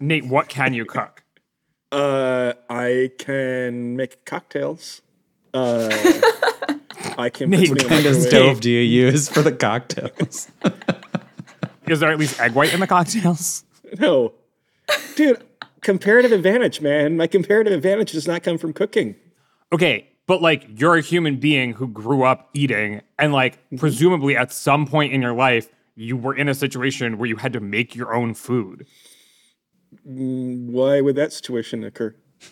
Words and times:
Nate, 0.00 0.26
what 0.26 0.48
can 0.48 0.74
you 0.74 0.84
cook? 0.84 1.24
Uh, 1.90 2.52
I 2.68 3.10
can 3.18 3.96
make 3.96 4.24
cocktails. 4.24 5.02
Uh, 5.54 5.88
I 7.18 7.30
can 7.30 7.50
Nate, 7.50 7.70
put 7.70 7.82
What 7.82 7.88
kind 7.88 8.06
of 8.06 8.16
stove 8.16 8.60
do 8.60 8.70
you 8.70 8.80
use 9.06 9.28
for 9.28 9.42
the 9.42 9.52
cocktails? 9.52 10.48
Is 11.86 12.00
there 12.00 12.10
at 12.12 12.18
least 12.18 12.38
egg 12.38 12.52
white 12.52 12.72
in 12.74 12.80
the 12.80 12.86
cocktails? 12.86 13.64
No, 13.98 14.34
dude. 15.16 15.42
Comparative 15.80 16.32
advantage, 16.32 16.80
man. 16.80 17.16
My 17.16 17.26
comparative 17.26 17.72
advantage 17.72 18.12
does 18.12 18.26
not 18.26 18.42
come 18.42 18.58
from 18.58 18.72
cooking. 18.72 19.14
Okay, 19.72 20.08
but 20.26 20.42
like 20.42 20.66
you're 20.78 20.96
a 20.96 21.00
human 21.00 21.36
being 21.36 21.72
who 21.72 21.86
grew 21.86 22.24
up 22.24 22.50
eating, 22.52 23.00
and 23.18 23.32
like 23.32 23.58
presumably 23.76 24.36
at 24.36 24.52
some 24.52 24.86
point 24.86 25.12
in 25.12 25.22
your 25.22 25.32
life, 25.32 25.70
you 25.94 26.16
were 26.16 26.34
in 26.34 26.48
a 26.48 26.54
situation 26.54 27.16
where 27.16 27.28
you 27.28 27.36
had 27.36 27.52
to 27.54 27.60
make 27.60 27.94
your 27.94 28.12
own 28.12 28.34
food. 28.34 28.86
Why 30.04 31.00
would 31.00 31.16
that 31.16 31.32
situation 31.32 31.84
occur? 31.84 32.14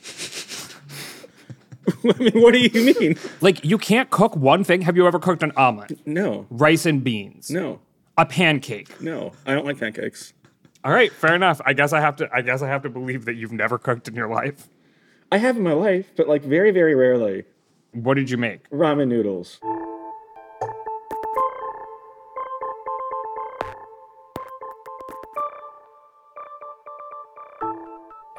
I 2.05 2.19
mean, 2.19 2.33
what 2.43 2.53
do 2.53 2.59
you 2.59 2.95
mean? 3.01 3.17
Like 3.41 3.65
you 3.65 3.79
can't 3.79 4.11
cook 4.11 4.37
one 4.37 4.65
thing. 4.65 4.83
Have 4.83 4.97
you 4.97 5.07
ever 5.07 5.19
cooked 5.19 5.43
an 5.43 5.53
omelet, 5.57 6.07
No, 6.07 6.47
rice 6.51 6.87
and 6.87 7.03
beans, 7.03 7.51
no, 7.51 7.81
a 8.17 8.27
pancake? 8.27 9.01
no. 9.01 9.33
I 9.47 9.55
don't 9.55 9.65
like 9.65 9.79
pancakes. 9.79 10.33
All 10.85 10.93
right, 10.93 11.13
fair 11.13 11.35
enough. 11.35 11.61
I 11.65 11.73
guess 11.73 11.93
I 11.93 12.01
have 12.01 12.17
to. 12.17 12.29
I 12.33 12.43
guess 12.43 12.63
I 12.63 12.69
have 12.69 12.83
to 12.83 12.91
believe 12.91 13.25
that 13.25 13.35
you've 13.35 13.53
never 13.53 13.79
cooked 13.79 14.07
in 14.09 14.15
your 14.15 14.29
life. 14.29 14.69
I 15.33 15.39
have 15.39 15.57
in 15.57 15.63
my 15.63 15.73
life, 15.73 16.07
but 16.17 16.29
like 16.29 16.43
very, 16.43 16.71
very 16.71 16.95
rarely. 16.95 17.45
What 17.93 18.15
did 18.15 18.31
you 18.31 18.37
make? 18.37 18.69
Ramen 18.71 19.09
noodles. 19.09 19.59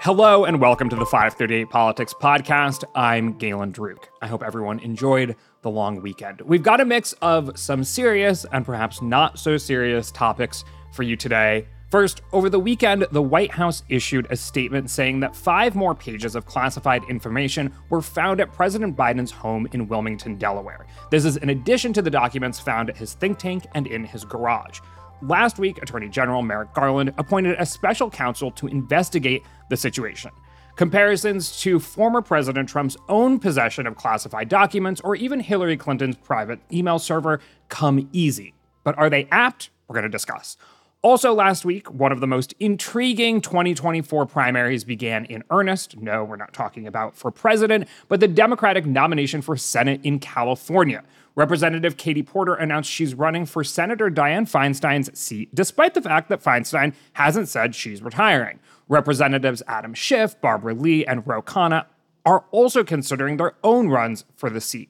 Hello 0.08 0.46
and 0.46 0.62
welcome 0.62 0.88
to 0.88 0.96
the 0.96 1.06
538 1.06 1.70
Politics 1.70 2.14
Podcast. 2.14 2.86
I'm 2.96 3.38
Galen 3.38 3.74
Druk. 3.74 4.06
I 4.22 4.28
hope 4.28 4.42
everyone 4.42 4.80
enjoyed 4.80 5.36
the 5.64 5.70
long 5.70 6.02
weekend. 6.02 6.40
We've 6.40 6.64
got 6.64 6.80
a 6.80 6.86
mix 6.86 7.12
of 7.22 7.60
some 7.60 7.84
serious 7.84 8.46
and 8.54 8.64
perhaps 8.66 9.02
not 9.02 9.38
so 9.38 9.58
serious 9.58 10.10
topics 10.10 10.64
for 10.94 11.04
you 11.04 11.18
today. 11.18 11.68
First, 11.92 12.22
over 12.32 12.50
the 12.50 12.58
weekend, 12.58 13.06
the 13.12 13.22
White 13.22 13.52
House 13.52 13.84
issued 13.90 14.28
a 14.30 14.38
statement 14.38 14.90
saying 14.90 15.20
that 15.20 15.36
five 15.36 15.76
more 15.76 15.94
pages 15.94 16.36
of 16.36 16.46
classified 16.46 17.04
information 17.10 17.74
were 17.90 18.02
found 18.02 18.40
at 18.40 18.54
President 18.54 18.96
Biden's 18.96 19.32
home 19.32 19.68
in 19.74 19.90
Wilmington, 19.90 20.38
Delaware. 20.38 20.88
This 21.12 21.26
is 21.26 21.36
in 21.36 21.50
addition 21.50 21.92
to 21.92 22.02
the 22.02 22.10
documents 22.10 22.62
found 22.62 22.90
at 22.90 22.96
his 22.96 23.14
think 23.14 23.40
tank 23.40 23.66
and 23.74 23.88
in 23.88 24.06
his 24.06 24.24
garage. 24.24 24.80
Last 25.24 25.58
week, 25.58 25.82
Attorney 25.82 26.10
General 26.10 26.44
Merrick 26.44 26.74
Garland 26.76 27.12
appointed 27.18 27.56
a 27.58 27.66
special 27.66 28.10
counsel 28.10 28.52
to 28.52 28.68
investigate 28.68 29.42
the 29.70 29.76
situation. 29.76 30.30
Comparisons 30.76 31.60
to 31.62 31.80
former 31.80 32.22
President 32.22 32.70
Trump's 32.70 32.96
own 33.10 33.40
possession 33.40 33.88
of 33.88 33.96
classified 33.96 34.48
documents 34.48 35.02
or 35.02 35.16
even 35.16 35.40
Hillary 35.40 35.76
Clinton's 35.76 36.18
private 36.18 36.60
email 36.72 37.00
server 37.00 37.40
come 37.68 38.08
easy. 38.14 38.54
But 38.84 38.96
are 39.00 39.10
they 39.10 39.28
apt? 39.32 39.72
We're 39.88 39.96
going 39.96 40.04
to 40.04 40.10
discuss. 40.10 40.56
Also, 41.02 41.34
last 41.34 41.66
week, 41.66 41.92
one 41.92 42.12
of 42.12 42.20
the 42.20 42.28
most 42.28 42.54
intriguing 42.60 43.42
2024 43.42 44.28
primaries 44.28 44.84
began 44.84 45.26
in 45.26 45.44
earnest. 45.50 45.98
No, 45.98 46.24
we're 46.24 46.36
not 46.36 46.54
talking 46.54 46.86
about 46.86 47.16
for 47.16 47.32
president, 47.32 47.88
but 48.08 48.20
the 48.20 48.28
Democratic 48.28 48.86
nomination 48.86 49.42
for 49.42 49.58
Senate 49.58 50.02
in 50.04 50.20
California. 50.20 51.04
Representative 51.38 51.98
Katie 51.98 52.24
Porter 52.24 52.56
announced 52.56 52.90
she's 52.90 53.14
running 53.14 53.46
for 53.46 53.64
Senator 53.64 54.10
Dianne 54.10 54.50
Feinstein's 54.50 55.18
seat, 55.18 55.54
despite 55.54 55.94
the 55.94 56.02
fact 56.02 56.30
that 56.30 56.42
Feinstein 56.42 56.96
hasn't 57.14 57.48
said 57.48 57.76
she's 57.76 58.02
retiring. 58.02 58.60
Representatives 58.90 59.62
Adam 59.68 59.94
Schiff, 59.94 60.42
Barbara 60.42 60.74
Lee, 60.74 61.06
and 61.06 61.28
Ro 61.28 61.44
Khanna 61.44 61.86
are 62.26 62.46
also 62.50 62.84
considering 62.84 63.38
their 63.38 63.54
own 63.64 63.88
runs 63.88 64.26
for 64.36 64.50
the 64.50 64.60
seat. 64.60 64.90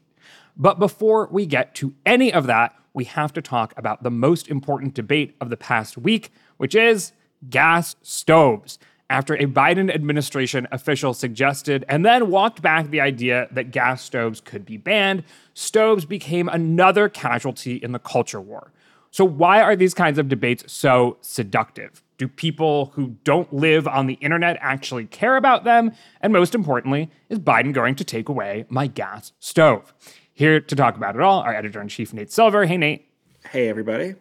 But 0.55 0.79
before 0.79 1.27
we 1.29 1.45
get 1.45 1.75
to 1.75 1.93
any 2.05 2.31
of 2.31 2.47
that, 2.47 2.73
we 2.93 3.03
have 3.03 3.33
to 3.33 3.41
talk 3.41 3.73
about 3.75 4.03
the 4.03 4.09
most 4.09 4.47
important 4.47 4.93
debate 4.93 5.35
of 5.41 5.49
the 5.49 5.57
past 5.57 5.97
week, 5.97 6.31
which 6.55 6.75
is 6.75 7.11
gas 7.49 7.97
stoves. 8.01 8.79
After 9.09 9.35
a 9.35 9.45
Biden 9.45 9.93
administration 9.93 10.67
official 10.71 11.13
suggested 11.13 11.85
and 11.87 12.05
then 12.05 12.29
walked 12.29 12.61
back 12.61 12.89
the 12.89 12.99
idea 12.99 13.47
that 13.51 13.71
gas 13.71 14.03
stoves 14.03 14.41
could 14.41 14.65
be 14.65 14.75
banned, 14.75 15.23
stoves 15.53 16.03
became 16.03 16.49
another 16.49 17.07
casualty 17.07 17.77
in 17.77 17.93
the 17.93 17.99
culture 17.99 18.41
war. 18.41 18.73
So, 19.11 19.23
why 19.23 19.61
are 19.61 19.77
these 19.77 19.93
kinds 19.93 20.17
of 20.19 20.27
debates 20.27 20.71
so 20.71 21.17
seductive? 21.21 22.03
Do 22.17 22.27
people 22.27 22.87
who 22.95 23.15
don't 23.23 23.51
live 23.53 23.87
on 23.87 24.07
the 24.07 24.15
internet 24.15 24.57
actually 24.59 25.05
care 25.05 25.37
about 25.37 25.63
them? 25.63 25.93
And 26.19 26.33
most 26.33 26.53
importantly, 26.53 27.09
is 27.29 27.39
Biden 27.39 27.71
going 27.73 27.95
to 27.95 28.03
take 28.03 28.27
away 28.27 28.65
my 28.67 28.87
gas 28.87 29.31
stove? 29.39 29.93
Here 30.33 30.59
to 30.59 30.75
talk 30.75 30.97
about 30.97 31.15
it 31.15 31.21
all, 31.21 31.39
our 31.39 31.55
editor 31.55 31.79
in 31.81 31.87
chief, 31.87 32.13
Nate 32.13 32.31
Silver. 32.31 32.65
Hey, 32.65 32.75
Nate. 32.77 33.07
Hey, 33.51 33.69
everybody. 33.69 34.15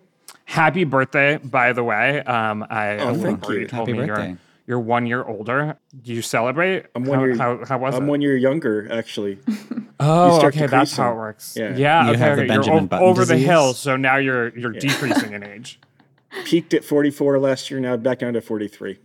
Happy 0.45 0.85
birthday, 0.85 1.39
by 1.39 1.73
the 1.73 1.83
way. 1.83 2.21
Um, 2.23 2.65
I 2.71 2.99
Oh, 2.99 3.15
thank 3.15 3.47
you. 3.49 3.67
told 3.67 3.89
Happy 3.89 3.93
me 3.99 4.07
birthday. 4.07 4.37
You're, 4.67 4.79
you're 4.79 4.81
one 4.81 5.07
year 5.07 5.25
older. 5.25 5.79
Do 6.03 6.13
you 6.13 6.23
celebrate? 6.23 6.87
I'm 6.95 7.05
one 7.05 7.19
how, 7.19 7.25
year. 7.25 7.37
how, 7.37 7.65
how 7.65 7.79
was 7.79 7.95
I'm 7.95 8.05
it? 8.05 8.07
one 8.07 8.21
year 8.21 8.37
younger, 8.37 8.91
actually. 8.93 9.39
oh, 10.01 10.39
start 10.39 10.57
okay, 10.57 10.67
that's 10.67 10.97
how 10.97 11.13
it 11.13 11.17
works. 11.17 11.57
Yeah. 11.57 11.77
yeah 11.77 12.05
You 12.07 12.11
okay, 12.13 12.19
have 12.19 12.37
the 12.37 12.43
okay. 12.43 12.49
Benjamin 12.49 12.75
You're 12.75 12.85
o- 12.85 12.87
Button 12.87 13.09
over 13.09 13.25
the 13.25 13.39
hill, 13.39 13.75
so 13.75 13.97
now 13.97 14.17
you're 14.17 14.57
you're 14.59 14.73
decreasing 14.73 15.33
in 15.33 15.43
age. 15.43 15.81
Peaked 16.45 16.75
at 16.75 16.85
44 16.85 17.39
last 17.39 17.71
year. 17.71 17.81
Now 17.81 17.97
back 17.97 18.19
down 18.19 18.35
to 18.35 18.41
43. 18.41 18.99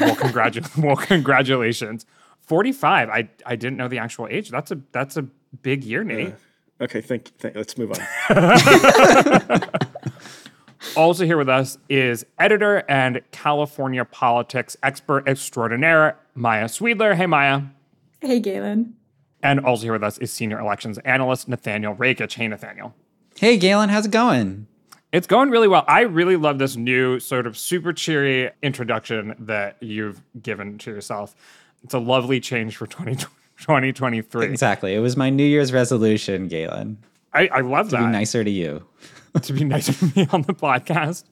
Well, 0.00 0.14
congratu- 0.16 0.76
well, 0.84 0.96
congratulations. 0.96 2.04
45. 2.42 3.08
I 3.08 3.28
I 3.46 3.56
didn't 3.56 3.76
know 3.76 3.88
the 3.88 3.98
actual 3.98 4.28
age. 4.28 4.50
That's 4.50 4.70
a 4.70 4.80
that's 4.92 5.16
a 5.16 5.22
big 5.62 5.84
year, 5.84 6.04
Nate. 6.04 6.34
Uh, 6.80 6.84
okay, 6.84 7.00
thank. 7.00 7.28
thank 7.38 7.54
let's 7.54 7.78
move 7.78 7.92
on. 7.92 9.60
Also 10.96 11.24
here 11.24 11.36
with 11.36 11.48
us 11.48 11.78
is 11.88 12.24
editor 12.38 12.84
and 12.88 13.20
California 13.32 14.04
politics 14.04 14.76
expert 14.82 15.28
extraordinaire 15.28 16.18
Maya 16.34 16.64
Sweedler. 16.66 17.14
Hey 17.14 17.26
Maya. 17.26 17.62
Hey, 18.20 18.40
Galen. 18.40 18.94
And 19.42 19.60
also 19.60 19.84
here 19.84 19.92
with 19.92 20.02
us 20.02 20.18
is 20.18 20.32
senior 20.32 20.58
elections 20.58 20.98
analyst 20.98 21.48
Nathaniel 21.48 21.94
Rakich. 21.94 22.34
Hey 22.34 22.48
Nathaniel. 22.48 22.94
hey, 23.38 23.56
Galen, 23.56 23.88
how's 23.88 24.06
it 24.06 24.10
going? 24.10 24.66
It's 25.12 25.26
going 25.26 25.50
really 25.50 25.66
well. 25.66 25.84
I 25.88 26.02
really 26.02 26.36
love 26.36 26.58
this 26.58 26.76
new 26.76 27.18
sort 27.18 27.46
of 27.46 27.58
super 27.58 27.92
cheery 27.92 28.50
introduction 28.62 29.34
that 29.40 29.76
you've 29.80 30.22
given 30.40 30.78
to 30.78 30.90
yourself. 30.90 31.34
It's 31.82 31.94
a 31.94 31.98
lovely 31.98 32.38
change 32.38 32.76
for 32.76 32.86
20, 32.86 33.16
2023. 33.16 34.46
Exactly. 34.46 34.94
It 34.94 35.00
was 35.00 35.16
my 35.16 35.30
New 35.30 35.44
Year's 35.44 35.72
resolution, 35.72 36.46
Galen. 36.48 36.98
I, 37.32 37.48
I 37.48 37.60
love 37.60 37.86
Be 37.86 37.96
that. 37.96 38.06
Be 38.06 38.12
nicer 38.12 38.44
to 38.44 38.50
you. 38.50 38.86
to 39.42 39.52
be 39.52 39.64
nice 39.64 39.86
to 39.98 40.04
me 40.16 40.26
on 40.32 40.42
the 40.42 40.54
podcast. 40.54 41.24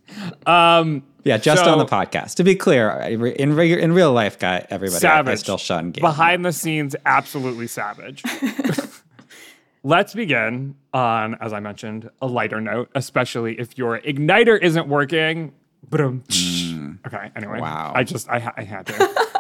Um, 0.47 1.03
Yeah, 1.25 1.36
just 1.36 1.64
So- 1.64 1.70
on 1.72 1.78
the 1.78 1.84
podcast. 1.86 2.34
To 2.36 2.44
be 2.44 2.54
clear, 2.54 2.91
in 2.91 3.20
regu- 3.20 3.78
in 3.78 3.92
real 3.92 4.12
life, 4.12 4.38
guy, 4.38 4.66
everybody, 4.70 5.06
I- 5.06 5.20
I 5.31 5.34
still 5.34 5.59
shun 5.59 5.91
Galen. 5.91 6.10
Behind 6.10 6.44
the 6.44 6.53
scenes, 6.53 6.94
absolutely 7.04 7.66
savage. 7.66 8.22
Let's 9.84 10.12
begin 10.12 10.75
on, 10.92 11.36
as 11.41 11.53
I 11.53 11.60
mentioned, 11.60 12.10
a 12.20 12.26
lighter 12.26 12.60
note, 12.60 12.91
especially 12.94 13.59
if 13.60 13.78
your 13.78 14.00
igniter 14.00 14.60
isn't 14.60 14.88
working. 14.88 15.53
But 15.88 16.00
okay, 16.00 17.30
anyway. 17.36 17.60
Wow. 17.60 17.92
I 17.94 18.03
just 18.04 18.28
I, 18.28 18.53
I 18.56 18.62
had 18.65 18.86
to. 18.86 19.28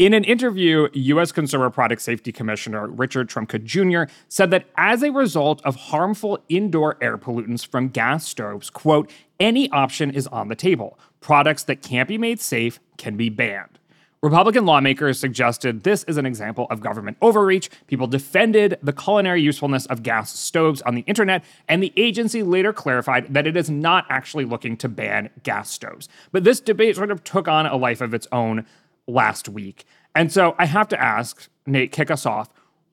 In 0.00 0.14
an 0.14 0.24
interview, 0.24 0.88
U.S. 0.94 1.30
Consumer 1.30 1.68
Product 1.68 2.00
Safety 2.00 2.32
Commissioner 2.32 2.88
Richard 2.88 3.28
Trumka 3.28 3.62
Jr. 3.62 4.10
said 4.30 4.50
that 4.50 4.64
as 4.78 5.02
a 5.02 5.10
result 5.10 5.60
of 5.62 5.76
harmful 5.76 6.38
indoor 6.48 6.96
air 7.02 7.18
pollutants 7.18 7.66
from 7.66 7.90
gas 7.90 8.26
stoves, 8.26 8.70
quote, 8.70 9.10
any 9.38 9.70
option 9.72 10.10
is 10.10 10.26
on 10.28 10.48
the 10.48 10.54
table. 10.54 10.98
Products 11.20 11.64
that 11.64 11.82
can't 11.82 12.08
be 12.08 12.16
made 12.16 12.40
safe 12.40 12.80
can 12.96 13.18
be 13.18 13.28
banned. 13.28 13.78
Republican 14.22 14.66
lawmakers 14.66 15.18
suggested 15.18 15.82
this 15.82 16.04
is 16.04 16.16
an 16.18 16.24
example 16.24 16.66
of 16.70 16.80
government 16.80 17.18
overreach. 17.20 17.70
People 17.86 18.06
defended 18.06 18.78
the 18.82 18.92
culinary 18.94 19.40
usefulness 19.40 19.84
of 19.86 20.02
gas 20.02 20.38
stoves 20.38 20.80
on 20.82 20.94
the 20.94 21.02
internet, 21.02 21.42
and 21.68 21.82
the 21.82 21.92
agency 21.96 22.42
later 22.42 22.72
clarified 22.72 23.32
that 23.32 23.46
it 23.46 23.56
is 23.56 23.68
not 23.68 24.04
actually 24.10 24.44
looking 24.44 24.76
to 24.78 24.88
ban 24.88 25.30
gas 25.42 25.70
stoves. 25.70 26.08
But 26.32 26.44
this 26.44 26.60
debate 26.60 26.96
sort 26.96 27.10
of 27.10 27.24
took 27.24 27.48
on 27.48 27.66
a 27.66 27.76
life 27.76 28.00
of 28.00 28.12
its 28.12 28.26
own 28.30 28.66
last 29.10 29.48
week. 29.48 29.84
And 30.14 30.32
so 30.32 30.54
I 30.58 30.66
have 30.66 30.88
to 30.88 31.00
ask, 31.00 31.48
Nate, 31.66 31.92
kick 31.92 32.10
us 32.10 32.26
off. 32.26 32.48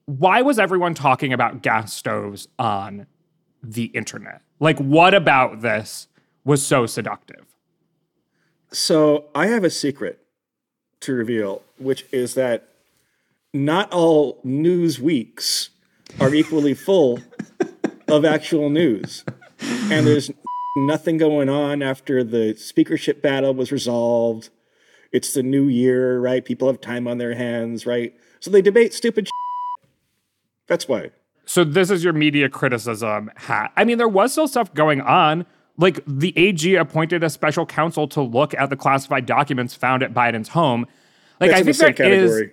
Why 0.06 0.42
was 0.42 0.58
everyone 0.58 0.94
talking 0.94 1.32
about 1.32 1.62
gas 1.62 1.92
stoves 1.92 2.48
on 2.58 3.06
the 3.62 3.86
internet? 3.86 4.42
Like, 4.60 4.78
what 4.78 5.14
about 5.14 5.60
this 5.60 6.08
was 6.44 6.64
so 6.64 6.86
seductive? 6.86 7.44
So 8.70 9.26
I 9.34 9.46
have 9.46 9.64
a 9.64 9.70
secret 9.70 10.20
to 11.00 11.12
reveal, 11.12 11.62
which 11.78 12.04
is 12.12 12.34
that 12.34 12.68
not 13.52 13.92
all 13.92 14.40
news 14.44 15.00
weeks 15.00 15.70
are 16.20 16.34
equally 16.34 16.74
full 16.74 17.20
of 18.08 18.24
actual 18.24 18.70
news. 18.70 19.24
And 19.60 20.06
there's 20.06 20.30
nothing 20.76 21.18
going 21.18 21.48
on 21.48 21.82
after 21.82 22.22
the 22.22 22.54
speakership 22.56 23.22
battle 23.22 23.54
was 23.54 23.72
resolved. 23.72 24.50
It's 25.12 25.32
the 25.32 25.42
new 25.42 25.68
year, 25.68 26.20
right? 26.20 26.44
People 26.44 26.68
have 26.68 26.80
time 26.80 27.08
on 27.08 27.18
their 27.18 27.34
hands, 27.34 27.86
right? 27.86 28.14
So 28.40 28.50
they 28.50 28.60
debate 28.62 28.92
stupid. 28.92 29.26
Shit. 29.26 29.90
That's 30.66 30.86
why. 30.88 31.10
So 31.46 31.64
this 31.64 31.90
is 31.90 32.04
your 32.04 32.12
media 32.12 32.48
criticism 32.48 33.30
hat. 33.36 33.72
I 33.76 33.84
mean, 33.84 33.96
there 33.98 34.08
was 34.08 34.32
still 34.32 34.48
stuff 34.48 34.72
going 34.74 35.00
on. 35.00 35.46
Like 35.78 36.00
the 36.06 36.34
AG 36.36 36.74
appointed 36.74 37.22
a 37.24 37.30
special 37.30 37.64
counsel 37.64 38.06
to 38.08 38.20
look 38.20 38.52
at 38.54 38.68
the 38.68 38.76
classified 38.76 39.24
documents 39.26 39.74
found 39.74 40.02
at 40.02 40.12
Biden's 40.12 40.48
home. 40.48 40.86
Like 41.40 41.50
That's 41.50 41.56
I 41.56 41.60
in 41.60 41.66
the 41.66 41.72
think 41.72 41.96
same 41.96 42.06
there 42.10 42.12
is. 42.12 42.30
category. 42.32 42.52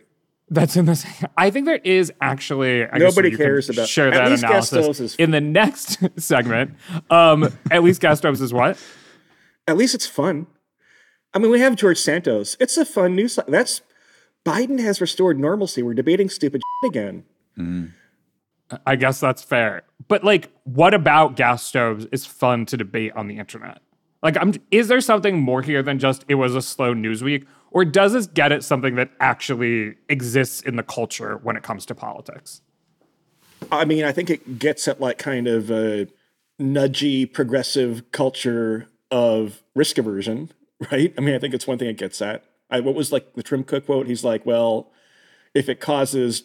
That's 0.49 0.75
in 0.77 0.85
this. 0.85 1.05
I 1.37 1.49
think 1.49 1.65
there 1.65 1.81
is 1.83 2.13
actually. 2.21 2.85
I 2.85 2.99
Nobody 2.99 3.35
cares 3.35 3.67
about- 3.69 3.89
share 3.89 4.09
at 4.09 4.13
that 4.13 4.29
least 4.29 4.43
analysis 4.43 4.99
is- 4.99 5.15
in 5.15 5.31
the 5.31 5.41
next 5.41 5.97
segment. 6.21 6.75
Um, 7.09 7.51
at 7.71 7.83
least 7.83 8.01
Gastos 8.01 8.39
is 8.41 8.53
what? 8.53 8.77
At 9.67 9.75
least 9.75 9.95
it's 9.95 10.05
fun. 10.07 10.45
I 11.35 11.39
mean, 11.39 11.51
we 11.51 11.59
have 11.59 11.75
George 11.75 11.99
Santos. 11.99 12.55
It's 12.61 12.77
a 12.77 12.85
fun 12.85 13.15
news. 13.15 13.37
That's 13.47 13.81
Biden 14.45 14.79
has 14.79 15.01
restored 15.01 15.37
normalcy. 15.37 15.83
We're 15.83 15.93
debating 15.93 16.29
stupid 16.29 16.61
shit 16.81 16.89
again. 16.89 17.25
Mm-hmm. 17.59 18.77
I 18.85 18.95
guess 18.95 19.19
that's 19.19 19.43
fair. 19.43 19.83
But 20.07 20.23
like, 20.23 20.49
what 20.63 20.93
about 20.93 21.35
gas 21.35 21.61
stoves 21.61 22.07
is 22.11 22.25
fun 22.25 22.65
to 22.67 22.77
debate 22.77 23.11
on 23.15 23.27
the 23.27 23.37
internet? 23.37 23.81
Like, 24.23 24.37
I'm, 24.37 24.53
is 24.71 24.87
there 24.87 25.01
something 25.01 25.39
more 25.39 25.61
here 25.61 25.83
than 25.83 25.99
just 25.99 26.25
it 26.27 26.35
was 26.35 26.55
a 26.55 26.61
slow 26.61 26.93
news 26.93 27.21
week? 27.21 27.45
Or 27.69 27.83
does 27.83 28.13
this 28.13 28.27
get 28.27 28.51
at 28.51 28.63
something 28.63 28.95
that 28.95 29.11
actually 29.19 29.95
exists 30.07 30.61
in 30.61 30.77
the 30.77 30.83
culture 30.83 31.39
when 31.43 31.57
it 31.57 31.63
comes 31.63 31.85
to 31.87 31.95
politics? 31.95 32.61
I 33.71 33.83
mean, 33.83 34.05
I 34.05 34.13
think 34.13 34.29
it 34.29 34.57
gets 34.57 34.87
at 34.87 35.01
like 35.01 35.17
kind 35.17 35.47
of 35.47 35.69
a 35.69 36.07
nudgy 36.59 37.31
progressive 37.31 38.09
culture 38.11 38.87
of 39.11 39.61
risk 39.75 39.97
aversion, 39.97 40.51
right? 40.91 41.13
I 41.17 41.21
mean, 41.21 41.35
I 41.35 41.39
think 41.39 41.53
it's 41.53 41.67
one 41.67 41.77
thing 41.77 41.87
it 41.87 41.97
gets 41.97 42.21
at. 42.21 42.43
I, 42.69 42.79
what 42.79 42.95
was 42.95 43.11
like 43.11 43.33
the 43.33 43.43
Trumka 43.43 43.85
quote? 43.85 44.07
He's 44.07 44.23
like, 44.23 44.45
well, 44.45 44.91
if 45.53 45.69
it 45.69 45.79
causes 45.79 46.43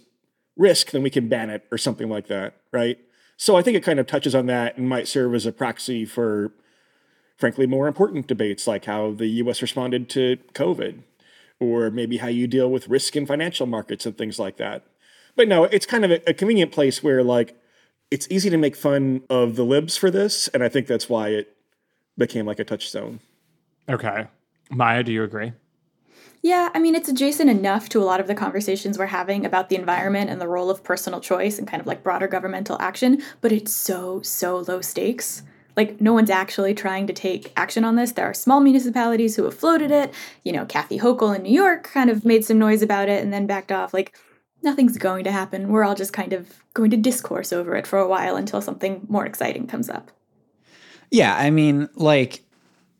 risk, 0.56 0.90
then 0.90 1.02
we 1.02 1.10
can 1.10 1.28
ban 1.28 1.50
it 1.50 1.66
or 1.72 1.78
something 1.78 2.08
like 2.08 2.28
that, 2.28 2.54
right? 2.72 2.98
So 3.36 3.56
I 3.56 3.62
think 3.62 3.76
it 3.76 3.82
kind 3.82 3.98
of 3.98 4.06
touches 4.06 4.34
on 4.34 4.46
that 4.46 4.76
and 4.76 4.88
might 4.88 5.08
serve 5.08 5.34
as 5.34 5.46
a 5.46 5.52
proxy 5.52 6.04
for, 6.04 6.52
frankly, 7.38 7.66
more 7.66 7.88
important 7.88 8.26
debates 8.26 8.66
like 8.66 8.84
how 8.84 9.12
the 9.12 9.26
US 9.26 9.62
responded 9.62 10.08
to 10.10 10.36
COVID 10.52 11.02
or 11.58 11.90
maybe 11.90 12.18
how 12.18 12.28
you 12.28 12.46
deal 12.46 12.70
with 12.70 12.88
risk 12.88 13.16
in 13.16 13.26
financial 13.26 13.66
markets 13.66 14.04
and 14.04 14.16
things 14.16 14.38
like 14.38 14.58
that. 14.58 14.84
But 15.36 15.48
no, 15.48 15.64
it's 15.64 15.86
kind 15.86 16.04
of 16.04 16.10
a, 16.10 16.30
a 16.30 16.34
convenient 16.34 16.72
place 16.72 17.02
where 17.02 17.22
like 17.22 17.56
it's 18.10 18.26
easy 18.30 18.50
to 18.50 18.56
make 18.56 18.76
fun 18.76 19.22
of 19.30 19.56
the 19.56 19.64
libs 19.64 19.96
for 19.96 20.10
this, 20.10 20.48
and 20.48 20.64
I 20.64 20.68
think 20.68 20.86
that's 20.86 21.08
why 21.08 21.28
it 21.28 21.56
became 22.18 22.44
like 22.44 22.58
a 22.58 22.64
touchstone. 22.64 23.20
Okay. 23.90 24.26
Maya, 24.70 25.02
do 25.02 25.12
you 25.12 25.24
agree? 25.24 25.52
Yeah, 26.42 26.70
I 26.72 26.78
mean, 26.78 26.94
it's 26.94 27.08
adjacent 27.08 27.50
enough 27.50 27.88
to 27.90 28.00
a 28.00 28.04
lot 28.04 28.20
of 28.20 28.26
the 28.26 28.34
conversations 28.34 28.98
we're 28.98 29.06
having 29.06 29.44
about 29.44 29.68
the 29.68 29.76
environment 29.76 30.30
and 30.30 30.40
the 30.40 30.48
role 30.48 30.70
of 30.70 30.82
personal 30.82 31.20
choice 31.20 31.58
and 31.58 31.68
kind 31.68 31.80
of 31.80 31.86
like 31.86 32.02
broader 32.02 32.28
governmental 32.28 32.80
action, 32.80 33.22
but 33.42 33.52
it's 33.52 33.72
so, 33.72 34.22
so 34.22 34.64
low 34.66 34.80
stakes. 34.80 35.42
Like, 35.76 36.00
no 36.00 36.12
one's 36.12 36.30
actually 36.30 36.74
trying 36.74 37.06
to 37.08 37.12
take 37.12 37.52
action 37.56 37.84
on 37.84 37.96
this. 37.96 38.12
There 38.12 38.24
are 38.24 38.34
small 38.34 38.60
municipalities 38.60 39.36
who 39.36 39.44
have 39.44 39.54
floated 39.54 39.90
it. 39.90 40.12
You 40.42 40.52
know, 40.52 40.64
Kathy 40.64 40.98
Hochul 40.98 41.36
in 41.36 41.42
New 41.42 41.52
York 41.52 41.84
kind 41.84 42.10
of 42.10 42.24
made 42.24 42.44
some 42.44 42.58
noise 42.58 42.82
about 42.82 43.08
it 43.08 43.22
and 43.22 43.32
then 43.32 43.46
backed 43.46 43.70
off. 43.70 43.92
Like, 43.92 44.16
nothing's 44.62 44.98
going 44.98 45.24
to 45.24 45.32
happen. 45.32 45.68
We're 45.68 45.84
all 45.84 45.94
just 45.94 46.12
kind 46.12 46.32
of 46.32 46.60
going 46.74 46.90
to 46.90 46.96
discourse 46.96 47.52
over 47.52 47.76
it 47.76 47.86
for 47.86 47.98
a 47.98 48.08
while 48.08 48.36
until 48.36 48.60
something 48.60 49.06
more 49.08 49.26
exciting 49.26 49.66
comes 49.66 49.88
up. 49.88 50.10
Yeah, 51.10 51.34
I 51.36 51.50
mean, 51.50 51.88
like 51.94 52.42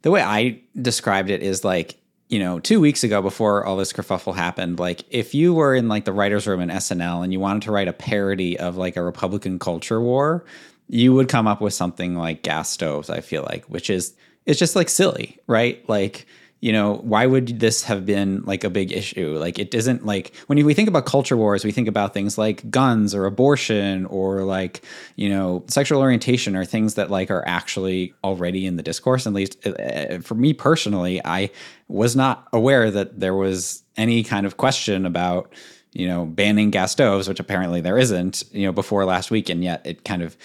the 0.03 0.11
way 0.11 0.23
I 0.23 0.61
described 0.81 1.31
it 1.31 1.43
is 1.43 1.65
like, 1.65 1.97
you 2.29 2.39
know, 2.39 2.61
two 2.61 2.81
weeks 2.81 3.03
ago 3.03 3.21
before 3.21 3.65
all 3.65 3.77
this 3.77 3.93
kerfuffle 3.93 4.35
happened, 4.35 4.79
like 4.79 5.05
if 5.11 5.35
you 5.35 5.53
were 5.53 5.75
in 5.75 5.89
like 5.89 6.05
the 6.05 6.13
writer's 6.13 6.47
room 6.47 6.61
in 6.61 6.69
SNL 6.69 7.25
and 7.25 7.33
you 7.33 7.41
wanted 7.41 7.63
to 7.63 7.73
write 7.73 7.89
a 7.89 7.93
parody 7.93 8.59
of 8.59 8.77
like 8.77 8.97
a 8.97 9.03
Republican 9.03 9.59
culture 9.59 10.01
war, 10.01 10.45
you 10.89 11.13
would 11.15 11.29
come 11.29 11.47
up 11.47 11.61
with 11.61 11.75
something 11.75 12.15
like 12.15 12.43
gas 12.43 12.71
stoves, 12.71 13.11
I 13.11 13.21
feel 13.21 13.43
like, 13.43 13.65
which 13.67 13.91
is 13.91 14.15
it's 14.47 14.59
just 14.59 14.77
like 14.77 14.89
silly, 14.89 15.39
right? 15.47 15.87
Like, 15.89 16.27
you 16.61 16.73
know, 16.73 16.97
why 16.97 17.25
would 17.25 17.59
this 17.59 17.85
have 17.85 18.05
been 18.05 18.43
like 18.43 18.65
a 18.65 18.71
big 18.71 18.93
issue? 18.93 19.39
Like, 19.39 19.59
it 19.59 19.75
isn't 19.75 20.05
like 20.05 20.37
when 20.47 20.63
we 20.65 20.75
think 20.75 20.89
about 20.89 21.07
culture 21.07 21.37
wars, 21.37 21.65
we 21.65 21.73
think 21.73 21.89
about 21.89 22.13
things 22.13 22.37
like 22.37 22.71
guns 22.71 23.15
or 23.15 23.25
abortion 23.25 24.05
or 24.07 24.45
like, 24.45 24.83
you 25.17 25.31
know, 25.31 25.65
sexual 25.69 26.03
orientation 26.03 26.55
or 26.55 26.67
things 26.67 26.95
that 26.95 27.11
like 27.11 27.31
are 27.31 27.47
actually 27.47 28.13
already 28.23 28.67
in 28.67 28.77
the 28.77 28.83
discourse. 28.83 29.27
At 29.27 29.33
least 29.33 29.67
uh, 29.67 30.19
for 30.19 30.35
me 30.35 30.53
personally, 30.53 31.21
I 31.25 31.51
was 31.89 32.15
not 32.15 32.47
aware 32.53 32.91
that 32.91 33.19
there 33.19 33.35
was 33.35 33.83
any 33.97 34.23
kind 34.23 34.45
of 34.45 34.59
question 34.59 35.07
about, 35.07 35.53
you 35.93 36.07
know, 36.07 36.27
banning 36.27 36.71
gas 36.71 36.93
stoves, 36.93 37.27
which 37.27 37.41
apparently 37.41 37.81
there 37.81 37.97
isn't, 37.99 38.45
you 38.53 38.67
know, 38.67 38.73
before 38.73 39.07
last 39.07 39.31
week. 39.31 39.49
And 39.49 39.65
yet 39.65 39.81
it 39.87 40.05
kind 40.05 40.21
of 40.21 40.37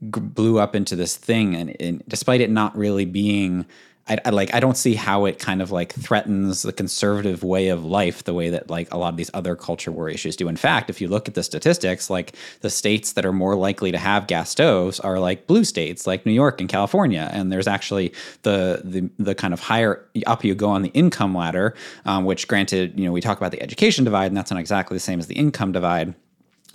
blew 0.00 0.58
up 0.60 0.76
into 0.76 0.94
this 0.94 1.16
thing. 1.16 1.56
And, 1.56 1.76
and 1.80 2.04
despite 2.06 2.40
it 2.40 2.50
not 2.50 2.76
really 2.76 3.04
being, 3.04 3.66
I, 4.06 4.18
I, 4.24 4.30
like 4.30 4.52
I 4.54 4.60
don't 4.60 4.76
see 4.76 4.94
how 4.94 5.24
it 5.24 5.38
kind 5.38 5.62
of 5.62 5.70
like 5.70 5.92
threatens 5.94 6.62
the 6.62 6.72
conservative 6.72 7.42
way 7.42 7.68
of 7.68 7.84
life 7.84 8.24
the 8.24 8.34
way 8.34 8.50
that 8.50 8.68
like 8.68 8.92
a 8.92 8.98
lot 8.98 9.08
of 9.08 9.16
these 9.16 9.30
other 9.32 9.56
culture 9.56 9.90
war 9.90 10.08
issues 10.08 10.36
do. 10.36 10.48
In 10.48 10.56
fact, 10.56 10.90
if 10.90 11.00
you 11.00 11.08
look 11.08 11.28
at 11.28 11.34
the 11.34 11.42
statistics, 11.42 12.10
like 12.10 12.36
the 12.60 12.70
states 12.70 13.12
that 13.12 13.24
are 13.24 13.32
more 13.32 13.56
likely 13.56 13.92
to 13.92 13.98
have 13.98 14.26
gas 14.26 14.50
stoves 14.50 15.00
are 15.00 15.18
like 15.18 15.46
blue 15.46 15.64
states 15.64 16.06
like 16.06 16.26
New 16.26 16.32
York 16.32 16.60
and 16.60 16.68
California. 16.68 17.30
And 17.32 17.50
there's 17.50 17.66
actually 17.68 18.12
the 18.42 18.82
the 18.84 19.08
the 19.18 19.34
kind 19.34 19.54
of 19.54 19.60
higher 19.60 20.04
up 20.26 20.44
you 20.44 20.54
go 20.54 20.68
on 20.68 20.82
the 20.82 20.90
income 20.90 21.34
ladder, 21.34 21.74
um, 22.04 22.24
which 22.24 22.46
granted, 22.46 22.98
you 22.98 23.06
know, 23.06 23.12
we 23.12 23.20
talk 23.20 23.38
about 23.38 23.52
the 23.52 23.62
education 23.62 24.04
divide, 24.04 24.26
and 24.26 24.36
that's 24.36 24.50
not 24.50 24.60
exactly 24.60 24.96
the 24.96 25.00
same 25.00 25.18
as 25.18 25.26
the 25.26 25.34
income 25.34 25.72
divide 25.72 26.14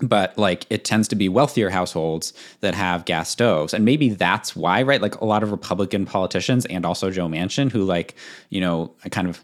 but 0.01 0.38
like 0.38 0.66
it 0.69 0.86
tends 0.86 1.07
to 1.10 1.16
be 1.16 1.30
wealthier 1.30 1.69
households 1.69 2.34
that 2.62 2.75
have 2.75 3.06
gas 3.06 3.30
stoves. 3.30 3.74
And 3.74 3.86
maybe 3.86 4.10
that's 4.10 4.56
why 4.56 4.81
right? 4.84 5.01
Like 5.01 5.16
a 5.16 5.25
lot 5.25 5.44
of 5.44 5.51
republican 5.51 6.06
politicians 6.06 6.66
and 6.66 6.86
also 6.86 7.12
joe 7.12 7.28
manchin 7.28 7.72
who 7.72 7.84
like 7.84 8.16
you 8.50 8.62
know 8.62 8.92
kind 9.12 9.28
of 9.28 9.44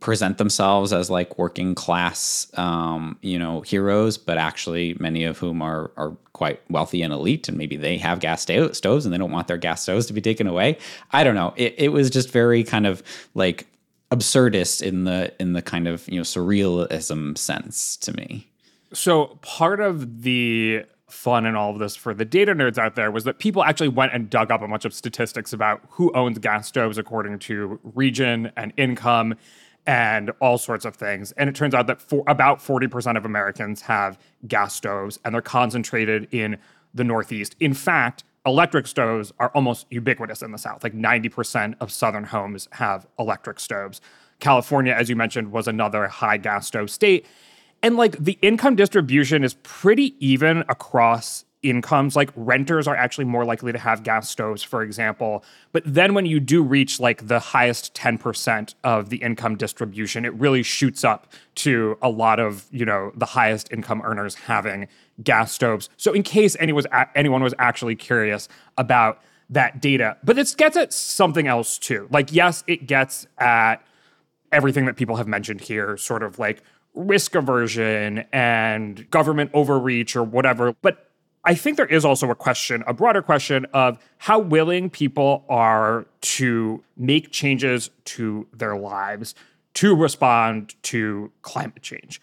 present 0.00 0.38
themselves 0.38 0.92
as 0.92 1.10
like 1.10 1.38
working 1.38 1.74
class 1.74 2.50
um, 2.58 3.16
you 3.22 3.38
know 3.38 3.60
heroes 3.60 4.18
but 4.18 4.36
actually 4.36 4.96
many 4.98 5.24
of 5.24 5.38
whom 5.38 5.62
are 5.62 5.92
are 5.96 6.16
quite 6.32 6.60
wealthy 6.70 7.02
and 7.02 7.12
elite 7.12 7.48
and 7.48 7.56
maybe 7.56 7.76
they 7.76 7.96
have 7.96 8.18
gas 8.18 8.42
sto- 8.42 8.72
stoves 8.72 9.04
and 9.04 9.12
they 9.12 9.18
don't 9.18 9.30
want 9.30 9.46
their 9.46 9.56
gas 9.56 9.82
stoves 9.82 10.06
to 10.06 10.12
be 10.12 10.20
taken 10.20 10.46
away. 10.46 10.76
I 11.12 11.22
don't 11.22 11.34
know. 11.34 11.52
It, 11.56 11.74
it 11.76 11.88
was 11.90 12.10
just 12.10 12.30
very 12.30 12.64
kind 12.64 12.86
of 12.86 13.02
like 13.34 13.66
absurdist 14.10 14.82
in 14.82 15.04
the 15.04 15.32
in 15.38 15.52
the 15.52 15.62
kind 15.62 15.86
of 15.86 16.08
you 16.08 16.16
know 16.16 16.24
surrealism 16.24 17.38
sense 17.38 17.96
to 17.98 18.12
me 18.12 18.49
So 18.92 19.38
part 19.42 19.80
of 19.80 20.22
the 20.22 20.84
fun 21.08 21.44
and 21.44 21.56
all 21.56 21.70
of 21.70 21.78
this 21.78 21.96
for 21.96 22.14
the 22.14 22.24
data 22.24 22.54
nerds 22.54 22.78
out 22.78 22.94
there 22.94 23.10
was 23.10 23.24
that 23.24 23.38
people 23.38 23.64
actually 23.64 23.88
went 23.88 24.12
and 24.12 24.30
dug 24.30 24.50
up 24.50 24.62
a 24.62 24.68
bunch 24.68 24.84
of 24.84 24.94
statistics 24.94 25.52
about 25.52 25.82
who 25.90 26.12
owns 26.12 26.38
gas 26.38 26.68
stoves 26.68 26.98
according 26.98 27.38
to 27.40 27.80
region 27.82 28.52
and 28.56 28.72
income 28.76 29.34
and 29.86 30.30
all 30.40 30.58
sorts 30.58 30.84
of 30.84 30.94
things. 30.94 31.32
And 31.32 31.48
it 31.48 31.54
turns 31.54 31.74
out 31.74 31.86
that 31.88 32.00
for 32.00 32.22
about 32.26 32.58
40% 32.58 33.16
of 33.16 33.24
Americans 33.24 33.82
have 33.82 34.18
gas 34.46 34.74
stoves 34.74 35.18
and 35.24 35.34
they're 35.34 35.42
concentrated 35.42 36.28
in 36.30 36.58
the 36.94 37.04
Northeast. 37.04 37.56
In 37.60 37.74
fact, 37.74 38.24
electric 38.46 38.86
stoves 38.86 39.32
are 39.38 39.50
almost 39.54 39.86
ubiquitous 39.90 40.42
in 40.42 40.52
the 40.52 40.58
South. 40.58 40.82
Like 40.82 40.94
90% 40.94 41.74
of 41.80 41.90
Southern 41.90 42.24
homes 42.24 42.68
have 42.72 43.06
electric 43.18 43.60
stoves. 43.60 44.00
California, 44.38 44.92
as 44.92 45.08
you 45.08 45.16
mentioned, 45.16 45.52
was 45.52 45.68
another 45.68 46.08
high 46.08 46.36
gas 46.36 46.66
stove 46.66 46.90
state. 46.90 47.26
And 47.82 47.96
like 47.96 48.18
the 48.18 48.38
income 48.42 48.76
distribution 48.76 49.42
is 49.42 49.54
pretty 49.62 50.14
even 50.24 50.64
across 50.68 51.44
incomes. 51.62 52.16
Like 52.16 52.30
renters 52.36 52.88
are 52.88 52.96
actually 52.96 53.26
more 53.26 53.44
likely 53.44 53.72
to 53.72 53.78
have 53.78 54.02
gas 54.02 54.28
stoves, 54.28 54.62
for 54.62 54.82
example. 54.82 55.44
But 55.72 55.82
then 55.86 56.14
when 56.14 56.26
you 56.26 56.40
do 56.40 56.62
reach 56.62 57.00
like 57.00 57.26
the 57.26 57.38
highest 57.38 57.94
10% 57.94 58.74
of 58.84 59.10
the 59.10 59.18
income 59.18 59.56
distribution, 59.56 60.24
it 60.24 60.34
really 60.34 60.62
shoots 60.62 61.04
up 61.04 61.32
to 61.56 61.98
a 62.02 62.08
lot 62.08 62.40
of, 62.40 62.66
you 62.70 62.84
know, 62.84 63.12
the 63.14 63.26
highest 63.26 63.70
income 63.72 64.02
earners 64.04 64.34
having 64.34 64.88
gas 65.22 65.52
stoves. 65.52 65.88
So 65.96 66.12
in 66.12 66.22
case 66.22 66.56
anyone 66.58 66.76
was, 66.76 66.86
anyone 67.14 67.42
was 67.42 67.54
actually 67.58 67.96
curious 67.96 68.48
about 68.78 69.20
that 69.50 69.80
data, 69.80 70.16
but 70.22 70.38
it 70.38 70.54
gets 70.56 70.76
at 70.76 70.92
something 70.92 71.46
else 71.46 71.76
too. 71.78 72.08
Like, 72.10 72.32
yes, 72.32 72.62
it 72.66 72.86
gets 72.86 73.26
at 73.38 73.76
everything 74.52 74.86
that 74.86 74.96
people 74.96 75.16
have 75.16 75.28
mentioned 75.28 75.60
here, 75.60 75.96
sort 75.96 76.22
of 76.22 76.38
like 76.38 76.62
risk 76.94 77.34
aversion 77.34 78.24
and 78.32 79.08
government 79.10 79.50
overreach 79.54 80.16
or 80.16 80.22
whatever. 80.22 80.74
But 80.82 81.10
I 81.44 81.54
think 81.54 81.76
there 81.76 81.86
is 81.86 82.04
also 82.04 82.30
a 82.30 82.34
question, 82.34 82.84
a 82.86 82.92
broader 82.92 83.22
question 83.22 83.66
of 83.72 83.98
how 84.18 84.38
willing 84.38 84.90
people 84.90 85.44
are 85.48 86.06
to 86.22 86.82
make 86.96 87.30
changes 87.30 87.90
to 88.04 88.46
their 88.52 88.76
lives 88.76 89.34
to 89.74 89.94
respond 89.94 90.74
to 90.82 91.30
climate 91.42 91.82
change. 91.82 92.20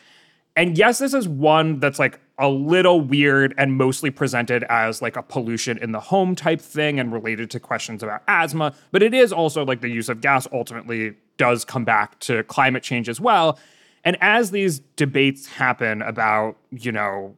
And 0.56 0.78
yes, 0.78 1.00
this 1.00 1.14
is 1.14 1.28
one 1.28 1.80
that's 1.80 2.00
like 2.00 2.20
a 2.40 2.50
little 2.50 3.02
weird 3.02 3.54
and 3.58 3.74
mostly 3.74 4.12
presented 4.12 4.64
as 4.70 5.02
like 5.02 5.16
a 5.16 5.24
pollution 5.24 5.78
in 5.78 5.92
the 5.92 6.00
home 6.00 6.36
type 6.36 6.62
thing 6.62 7.00
and 7.00 7.12
related 7.12 7.50
to 7.52 7.60
questions 7.60 8.04
about 8.04 8.22
asthma, 8.28 8.74
but 8.92 9.02
it 9.02 9.14
is 9.14 9.32
also 9.32 9.66
like 9.66 9.82
the 9.82 9.90
use 9.90 10.10
of 10.10 10.22
gas 10.22 10.48
ultimately 10.52 11.16
does 11.38 11.64
come 11.66 11.86
back 11.86 12.20
to 12.20 12.44
climate 12.44 12.84
change 12.84 13.08
as 13.08 13.20
well. 13.20 13.58
And 14.04 14.18
as 14.22 14.52
these 14.52 14.80
debates 14.96 15.48
happen 15.48 16.02
about, 16.02 16.58
you 16.72 16.92
know, 16.92 17.36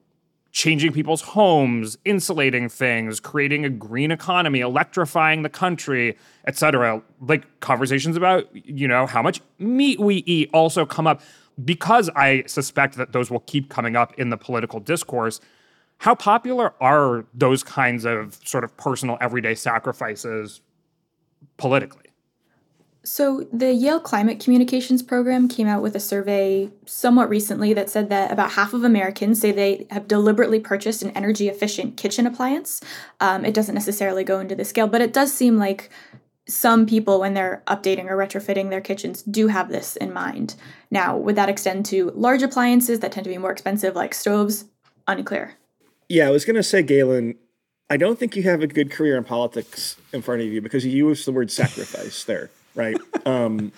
changing 0.52 0.92
people's 0.92 1.22
homes, 1.22 1.98
insulating 2.06 2.70
things, 2.70 3.20
creating 3.20 3.66
a 3.66 3.70
green 3.70 4.12
economy, 4.12 4.60
electrifying 4.62 5.44
the 5.44 5.50
country, 5.50 6.18
etc. 6.48 7.02
Like 7.22 7.60
conversations 7.60 8.18
about, 8.18 8.48
you 8.54 8.88
know, 8.88 9.06
how 9.06 9.22
much 9.22 9.42
meat 9.60 10.00
we 10.00 10.18
eat 10.18 10.50
also 10.54 10.86
come 10.86 11.08
up 11.08 11.22
because 11.64 12.10
I 12.16 12.44
suspect 12.48 12.96
that 12.96 13.12
those 13.12 13.30
will 13.30 13.42
keep 13.42 13.70
coming 13.70 13.96
up 13.96 14.14
in 14.18 14.30
the 14.30 14.38
political 14.38 14.80
discourse. 14.80 15.40
How 16.00 16.16
popular 16.16 16.74
are 16.82 17.26
those 17.34 17.64
kinds 17.64 18.06
of 18.06 18.40
sort 18.46 18.64
of 18.64 18.76
personal 18.78 19.18
everyday 19.20 19.56
sacrifices 19.56 20.62
politically? 21.58 22.09
So, 23.04 23.48
the 23.54 23.74
Yale 23.74 24.02
Climate 24.02 24.42
Communications 24.42 25.02
Program 25.02 25.48
came 25.48 25.68
out 25.68 25.82
with 25.82 25.96
a 25.96 26.02
survey 26.02 26.70
somewhat 26.86 27.30
recently 27.30 27.74
that 27.74 27.90
said 27.90 28.10
that 28.10 28.30
about 28.30 28.52
half 28.52 28.74
of 28.74 28.84
Americans 28.84 29.40
say 29.40 29.54
they 29.54 29.88
have 29.90 30.06
deliberately 30.08 30.60
purchased 30.60 31.02
an 31.02 31.12
energy 31.12 31.48
efficient 31.48 31.96
kitchen 31.96 32.28
appliance. 32.28 32.82
Um, 33.22 33.46
it 33.46 33.54
doesn't 33.54 33.74
necessarily 33.74 34.26
go 34.26 34.42
into 34.42 34.54
the 34.54 34.66
scale, 34.66 34.88
but 34.88 35.02
it 35.02 35.14
does 35.14 35.34
seem 35.34 35.58
like 35.58 35.90
some 36.46 36.86
people, 36.86 37.22
when 37.22 37.36
they're 37.36 37.64
updating 37.68 38.10
or 38.10 38.18
retrofitting 38.18 38.70
their 38.70 38.82
kitchens, 38.82 39.22
do 39.24 39.48
have 39.48 39.70
this 39.70 39.96
in 39.96 40.12
mind. 40.12 40.56
Now, 40.92 41.16
would 41.16 41.38
that 41.38 41.48
extend 41.48 41.86
to 41.88 42.12
large 42.16 42.42
appliances 42.42 43.00
that 43.00 43.14
tend 43.14 43.24
to 43.24 43.30
be 43.30 43.38
more 43.38 43.52
expensive, 43.52 43.96
like 43.96 44.14
stoves? 44.14 44.66
Unclear. 45.08 45.56
Yeah, 46.10 46.28
I 46.28 46.32
was 46.32 46.44
going 46.44 46.56
to 46.58 46.64
say, 46.64 46.84
Galen, 46.84 47.36
I 47.90 47.98
don't 47.98 48.20
think 48.20 48.36
you 48.36 48.44
have 48.44 48.62
a 48.62 48.68
good 48.68 48.92
career 48.92 49.16
in 49.16 49.24
politics 49.24 49.96
in 50.12 50.22
front 50.22 50.42
of 50.42 50.48
you 50.48 50.62
because 50.62 50.86
you 50.86 51.08
use 51.08 51.24
the 51.24 51.32
word 51.32 51.50
sacrifice 51.50 52.26
there 52.26 52.50
right? 52.76 52.98
Um, 53.26 53.72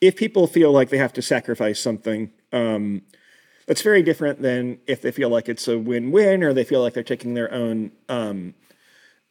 if 0.00 0.16
people 0.16 0.46
feel 0.46 0.72
like 0.72 0.90
they 0.90 0.98
have 0.98 1.12
to 1.14 1.22
sacrifice 1.22 1.80
something, 1.80 2.30
um, 2.52 3.02
that's 3.66 3.82
very 3.82 4.02
different 4.02 4.42
than 4.42 4.78
if 4.86 5.00
they 5.02 5.12
feel 5.12 5.28
like 5.28 5.48
it's 5.48 5.68
a 5.68 5.78
win-win 5.78 6.42
or 6.42 6.52
they 6.52 6.64
feel 6.64 6.82
like 6.82 6.94
they're 6.94 7.02
taking 7.02 7.34
their 7.34 7.52
own 7.52 7.92
um, 8.08 8.54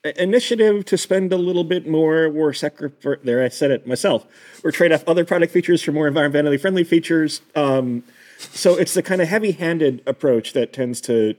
initiative 0.03 0.85
to 0.85 0.97
spend 0.97 1.33
a 1.33 1.37
little 1.37 1.63
bit 1.65 1.87
more 1.87 2.25
or 2.25 2.53
sacrifice. 2.53 3.19
There, 3.23 3.43
I 3.43 3.49
said 3.49 3.71
it 3.71 3.85
myself. 3.85 4.25
Or 4.63 4.71
trade 4.71 4.91
off 4.91 5.03
other 5.07 5.25
product 5.25 5.51
features 5.51 5.83
for 5.83 5.91
more 5.91 6.09
environmentally 6.09 6.59
friendly 6.59 6.83
features. 6.83 7.41
Um, 7.55 8.03
so 8.37 8.75
it's 8.75 8.93
the 8.93 9.03
kind 9.03 9.21
of 9.21 9.27
heavy-handed 9.27 10.01
approach 10.07 10.53
that 10.53 10.73
tends 10.73 11.01
to 11.01 11.35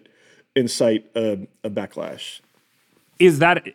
incite 0.54 1.06
a, 1.16 1.48
a 1.64 1.70
backlash. 1.70 2.40
Is 3.18 3.38
that 3.38 3.66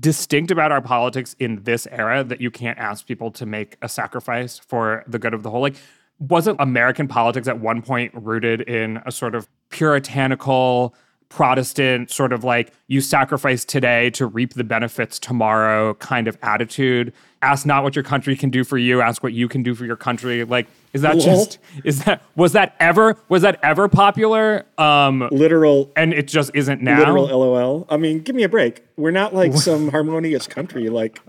distinct 0.00 0.50
about 0.50 0.72
our 0.72 0.80
politics 0.80 1.36
in 1.38 1.62
this 1.62 1.86
era 1.90 2.24
that 2.24 2.40
you 2.40 2.50
can't 2.50 2.78
ask 2.78 3.06
people 3.06 3.30
to 3.30 3.46
make 3.46 3.76
a 3.82 3.88
sacrifice 3.88 4.58
for 4.58 5.04
the 5.06 5.18
good 5.18 5.34
of 5.34 5.42
the 5.42 5.50
whole. 5.50 5.60
Like, 5.60 5.76
wasn't 6.18 6.60
American 6.60 7.08
politics 7.08 7.46
at 7.46 7.60
one 7.60 7.82
point 7.82 8.12
rooted 8.14 8.62
in 8.62 9.00
a 9.04 9.12
sort 9.12 9.34
of 9.34 9.48
puritanical, 9.68 10.94
Protestant 11.28 12.10
sort 12.10 12.32
of 12.32 12.44
like 12.44 12.72
you 12.86 13.00
sacrifice 13.00 13.64
today 13.64 14.10
to 14.10 14.26
reap 14.26 14.54
the 14.54 14.64
benefits 14.64 15.18
tomorrow 15.18 15.94
kind 15.94 16.28
of 16.28 16.38
attitude. 16.42 17.12
Ask 17.42 17.66
not 17.66 17.82
what 17.82 17.94
your 17.94 18.02
country 18.02 18.36
can 18.36 18.50
do 18.50 18.64
for 18.64 18.78
you, 18.78 19.00
ask 19.00 19.22
what 19.22 19.32
you 19.32 19.48
can 19.48 19.62
do 19.62 19.74
for 19.74 19.84
your 19.84 19.96
country. 19.96 20.44
Like, 20.44 20.66
is 20.92 21.02
that 21.02 21.18
just 21.18 21.58
is 21.84 22.04
that 22.04 22.22
was 22.36 22.52
that 22.52 22.74
ever 22.80 23.16
was 23.28 23.42
that 23.42 23.58
ever 23.62 23.88
popular? 23.88 24.64
Um 24.78 25.28
literal 25.30 25.92
and 25.96 26.14
it 26.14 26.28
just 26.28 26.50
isn't 26.54 26.80
now. 26.80 26.98
Literal 26.98 27.26
LOL. 27.26 27.86
I 27.90 27.96
mean, 27.96 28.20
give 28.20 28.34
me 28.34 28.44
a 28.44 28.48
break. 28.48 28.84
We're 28.96 29.10
not 29.10 29.34
like 29.34 29.52
some 29.54 29.90
harmonious 29.90 30.46
country 30.46 30.88
like 30.88 31.20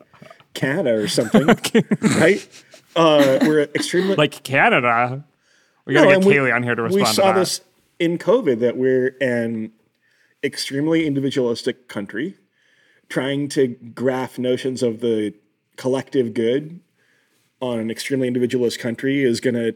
Canada 0.54 0.94
or 0.94 1.08
something, 1.08 1.46
right? 2.02 2.48
Uh, 2.96 3.38
we're 3.44 3.62
extremely 3.76 4.16
like 4.16 4.44
Canada. 4.44 5.24
We 5.86 5.94
gotta 5.94 6.12
no, 6.12 6.20
get 6.20 6.28
Kaylee 6.28 6.54
on 6.54 6.64
here 6.64 6.76
to 6.76 6.84
respond. 6.84 7.08
We 7.08 7.14
saw 7.14 7.32
to 7.32 7.40
this 7.40 7.62
in 8.00 8.18
COVID 8.18 8.60
that 8.60 8.76
we're 8.76 9.16
an 9.22 9.72
extremely 10.48 11.06
individualistic 11.06 11.88
country 11.88 12.38
trying 13.10 13.48
to 13.50 13.68
graph 13.94 14.40
notions 14.40 14.82
of 14.82 15.02
the 15.02 15.34
collective 15.76 16.34
good 16.34 16.80
on 17.62 17.80
an 17.80 17.92
extremely 17.92 18.28
individualist 18.28 18.80
country 18.80 19.24
is 19.24 19.40
going 19.40 19.54
to 19.54 19.76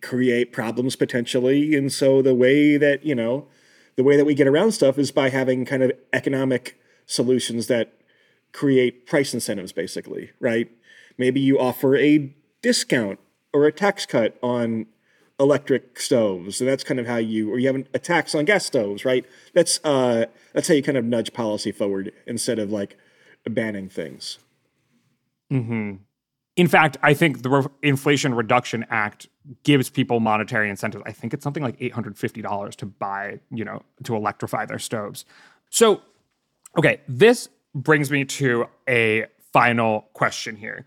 create 0.00 0.52
problems 0.52 0.94
potentially. 0.94 1.74
And 1.74 1.92
so 1.92 2.22
the 2.22 2.34
way 2.34 2.76
that 2.76 3.04
you 3.04 3.14
know 3.14 3.48
the 3.96 4.04
way 4.04 4.16
that 4.16 4.24
we 4.24 4.34
get 4.34 4.46
around 4.46 4.72
stuff 4.72 4.98
is 4.98 5.10
by 5.10 5.30
having 5.30 5.64
kind 5.64 5.82
of 5.82 5.92
economic 6.12 6.78
solutions 7.06 7.66
that 7.66 7.94
create 8.52 9.06
price 9.06 9.34
incentives 9.34 9.72
basically 9.72 10.30
right? 10.38 10.70
Maybe 11.16 11.40
you 11.40 11.58
offer 11.58 11.96
a 11.96 12.32
discount 12.62 13.18
or 13.52 13.66
a 13.66 13.72
tax 13.72 14.06
cut 14.06 14.38
on 14.42 14.86
electric 15.40 16.00
stoves, 16.00 16.60
and 16.60 16.68
that's 16.68 16.84
kind 16.84 16.98
of 16.98 17.06
how 17.06 17.16
you, 17.16 17.52
or 17.52 17.58
you 17.58 17.66
have 17.68 17.86
a 17.94 17.98
tax 17.98 18.34
on 18.34 18.44
gas 18.44 18.66
stoves, 18.66 19.04
right? 19.04 19.24
That's 19.54 19.80
uh, 19.84 20.26
that's 20.52 20.68
how 20.68 20.74
you 20.74 20.82
kind 20.82 20.98
of 20.98 21.04
nudge 21.04 21.32
policy 21.32 21.72
forward 21.72 22.12
instead 22.26 22.58
of 22.58 22.70
like 22.70 22.96
banning 23.48 23.88
things. 23.88 24.38
Hmm. 25.50 25.94
In 26.56 26.66
fact, 26.66 26.96
I 27.02 27.14
think 27.14 27.42
the 27.42 27.50
Re- 27.50 27.66
Inflation 27.82 28.34
Reduction 28.34 28.84
Act 28.90 29.28
gives 29.62 29.88
people 29.88 30.18
monetary 30.18 30.68
incentives. 30.68 31.04
I 31.06 31.12
think 31.12 31.32
it's 31.32 31.44
something 31.44 31.62
like 31.62 31.76
eight 31.80 31.92
hundred 31.92 32.18
fifty 32.18 32.42
dollars 32.42 32.74
to 32.76 32.86
buy, 32.86 33.38
you 33.50 33.64
know, 33.64 33.82
to 34.04 34.16
electrify 34.16 34.66
their 34.66 34.80
stoves. 34.80 35.24
So, 35.70 36.02
okay, 36.76 37.00
this 37.06 37.48
brings 37.74 38.10
me 38.10 38.24
to 38.24 38.66
a 38.88 39.26
final 39.52 40.08
question 40.14 40.56
here. 40.56 40.84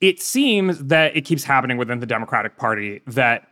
It 0.00 0.20
seems 0.20 0.84
that 0.86 1.16
it 1.16 1.20
keeps 1.20 1.44
happening 1.44 1.76
within 1.76 2.00
the 2.00 2.06
Democratic 2.06 2.56
Party 2.56 3.00
that 3.06 3.46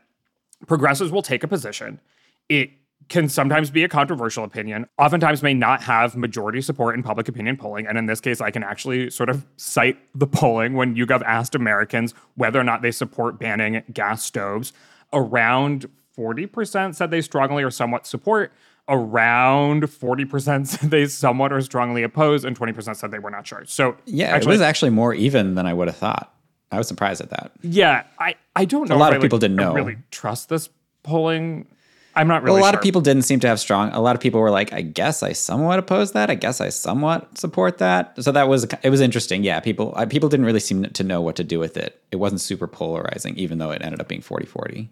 progressives 0.67 1.11
will 1.11 1.23
take 1.23 1.43
a 1.43 1.49
position. 1.49 2.01
It 2.49 2.71
can 3.09 3.29
sometimes 3.29 3.71
be 3.71 3.83
a 3.83 3.89
controversial 3.89 4.45
opinion, 4.45 4.87
oftentimes 4.99 5.43
may 5.43 5.53
not 5.53 5.83
have 5.83 6.17
majority 6.17 6.61
support 6.61 6.95
in 6.95 7.03
public 7.03 7.29
opinion 7.29 7.57
polling. 7.57 7.87
And 7.87 7.99
in 7.99 8.07
this 8.07 8.21
case, 8.21 8.41
I 8.41 8.51
can 8.51 8.63
actually 8.63 9.11
sort 9.11 9.29
of 9.29 9.45
cite 9.57 9.99
the 10.15 10.27
polling 10.27 10.75
when 10.75 10.95
YouGov 10.95 11.23
asked 11.23 11.55
Americans 11.55 12.15
whether 12.37 12.61
or 12.61 12.65
not 12.65 12.83
they 12.83 12.93
support 12.93 13.39
banning 13.39 13.83
gas 13.93 14.25
stoves. 14.25 14.73
Around 15.13 15.87
40% 16.17 16.95
said 16.95 17.11
they 17.11 17.21
strongly 17.21 17.65
or 17.65 17.71
somewhat 17.71 18.07
support. 18.07 18.53
Around 18.89 19.85
40% 19.85 20.67
said 20.67 20.91
they 20.91 21.07
somewhat 21.07 21.53
or 21.53 21.61
strongly 21.63 22.05
oppose, 22.05 22.45
and 22.45 22.59
20% 22.59 22.97
said 22.97 23.11
they 23.11 23.19
were 23.19 23.31
not 23.31 23.47
sure. 23.47 23.65
So, 23.67 23.97
yeah, 24.05 24.27
actually, 24.27 24.51
it 24.51 24.55
was 24.55 24.61
actually 24.61 24.91
more 24.91 25.15
even 25.15 25.57
than 25.57 25.67
I 25.67 25.75
would 25.75 25.89
have 25.89 25.97
thought. 25.97 26.33
I 26.73 26.79
was 26.79 26.89
surprised 26.89 27.21
at 27.21 27.31
that. 27.31 27.53
Yeah, 27.63 28.05
I, 28.19 28.37
I 28.55 28.65
don't 28.65 28.89
know. 28.89 28.97
A 28.97 28.99
lot 28.99 29.13
of 29.13 29.19
I, 29.19 29.23
people 29.23 29.37
like, 29.37 29.43
didn't 29.43 29.57
know. 29.57 29.75
really 29.75 29.97
trust 30.11 30.49
this 30.49 30.69
polling. 31.03 31.67
I'm 32.15 32.29
not 32.29 32.43
really. 32.43 32.55
Well, 32.55 32.63
a 32.63 32.65
lot 32.65 32.71
sure. 32.73 32.79
of 32.79 32.83
people 32.83 33.01
didn't 33.01 33.23
seem 33.23 33.41
to 33.41 33.49
have 33.49 33.61
strong. 33.61 33.91
A 33.93 34.01
lot 34.01 34.17
of 34.17 34.23
people 34.23 34.41
were 34.41 34.51
like, 34.51 34.73
"I 34.73 34.83
guess 34.83 35.23
I 35.23 35.33
somewhat 35.33 35.79
oppose 35.79 36.13
that. 36.13 36.31
I 36.31 36.35
guess 36.35 36.61
I 36.61 36.69
somewhat 36.69 37.39
support 37.39 37.79
that." 37.79 38.23
So 38.23 38.33
that 38.33 38.49
was 38.49 38.67
it 38.83 38.91
was 38.91 39.01
interesting. 39.01 39.45
Yeah, 39.45 39.61
people 39.61 39.93
people 40.09 40.29
didn't 40.29 40.47
really 40.47 40.61
seem 40.61 40.85
to 40.85 41.05
know 41.05 41.21
what 41.21 41.37
to 41.37 41.45
do 41.45 41.59
with 41.59 41.77
it. 41.77 42.01
It 42.11 42.17
wasn't 42.17 42.41
super 42.41 42.67
polarizing, 42.67 43.37
even 43.37 43.59
though 43.59 43.71
it 43.71 43.83
ended 43.83 44.01
up 44.01 44.09
being 44.09 44.23
40-40. 44.23 44.89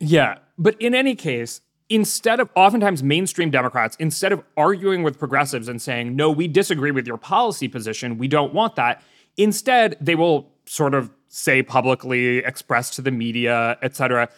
Yeah, 0.00 0.38
but 0.58 0.80
in 0.80 0.94
any 0.94 1.14
case, 1.14 1.60
instead 1.88 2.40
of 2.40 2.48
oftentimes 2.56 3.02
mainstream 3.02 3.50
Democrats, 3.50 3.96
instead 4.00 4.32
of 4.32 4.42
arguing 4.56 5.02
with 5.02 5.18
progressives 5.18 5.68
and 5.68 5.80
saying, 5.80 6.16
"No, 6.16 6.30
we 6.30 6.48
disagree 6.48 6.90
with 6.90 7.06
your 7.06 7.18
policy 7.18 7.68
position. 7.68 8.18
We 8.18 8.28
don't 8.28 8.54
want 8.54 8.76
that," 8.76 9.02
instead 9.36 9.96
they 10.00 10.14
will 10.14 10.50
sort 10.66 10.94
of 10.94 11.10
say 11.32 11.62
publicly, 11.62 12.38
express 12.38 12.90
to 12.90 13.02
the 13.02 13.10
media, 13.10 13.78
etc. 13.82 14.28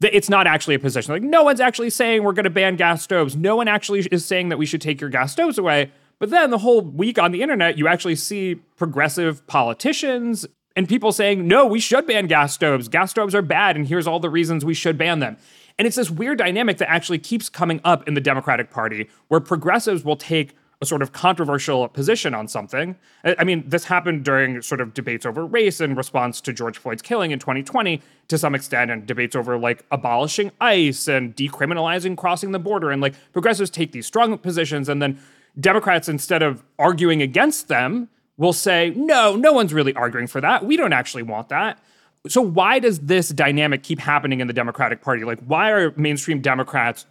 That 0.00 0.14
it's 0.14 0.28
not 0.28 0.46
actually 0.46 0.74
a 0.74 0.78
position. 0.80 1.14
Like 1.14 1.22
no 1.22 1.44
one's 1.44 1.60
actually 1.60 1.90
saying 1.90 2.24
we're 2.24 2.32
going 2.32 2.44
to 2.44 2.50
ban 2.50 2.76
gas 2.76 3.02
stoves. 3.02 3.36
No 3.36 3.56
one 3.56 3.68
actually 3.68 4.00
is 4.10 4.24
saying 4.24 4.48
that 4.48 4.58
we 4.58 4.66
should 4.66 4.80
take 4.80 5.00
your 5.00 5.10
gas 5.10 5.32
stoves 5.32 5.58
away. 5.58 5.92
But 6.18 6.30
then 6.30 6.50
the 6.50 6.58
whole 6.58 6.82
week 6.82 7.18
on 7.18 7.30
the 7.30 7.40
internet, 7.40 7.78
you 7.78 7.86
actually 7.86 8.16
see 8.16 8.56
progressive 8.76 9.46
politicians 9.46 10.44
and 10.76 10.88
people 10.88 11.12
saying, 11.12 11.46
no, 11.46 11.66
we 11.66 11.80
should 11.80 12.06
ban 12.06 12.26
gas 12.26 12.52
stoves. 12.52 12.88
Gas 12.88 13.10
stoves 13.10 13.34
are 13.34 13.42
bad, 13.42 13.76
and 13.76 13.86
here's 13.88 14.06
all 14.06 14.20
the 14.20 14.28
reasons 14.28 14.64
we 14.64 14.74
should 14.74 14.98
ban 14.98 15.20
them. 15.20 15.36
And 15.78 15.86
it's 15.86 15.96
this 15.96 16.10
weird 16.10 16.38
dynamic 16.38 16.78
that 16.78 16.90
actually 16.90 17.18
keeps 17.18 17.48
coming 17.48 17.80
up 17.84 18.06
in 18.06 18.14
the 18.14 18.20
Democratic 18.20 18.70
Party 18.70 19.08
where 19.28 19.40
progressives 19.40 20.04
will 20.04 20.16
take 20.16 20.54
a 20.82 20.86
sort 20.86 21.02
of 21.02 21.12
controversial 21.12 21.86
position 21.88 22.34
on 22.34 22.48
something. 22.48 22.96
I 23.22 23.44
mean, 23.44 23.68
this 23.68 23.84
happened 23.84 24.24
during 24.24 24.62
sort 24.62 24.80
of 24.80 24.94
debates 24.94 25.26
over 25.26 25.44
race 25.44 25.80
in 25.80 25.94
response 25.94 26.40
to 26.42 26.54
George 26.54 26.78
Floyd's 26.78 27.02
killing 27.02 27.32
in 27.32 27.38
2020 27.38 28.00
to 28.28 28.38
some 28.38 28.54
extent, 28.54 28.90
and 28.90 29.06
debates 29.06 29.36
over 29.36 29.58
like 29.58 29.84
abolishing 29.90 30.52
ICE 30.60 31.08
and 31.08 31.36
decriminalizing 31.36 32.16
crossing 32.16 32.52
the 32.52 32.58
border. 32.58 32.90
And 32.90 33.02
like 33.02 33.14
progressives 33.32 33.68
take 33.70 33.92
these 33.92 34.06
strong 34.06 34.36
positions, 34.38 34.88
and 34.88 35.02
then 35.02 35.20
Democrats, 35.58 36.08
instead 36.08 36.42
of 36.42 36.62
arguing 36.78 37.20
against 37.20 37.68
them, 37.68 38.08
will 38.36 38.52
say, 38.54 38.94
no, 38.96 39.36
no 39.36 39.52
one's 39.52 39.74
really 39.74 39.94
arguing 39.94 40.26
for 40.26 40.40
that. 40.40 40.64
We 40.64 40.76
don't 40.76 40.94
actually 40.94 41.24
want 41.24 41.50
that. 41.50 41.78
So, 42.26 42.40
why 42.40 42.78
does 42.78 43.00
this 43.00 43.28
dynamic 43.30 43.82
keep 43.82 43.98
happening 43.98 44.40
in 44.40 44.46
the 44.46 44.52
Democratic 44.52 45.02
Party? 45.02 45.24
Like, 45.24 45.40
why 45.40 45.70
are 45.70 45.92
mainstream 45.96 46.40
Democrats 46.40 47.06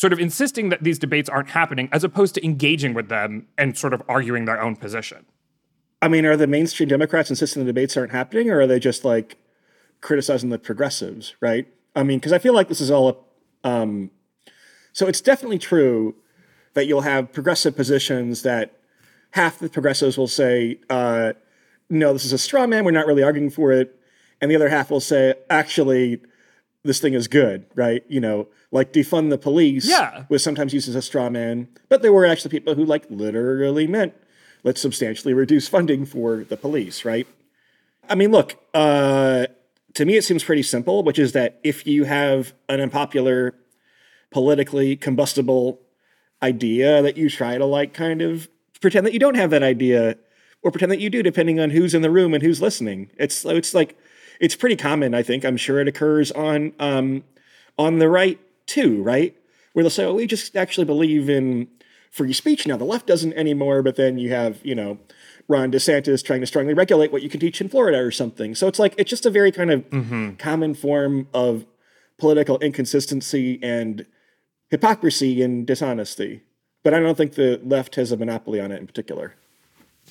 sort 0.00 0.14
of 0.14 0.18
insisting 0.18 0.70
that 0.70 0.82
these 0.82 0.98
debates 0.98 1.28
aren't 1.28 1.50
happening 1.50 1.86
as 1.92 2.02
opposed 2.02 2.34
to 2.34 2.42
engaging 2.42 2.94
with 2.94 3.10
them 3.10 3.46
and 3.58 3.76
sort 3.76 3.92
of 3.92 4.02
arguing 4.08 4.46
their 4.46 4.58
own 4.58 4.74
position. 4.74 5.26
I 6.00 6.08
mean, 6.08 6.24
are 6.24 6.38
the 6.38 6.46
mainstream 6.46 6.88
Democrats 6.88 7.28
insisting 7.28 7.62
the 7.62 7.66
debates 7.66 7.98
aren't 7.98 8.10
happening, 8.10 8.48
or 8.48 8.60
are 8.60 8.66
they 8.66 8.78
just 8.78 9.04
like 9.04 9.36
criticizing 10.00 10.48
the 10.48 10.58
progressives, 10.58 11.34
right? 11.42 11.68
I 11.94 12.02
mean, 12.02 12.18
because 12.18 12.32
I 12.32 12.38
feel 12.38 12.54
like 12.54 12.68
this 12.68 12.80
is 12.80 12.90
all. 12.90 13.26
Um, 13.62 14.10
so 14.94 15.06
it's 15.06 15.20
definitely 15.20 15.58
true 15.58 16.14
that 16.72 16.86
you'll 16.86 17.02
have 17.02 17.30
progressive 17.30 17.76
positions 17.76 18.40
that 18.40 18.72
half 19.32 19.58
the 19.58 19.68
progressives 19.68 20.16
will 20.16 20.28
say, 20.28 20.78
uh, 20.88 21.34
"No, 21.90 22.14
this 22.14 22.24
is 22.24 22.32
a 22.32 22.38
straw 22.38 22.66
man. 22.66 22.86
We're 22.86 22.92
not 22.92 23.06
really 23.06 23.22
arguing 23.22 23.50
for 23.50 23.70
it," 23.70 23.94
and 24.40 24.50
the 24.50 24.56
other 24.56 24.70
half 24.70 24.90
will 24.90 25.00
say, 25.00 25.34
"Actually, 25.50 26.22
this 26.82 27.00
thing 27.00 27.14
is 27.14 27.28
good, 27.28 27.66
right? 27.74 28.02
You 28.08 28.20
know, 28.20 28.48
like 28.70 28.92
defund 28.92 29.30
the 29.30 29.38
police 29.38 29.88
Yeah. 29.88 30.24
was 30.28 30.42
sometimes 30.42 30.72
used 30.72 30.88
as 30.88 30.94
a 30.94 31.02
straw 31.02 31.28
man, 31.30 31.68
but 31.88 32.02
there 32.02 32.12
were 32.12 32.24
actually 32.26 32.50
people 32.50 32.74
who 32.74 32.84
like 32.84 33.04
literally 33.10 33.86
meant 33.86 34.14
let's 34.62 34.80
substantially 34.80 35.32
reduce 35.34 35.68
funding 35.68 36.04
for 36.04 36.44
the 36.44 36.56
police, 36.56 37.04
right? 37.04 37.26
I 38.08 38.14
mean, 38.14 38.30
look, 38.30 38.56
uh, 38.74 39.46
to 39.94 40.04
me 40.04 40.16
it 40.16 40.22
seems 40.24 40.44
pretty 40.44 40.62
simple, 40.62 41.02
which 41.02 41.18
is 41.18 41.32
that 41.32 41.58
if 41.64 41.86
you 41.86 42.04
have 42.04 42.52
an 42.68 42.80
unpopular, 42.80 43.54
politically 44.30 44.96
combustible 44.96 45.80
idea 46.42 47.02
that 47.02 47.16
you 47.16 47.28
try 47.28 47.58
to 47.58 47.64
like 47.64 47.92
kind 47.92 48.22
of 48.22 48.48
pretend 48.80 49.06
that 49.06 49.12
you 49.12 49.18
don't 49.18 49.34
have 49.34 49.50
that 49.50 49.62
idea 49.62 50.16
or 50.62 50.70
pretend 50.70 50.92
that 50.92 51.00
you 51.00 51.10
do 51.10 51.22
depending 51.22 51.58
on 51.60 51.70
who's 51.70 51.94
in 51.94 52.02
the 52.02 52.10
room 52.10 52.32
and 52.34 52.42
who's 52.42 52.62
listening. 52.62 53.10
It's 53.18 53.44
it's 53.44 53.74
like 53.74 53.98
it's 54.40 54.56
pretty 54.56 54.76
common, 54.76 55.14
I 55.14 55.22
think. 55.22 55.44
I'm 55.44 55.56
sure 55.56 55.78
it 55.80 55.86
occurs 55.88 56.32
on 56.32 56.72
um, 56.80 57.22
on 57.78 57.98
the 57.98 58.08
right 58.08 58.40
too, 58.66 59.02
right? 59.02 59.36
Where 59.72 59.82
they'll 59.82 59.90
say, 59.90 60.04
"Oh, 60.04 60.14
we 60.14 60.26
just 60.26 60.56
actually 60.56 60.86
believe 60.86 61.28
in 61.28 61.68
free 62.10 62.32
speech 62.32 62.66
now. 62.66 62.76
The 62.76 62.84
left 62.84 63.06
doesn't 63.06 63.34
anymore." 63.34 63.82
But 63.82 63.96
then 63.96 64.18
you 64.18 64.30
have, 64.30 64.58
you 64.64 64.74
know, 64.74 64.98
Ron 65.46 65.70
DeSantis 65.70 66.24
trying 66.24 66.40
to 66.40 66.46
strongly 66.46 66.74
regulate 66.74 67.12
what 67.12 67.22
you 67.22 67.28
can 67.28 67.40
teach 67.40 67.60
in 67.60 67.68
Florida 67.68 67.98
or 67.98 68.10
something. 68.10 68.54
So 68.54 68.66
it's 68.66 68.78
like 68.78 68.94
it's 68.96 69.10
just 69.10 69.26
a 69.26 69.30
very 69.30 69.52
kind 69.52 69.70
of 69.70 69.84
common 70.38 70.74
form 70.74 71.28
of 71.34 71.66
political 72.18 72.58
inconsistency 72.58 73.58
and 73.62 74.06
hypocrisy 74.70 75.42
and 75.42 75.66
dishonesty. 75.66 76.42
But 76.82 76.94
I 76.94 77.00
don't 77.00 77.16
think 77.16 77.34
the 77.34 77.60
left 77.62 77.96
has 77.96 78.10
a 78.10 78.16
monopoly 78.16 78.60
on 78.60 78.72
it 78.72 78.80
in 78.80 78.86
particular. 78.86 79.34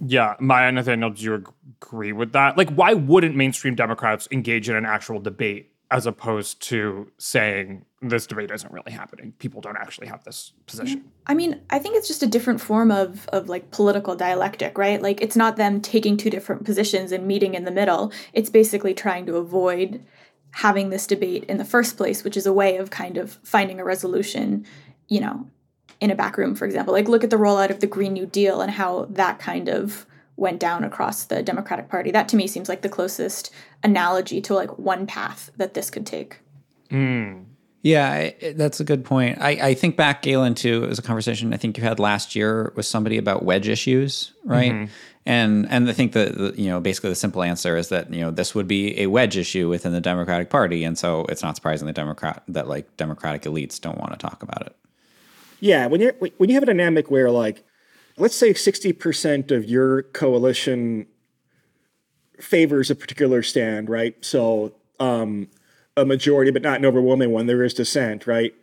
Yeah, 0.01 0.35
Maya 0.39 0.71
Nathaniel, 0.71 1.09
do 1.09 1.23
you 1.23 1.43
agree 1.81 2.13
with 2.13 2.31
that? 2.33 2.57
Like, 2.57 2.69
why 2.71 2.93
wouldn't 2.93 3.35
mainstream 3.35 3.75
Democrats 3.75 4.27
engage 4.31 4.69
in 4.69 4.75
an 4.75 4.85
actual 4.85 5.19
debate 5.19 5.73
as 5.91 6.05
opposed 6.05 6.61
to 6.61 7.11
saying 7.17 7.83
this 8.01 8.27
debate 8.27 8.51
isn't 8.51 8.71
really 8.71 8.91
happening? 8.91 9.33
People 9.39 9.59
don't 9.59 9.77
actually 9.77 10.07
have 10.07 10.23
this 10.23 10.53
position. 10.67 11.03
I 11.25 11.33
mean, 11.33 11.61
I 11.69 11.79
think 11.79 11.95
it's 11.95 12.07
just 12.07 12.23
a 12.23 12.27
different 12.27 12.61
form 12.61 12.91
of 12.91 13.27
of 13.29 13.49
like 13.49 13.71
political 13.71 14.15
dialectic, 14.15 14.77
right? 14.77 15.01
Like 15.01 15.21
it's 15.21 15.35
not 15.35 15.57
them 15.57 15.81
taking 15.81 16.15
two 16.15 16.29
different 16.29 16.63
positions 16.63 17.11
and 17.11 17.27
meeting 17.27 17.55
in 17.55 17.65
the 17.65 17.71
middle. 17.71 18.11
It's 18.33 18.49
basically 18.49 18.93
trying 18.93 19.25
to 19.25 19.35
avoid 19.37 20.03
having 20.51 20.89
this 20.89 21.05
debate 21.07 21.43
in 21.45 21.57
the 21.57 21.65
first 21.65 21.97
place, 21.97 22.23
which 22.23 22.37
is 22.37 22.45
a 22.45 22.53
way 22.53 22.77
of 22.77 22.89
kind 22.89 23.17
of 23.17 23.33
finding 23.43 23.79
a 23.79 23.83
resolution, 23.83 24.65
you 25.07 25.19
know, 25.19 25.47
in 26.01 26.11
a 26.11 26.15
back 26.15 26.37
room, 26.37 26.55
for 26.55 26.65
example. 26.65 26.93
Like 26.93 27.07
look 27.07 27.23
at 27.23 27.29
the 27.29 27.35
rollout 27.37 27.69
of 27.69 27.79
the 27.79 27.87
Green 27.87 28.13
New 28.13 28.25
Deal 28.25 28.61
and 28.61 28.71
how 28.71 29.05
that 29.09 29.39
kind 29.39 29.67
of 29.67 30.05
went 30.35 30.59
down 30.59 30.83
across 30.83 31.25
the 31.25 31.43
Democratic 31.43 31.89
Party. 31.89 32.11
That 32.11 32.29
to 32.29 32.35
me 32.35 32.47
seems 32.47 32.69
like 32.69 32.81
the 32.81 32.89
closest 32.89 33.51
analogy 33.83 34.41
to 34.41 34.53
like 34.53 34.79
one 34.79 35.05
path 35.05 35.51
that 35.57 35.73
this 35.73 35.89
could 35.89 36.05
take. 36.05 36.39
Hmm. 36.89 37.41
Yeah, 37.81 38.09
I, 38.11 38.53
that's 38.53 38.79
a 38.81 38.83
good 38.83 39.05
point. 39.05 39.37
I, 39.39 39.51
I 39.51 39.73
think 39.73 39.95
back, 39.95 40.21
Galen, 40.21 40.55
to 40.55 40.83
it 40.83 40.87
was 40.87 40.99
a 40.99 41.01
conversation 41.01 41.53
I 41.53 41.57
think 41.57 41.77
you 41.77 41.83
had 41.83 41.97
last 41.99 42.35
year 42.35 42.73
with 42.75 42.85
somebody 42.85 43.17
about 43.17 43.43
wedge 43.43 43.69
issues, 43.69 44.33
right? 44.43 44.73
Mm-hmm. 44.73 44.91
And 45.25 45.69
and 45.69 45.89
I 45.89 45.93
think 45.93 46.13
that 46.13 46.37
the, 46.37 46.53
you 46.57 46.69
know 46.69 46.81
basically 46.81 47.11
the 47.11 47.15
simple 47.15 47.43
answer 47.43 47.77
is 47.77 47.89
that 47.89 48.11
you 48.11 48.21
know 48.21 48.31
this 48.31 48.53
would 48.55 48.67
be 48.67 48.99
a 48.99 49.07
wedge 49.07 49.37
issue 49.37 49.69
within 49.69 49.93
the 49.93 50.01
Democratic 50.01 50.49
Party, 50.49 50.83
and 50.83 50.97
so 50.97 51.25
it's 51.29 51.43
not 51.43 51.55
surprising 51.55 51.85
that 51.87 51.95
Democrat 51.95 52.43
that 52.47 52.67
like 52.67 52.97
Democratic 52.97 53.43
elites 53.43 53.79
don't 53.79 53.97
want 53.97 54.11
to 54.11 54.17
talk 54.17 54.43
about 54.43 54.65
it. 54.65 54.75
Yeah, 55.59 55.87
when 55.87 56.01
you 56.01 56.13
when 56.37 56.49
you 56.49 56.55
have 56.55 56.63
a 56.63 56.67
dynamic 56.67 57.11
where 57.11 57.29
like 57.29 57.63
let's 58.17 58.35
say 58.35 58.53
60% 58.53 59.51
of 59.51 59.65
your 59.65 60.03
coalition 60.03 61.07
favors 62.39 62.89
a 62.89 62.95
particular 62.95 63.43
stand, 63.43 63.89
right? 63.89 64.15
So 64.23 64.73
um 64.99 65.49
a 65.97 66.05
majority 66.05 66.51
but 66.51 66.61
not 66.61 66.79
an 66.79 66.85
overwhelming 66.85 67.31
one, 67.31 67.47
there 67.47 67.63
is 67.63 67.73
dissent, 67.73 68.25
right? 68.27 68.53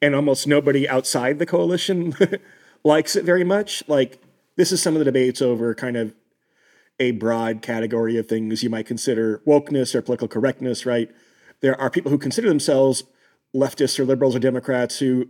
And 0.00 0.14
almost 0.14 0.46
nobody 0.46 0.88
outside 0.88 1.38
the 1.38 1.46
coalition 1.46 2.14
likes 2.84 3.16
it 3.16 3.24
very 3.24 3.44
much. 3.44 3.82
Like 3.88 4.20
this 4.56 4.70
is 4.70 4.80
some 4.80 4.94
of 4.94 5.00
the 5.00 5.04
debates 5.04 5.42
over 5.42 5.74
kind 5.74 5.96
of 5.96 6.14
a 7.00 7.10
broad 7.12 7.62
category 7.62 8.16
of 8.16 8.28
things 8.28 8.62
you 8.62 8.70
might 8.70 8.86
consider 8.86 9.42
wokeness 9.46 9.94
or 9.94 10.02
political 10.02 10.28
correctness, 10.28 10.86
right? 10.86 11.10
There 11.60 11.80
are 11.80 11.90
people 11.90 12.12
who 12.12 12.18
consider 12.18 12.48
themselves 12.48 13.02
leftists 13.54 13.98
or 13.98 14.04
liberals 14.04 14.36
or 14.36 14.38
Democrats 14.38 14.98
who 14.98 15.28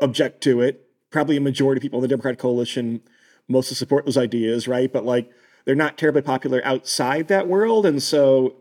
object 0.00 0.42
to 0.42 0.60
it. 0.60 0.88
Probably 1.10 1.36
a 1.36 1.40
majority 1.40 1.78
of 1.78 1.82
people 1.82 1.98
in 1.98 2.02
the 2.02 2.08
Democratic 2.08 2.38
coalition 2.38 3.00
mostly 3.48 3.76
support 3.76 4.04
those 4.04 4.18
ideas, 4.18 4.66
right? 4.66 4.92
But 4.92 5.04
like 5.04 5.30
they're 5.64 5.74
not 5.74 5.98
terribly 5.98 6.22
popular 6.22 6.60
outside 6.64 7.28
that 7.28 7.48
world. 7.48 7.86
And 7.86 8.02
so 8.02 8.56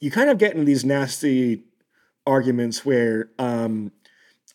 you 0.00 0.10
kind 0.10 0.30
of 0.30 0.38
get 0.38 0.52
into 0.52 0.64
these 0.64 0.84
nasty 0.84 1.64
arguments 2.26 2.84
where 2.84 3.30
um, 3.38 3.90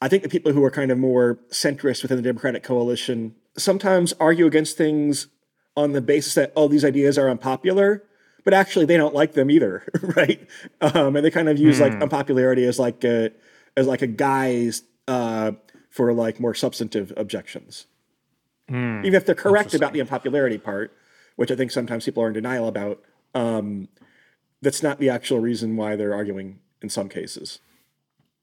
I 0.02 0.08
think 0.08 0.24
the 0.24 0.30
people 0.30 0.54
who 0.54 0.64
are 0.64 0.72
kind 0.72 0.92
of 0.92 0.98
more 0.98 1.40
centrist 1.50 2.02
within 2.02 2.18
the 2.18 2.24
Democratic 2.24 2.64
coalition 2.64 3.36
sometimes 3.58 4.14
argue 4.20 4.46
against 4.46 4.78
things 4.78 5.28
on 5.76 5.92
the 5.92 6.02
basis 6.02 6.36
that, 6.36 6.54
oh, 6.56 6.68
these 6.68 6.86
ideas 6.86 7.18
are 7.18 7.30
unpopular, 7.30 8.04
but 8.44 8.54
actually 8.54 8.86
they 8.86 8.98
don't 8.98 9.16
like 9.16 9.34
them 9.34 9.50
either, 9.50 9.84
right? 10.16 10.48
Um, 10.82 11.16
and 11.16 11.26
they 11.26 11.32
kind 11.32 11.50
of 11.50 11.58
use 11.58 11.80
like 11.80 11.94
unpopularity 12.02 12.66
as 12.66 12.78
like 12.78 13.04
a, 13.04 13.32
as 13.76 13.88
like 13.88 14.04
a 14.04 14.08
guise 14.08 14.84
uh, 15.08 15.54
for 15.94 16.12
like 16.12 16.40
more 16.40 16.56
substantive 16.56 17.14
objections. 17.16 17.86
Even 19.06 19.14
if 19.14 19.28
they're 19.28 19.36
correct 19.36 19.76
about 19.76 19.94
the 19.94 20.02
unpopularity 20.02 20.58
part, 20.58 20.92
which 21.36 21.52
I 21.52 21.56
think 21.56 21.70
sometimes 21.70 22.06
people 22.06 22.24
are 22.24 22.30
in 22.30 22.34
denial 22.34 22.68
about, 22.68 23.04
um, 23.36 23.90
that's 24.60 24.82
not 24.82 24.98
the 24.98 25.12
actual 25.12 25.40
reason 25.40 25.78
why 25.78 25.96
they're 25.96 26.16
arguing 26.16 26.60
in 26.82 26.90
some 26.90 27.10
cases. 27.10 27.60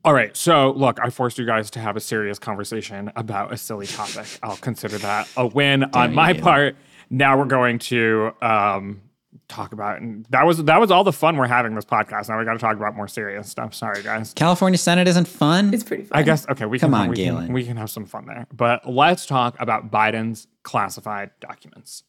All 0.05 0.15
right. 0.15 0.37
So, 0.37 0.71
look, 0.77 1.01
I 1.03 1.11
forced 1.11 1.39
you 1.39 1.45
guys 1.45 1.71
to 1.73 1.81
have 1.81 1.97
a 1.97 2.01
serious 2.01 2.39
conversation 2.39 3.11
about 3.17 3.53
a 3.53 3.57
silly 3.57 3.89
topic. 3.89 4.27
I'll 4.45 4.57
consider 4.57 4.99
that 4.99 5.29
a 5.37 5.45
win 5.45 5.83
on 5.93 6.15
my 6.15 6.33
Galen. 6.33 6.45
part. 6.45 6.77
Now 7.11 7.37
we're 7.37 7.47
going 7.47 7.81
to 7.81 8.33
um, 8.41 9.03
talk 9.51 9.73
about 9.73 10.01
and 10.01 10.25
that 10.31 10.47
was 10.47 10.63
that 10.65 10.81
was 10.81 10.91
all 10.91 11.05
the 11.05 11.13
fun 11.13 11.37
we're 11.37 11.47
having 11.47 11.75
this 11.75 11.85
podcast. 11.85 12.29
Now 12.29 12.39
we 12.39 12.45
got 12.45 12.53
to 12.55 12.59
talk 12.59 12.77
about 12.77 12.95
more 12.97 13.09
serious 13.09 13.49
stuff. 13.49 13.75
Sorry, 13.75 14.03
guys. 14.03 14.33
California 14.35 14.79
Senate 14.79 15.09
isn't 15.09 15.29
fun. 15.29 15.75
It's 15.75 15.85
pretty 15.85 16.05
fun. 16.05 16.19
I 16.19 16.23
guess 16.23 16.49
okay. 16.49 16.67
We 16.67 16.79
Come 16.79 16.93
can 16.93 17.01
on, 17.01 17.09
we 17.09 17.17
can, 17.17 17.25
Galen. 17.25 17.53
we 17.53 17.65
can 17.65 17.77
have 17.77 17.91
some 17.91 18.07
fun 18.07 18.27
there. 18.27 18.47
But 18.53 18.89
let's 18.89 19.27
talk 19.27 19.57
about 19.59 19.91
Biden's 19.91 20.47
classified 20.63 21.31
documents. 21.41 22.05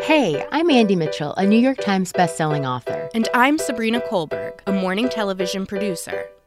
Hey, 0.00 0.44
I'm 0.50 0.68
Andy 0.68 0.96
Mitchell, 0.96 1.32
a 1.34 1.46
New 1.46 1.58
York 1.60 1.78
Times 1.78 2.12
bestselling 2.12 2.68
author. 2.68 3.08
And 3.14 3.28
I'm 3.34 3.56
Sabrina 3.56 4.00
Kohlberg, 4.00 4.58
a 4.66 4.72
morning 4.72 5.08
television 5.08 5.64
producer. 5.64 6.26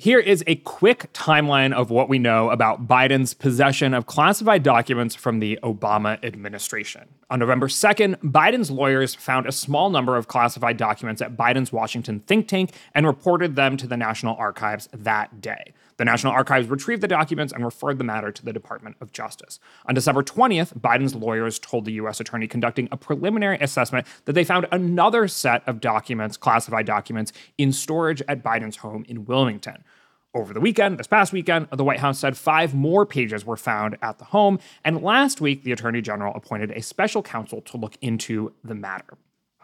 Here 0.00 0.18
is 0.18 0.42
a 0.46 0.56
quick 0.56 1.12
timeline 1.12 1.74
of 1.74 1.90
what 1.90 2.08
we 2.08 2.18
know 2.18 2.48
about 2.48 2.88
Biden's 2.88 3.34
possession 3.34 3.92
of 3.92 4.06
classified 4.06 4.62
documents 4.62 5.14
from 5.14 5.40
the 5.40 5.58
Obama 5.62 6.18
administration. 6.24 7.06
On 7.28 7.38
November 7.38 7.68
2nd, 7.68 8.16
Biden's 8.22 8.70
lawyers 8.70 9.14
found 9.14 9.46
a 9.46 9.52
small 9.52 9.90
number 9.90 10.16
of 10.16 10.26
classified 10.26 10.78
documents 10.78 11.20
at 11.20 11.36
Biden's 11.36 11.70
Washington 11.70 12.20
think 12.20 12.48
tank 12.48 12.70
and 12.94 13.06
reported 13.06 13.56
them 13.56 13.76
to 13.76 13.86
the 13.86 13.98
National 13.98 14.34
Archives 14.36 14.88
that 14.94 15.42
day. 15.42 15.74
The 16.00 16.06
National 16.06 16.32
Archives 16.32 16.70
retrieved 16.70 17.02
the 17.02 17.08
documents 17.08 17.52
and 17.52 17.62
referred 17.62 17.98
the 17.98 18.04
matter 18.04 18.32
to 18.32 18.42
the 18.42 18.54
Department 18.54 18.96
of 19.02 19.12
Justice. 19.12 19.60
On 19.84 19.94
December 19.94 20.22
20th, 20.22 20.80
Biden's 20.80 21.14
lawyers 21.14 21.58
told 21.58 21.84
the 21.84 21.92
U.S. 21.92 22.20
attorney 22.20 22.46
conducting 22.46 22.88
a 22.90 22.96
preliminary 22.96 23.58
assessment 23.60 24.06
that 24.24 24.32
they 24.32 24.42
found 24.42 24.66
another 24.72 25.28
set 25.28 25.62
of 25.68 25.78
documents, 25.78 26.38
classified 26.38 26.86
documents, 26.86 27.34
in 27.58 27.70
storage 27.70 28.22
at 28.28 28.42
Biden's 28.42 28.76
home 28.76 29.04
in 29.10 29.26
Wilmington. 29.26 29.84
Over 30.32 30.54
the 30.54 30.60
weekend, 30.60 30.96
this 30.96 31.06
past 31.06 31.34
weekend, 31.34 31.68
the 31.70 31.84
White 31.84 32.00
House 32.00 32.18
said 32.18 32.34
five 32.34 32.72
more 32.74 33.04
pages 33.04 33.44
were 33.44 33.58
found 33.58 33.98
at 34.00 34.16
the 34.16 34.24
home. 34.24 34.58
And 34.82 35.02
last 35.02 35.42
week, 35.42 35.64
the 35.64 35.72
Attorney 35.72 36.00
General 36.00 36.34
appointed 36.34 36.70
a 36.70 36.80
special 36.80 37.22
counsel 37.22 37.60
to 37.60 37.76
look 37.76 37.98
into 38.00 38.54
the 38.64 38.74
matter. 38.74 39.18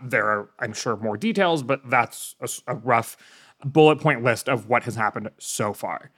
There 0.04 0.26
are, 0.26 0.50
I'm 0.58 0.74
sure, 0.74 0.98
more 0.98 1.16
details, 1.16 1.62
but 1.62 1.88
that's 1.88 2.34
a, 2.42 2.74
a 2.74 2.74
rough 2.74 3.16
bullet 3.64 4.00
point 4.00 4.22
list 4.22 4.50
of 4.50 4.68
what 4.68 4.82
has 4.82 4.96
happened 4.96 5.30
so 5.38 5.72
far 5.72 6.10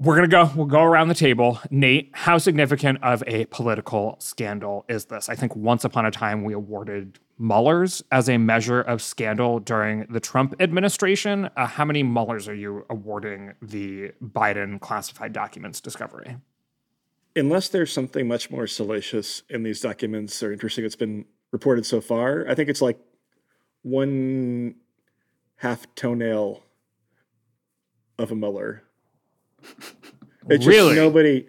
we're 0.00 0.16
going 0.16 0.28
to 0.28 0.34
go 0.34 0.50
we'll 0.56 0.66
go 0.66 0.82
around 0.82 1.08
the 1.08 1.14
table. 1.14 1.60
Nate 1.70 2.10
how 2.12 2.38
significant 2.38 3.02
of 3.02 3.22
a 3.26 3.44
political 3.46 4.16
scandal 4.18 4.84
is 4.88 5.04
this? 5.04 5.28
I 5.28 5.34
think 5.34 5.54
once 5.54 5.84
upon 5.84 6.06
a 6.06 6.10
time 6.10 6.42
we 6.42 6.54
awarded 6.54 7.18
Muellers 7.38 8.02
as 8.10 8.28
a 8.28 8.36
measure 8.38 8.80
of 8.80 9.00
scandal 9.00 9.60
during 9.60 10.06
the 10.10 10.20
trump 10.20 10.54
administration. 10.60 11.48
Uh, 11.56 11.66
how 11.66 11.84
many 11.84 12.02
Muellers 12.02 12.48
are 12.48 12.54
you 12.54 12.84
awarding 12.90 13.52
the 13.62 14.12
biden 14.22 14.80
classified 14.80 15.32
documents 15.32 15.80
discovery? 15.80 16.36
Unless 17.36 17.68
there's 17.68 17.92
something 17.92 18.26
much 18.26 18.50
more 18.50 18.66
salacious 18.66 19.42
in 19.48 19.62
these 19.62 19.80
documents 19.80 20.42
or 20.42 20.52
interesting 20.52 20.82
that's 20.84 20.96
been 20.96 21.26
reported 21.52 21.84
so 21.84 22.00
far 22.00 22.46
i 22.48 22.54
think 22.54 22.68
it's 22.68 22.82
like 22.82 22.98
one 23.82 24.74
half 25.56 25.86
toenail 25.94 26.62
of 28.18 28.30
a 28.30 28.34
mueller 28.34 28.84
it's 30.48 30.66
really? 30.66 30.94
nobody. 30.94 31.46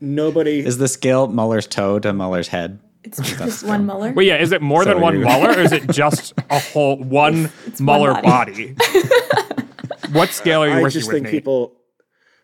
Nobody 0.00 0.60
is 0.60 0.78
the 0.78 0.86
scale 0.88 1.26
Mueller's 1.26 1.66
toe 1.66 1.98
to 1.98 2.12
Mueller's 2.12 2.48
head. 2.48 2.78
It's 3.04 3.16
just 3.18 3.64
one 3.64 3.84
Mueller. 3.86 4.12
Well, 4.12 4.24
yeah, 4.24 4.36
is 4.36 4.52
it 4.52 4.62
more 4.62 4.84
So 4.84 4.90
than 4.90 5.00
one 5.00 5.14
you- 5.18 5.24
Mueller, 5.24 5.50
or 5.50 5.60
is 5.60 5.72
it 5.72 5.88
just 5.90 6.34
a 6.50 6.58
whole 6.58 6.96
one 7.02 7.46
It's- 7.46 7.66
it's 7.66 7.80
Mueller 7.80 8.12
one 8.12 8.22
body? 8.22 8.74
what 10.12 10.30
scale 10.30 10.62
are 10.62 10.68
you 10.68 10.74
I 10.74 10.82
working 10.82 10.90
just 10.92 11.08
with, 11.08 11.14
think 11.16 11.24
Nate? 11.24 11.32
people, 11.32 11.72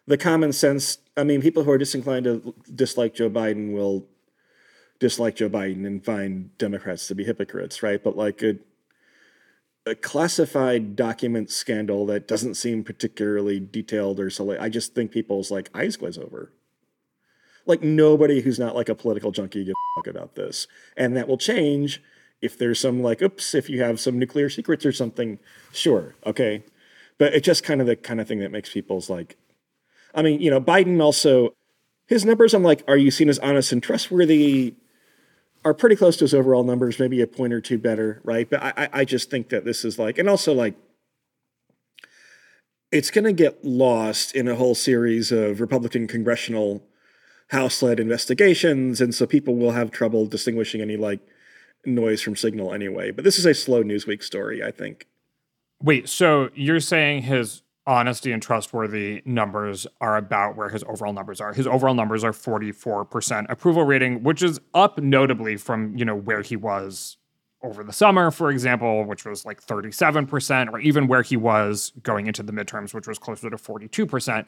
the 0.06 0.16
common 0.18 0.52
sense. 0.52 0.98
I 1.16 1.22
mean, 1.24 1.40
people 1.42 1.62
who 1.64 1.70
are 1.70 1.78
disinclined 1.78 2.24
to 2.24 2.54
dislike 2.74 3.14
Joe 3.14 3.30
Biden 3.30 3.72
will 3.72 4.06
dislike 4.98 5.36
Joe 5.36 5.48
Biden 5.50 5.86
and 5.86 6.04
find 6.04 6.56
Democrats 6.58 7.06
to 7.08 7.14
be 7.14 7.24
hypocrites, 7.24 7.82
right? 7.82 8.02
But 8.02 8.16
like 8.16 8.42
a, 8.42 8.56
a 9.86 9.94
classified 9.94 10.96
document 10.96 11.50
scandal 11.50 12.06
that 12.06 12.26
doesn't 12.26 12.54
seem 12.54 12.84
particularly 12.84 13.60
detailed 13.60 14.18
or 14.18 14.30
so, 14.30 14.58
I 14.58 14.68
just 14.68 14.94
think 14.94 15.10
people's 15.10 15.50
like 15.50 15.70
eyes 15.74 15.96
glaze 15.96 16.18
over. 16.18 16.52
Like 17.66 17.82
nobody 17.82 18.40
who's 18.40 18.58
not 18.58 18.74
like 18.74 18.88
a 18.88 18.94
political 18.94 19.30
junkie 19.30 19.64
gives 19.64 19.74
a 19.74 20.00
fuck 20.00 20.06
about 20.06 20.34
this, 20.34 20.66
and 20.96 21.16
that 21.16 21.28
will 21.28 21.38
change 21.38 22.02
if 22.42 22.58
there's 22.58 22.80
some 22.80 23.02
like, 23.02 23.22
oops, 23.22 23.54
if 23.54 23.70
you 23.70 23.82
have 23.82 24.00
some 24.00 24.18
nuclear 24.18 24.50
secrets 24.50 24.84
or 24.84 24.92
something. 24.92 25.38
Sure, 25.72 26.14
okay, 26.26 26.62
but 27.18 27.32
it's 27.34 27.46
just 27.46 27.64
kind 27.64 27.80
of 27.80 27.86
the 27.86 27.96
kind 27.96 28.20
of 28.20 28.28
thing 28.28 28.40
that 28.40 28.52
makes 28.52 28.70
people's 28.70 29.08
like 29.08 29.36
I 30.14 30.22
mean, 30.22 30.40
you 30.40 30.50
know, 30.50 30.60
Biden 30.60 31.02
also 31.02 31.54
his 32.06 32.24
numbers 32.24 32.54
I'm 32.54 32.62
like, 32.62 32.82
are 32.86 32.96
you 32.96 33.10
seen 33.10 33.28
as 33.28 33.38
honest 33.38 33.72
and 33.72 33.82
trustworthy? 33.82 34.74
Are 35.64 35.72
pretty 35.74 35.96
close 35.96 36.16
to 36.18 36.24
his 36.24 36.34
overall 36.34 36.62
numbers, 36.62 36.98
maybe 36.98 37.22
a 37.22 37.26
point 37.26 37.52
or 37.52 37.60
two 37.60 37.78
better, 37.78 38.20
right? 38.22 38.48
But 38.48 38.62
I, 38.62 38.88
I- 38.92 39.04
just 39.04 39.30
think 39.30 39.48
that 39.48 39.64
this 39.64 39.84
is 39.84 39.98
like, 39.98 40.18
and 40.18 40.28
also 40.28 40.52
like, 40.52 40.74
it's 42.92 43.10
going 43.10 43.24
to 43.24 43.32
get 43.32 43.64
lost 43.64 44.34
in 44.34 44.46
a 44.46 44.54
whole 44.56 44.74
series 44.74 45.32
of 45.32 45.60
Republican 45.60 46.06
congressional 46.06 46.82
House-led 47.48 47.98
investigations, 48.00 49.00
and 49.00 49.14
so 49.14 49.26
people 49.26 49.56
will 49.56 49.72
have 49.72 49.90
trouble 49.90 50.26
distinguishing 50.26 50.80
any 50.80 50.96
like 50.96 51.20
noise 51.84 52.22
from 52.22 52.36
signal 52.36 52.72
anyway. 52.72 53.10
But 53.10 53.24
this 53.24 53.38
is 53.38 53.46
a 53.46 53.54
slow 53.54 53.82
Newsweek 53.82 54.22
story, 54.22 54.62
I 54.62 54.70
think. 54.70 55.06
Wait, 55.82 56.08
so 56.08 56.50
you're 56.54 56.80
saying 56.80 57.22
his 57.22 57.62
honesty 57.86 58.32
and 58.32 58.42
trustworthy 58.42 59.22
numbers 59.24 59.86
are 60.00 60.16
about 60.16 60.56
where 60.56 60.70
his 60.70 60.82
overall 60.84 61.12
numbers 61.12 61.40
are. 61.40 61.52
His 61.52 61.66
overall 61.66 61.94
numbers 61.94 62.24
are 62.24 62.32
44% 62.32 63.46
approval 63.48 63.84
rating, 63.84 64.22
which 64.22 64.42
is 64.42 64.60
up 64.72 64.98
notably 64.98 65.56
from, 65.56 65.96
you 65.96 66.04
know, 66.04 66.16
where 66.16 66.42
he 66.42 66.56
was 66.56 67.18
over 67.62 67.84
the 67.84 67.92
summer, 67.92 68.30
for 68.30 68.50
example, 68.50 69.04
which 69.04 69.24
was 69.24 69.44
like 69.44 69.64
37%, 69.64 70.72
or 70.72 70.78
even 70.80 71.06
where 71.06 71.22
he 71.22 71.36
was 71.36 71.92
going 72.02 72.26
into 72.26 72.42
the 72.42 72.52
midterms, 72.52 72.94
which 72.94 73.06
was 73.06 73.18
closer 73.18 73.50
to 73.50 73.56
42%. 73.56 74.46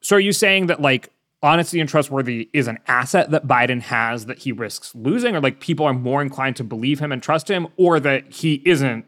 So 0.00 0.16
are 0.16 0.20
you 0.20 0.32
saying 0.32 0.66
that 0.66 0.80
like 0.80 1.10
honesty 1.42 1.80
and 1.80 1.88
trustworthy 1.88 2.48
is 2.52 2.68
an 2.68 2.78
asset 2.86 3.30
that 3.30 3.46
Biden 3.46 3.82
has 3.82 4.26
that 4.26 4.38
he 4.40 4.52
risks 4.52 4.94
losing, 4.94 5.36
or 5.36 5.40
like 5.40 5.60
people 5.60 5.86
are 5.86 5.94
more 5.94 6.22
inclined 6.22 6.56
to 6.56 6.64
believe 6.64 7.00
him 7.00 7.12
and 7.12 7.22
trust 7.22 7.50
him, 7.50 7.68
or 7.76 8.00
that 8.00 8.32
he 8.32 8.62
isn't? 8.64 9.04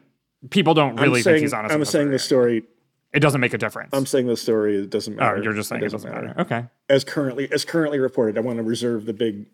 People 0.49 0.73
don't 0.73 0.95
really 0.95 1.19
I'm 1.19 1.23
think 1.23 1.39
he's 1.39 1.53
honest. 1.53 1.73
I'm 1.73 1.85
saying 1.85 2.11
the 2.11 2.19
story. 2.19 2.63
It 3.13 3.19
doesn't 3.19 3.41
make 3.41 3.53
a 3.53 3.57
difference. 3.57 3.89
I'm 3.93 4.05
saying 4.05 4.27
the 4.27 4.37
story 4.37 4.77
it 4.77 4.89
doesn't 4.89 5.15
matter. 5.15 5.37
oh, 5.37 5.41
you're 5.41 5.53
just 5.53 5.69
saying 5.69 5.83
it 5.83 5.91
doesn't, 5.91 6.11
matter. 6.11 6.33
Okay. 6.37 6.65
as 6.89 7.03
currently 7.03 7.51
as 7.51 7.65
currently 7.65 7.99
reported. 7.99 8.37
I 8.37 8.41
want 8.41 8.57
to 8.57 8.63
reserve 8.63 9.05
the 9.05 9.13
big 9.13 9.45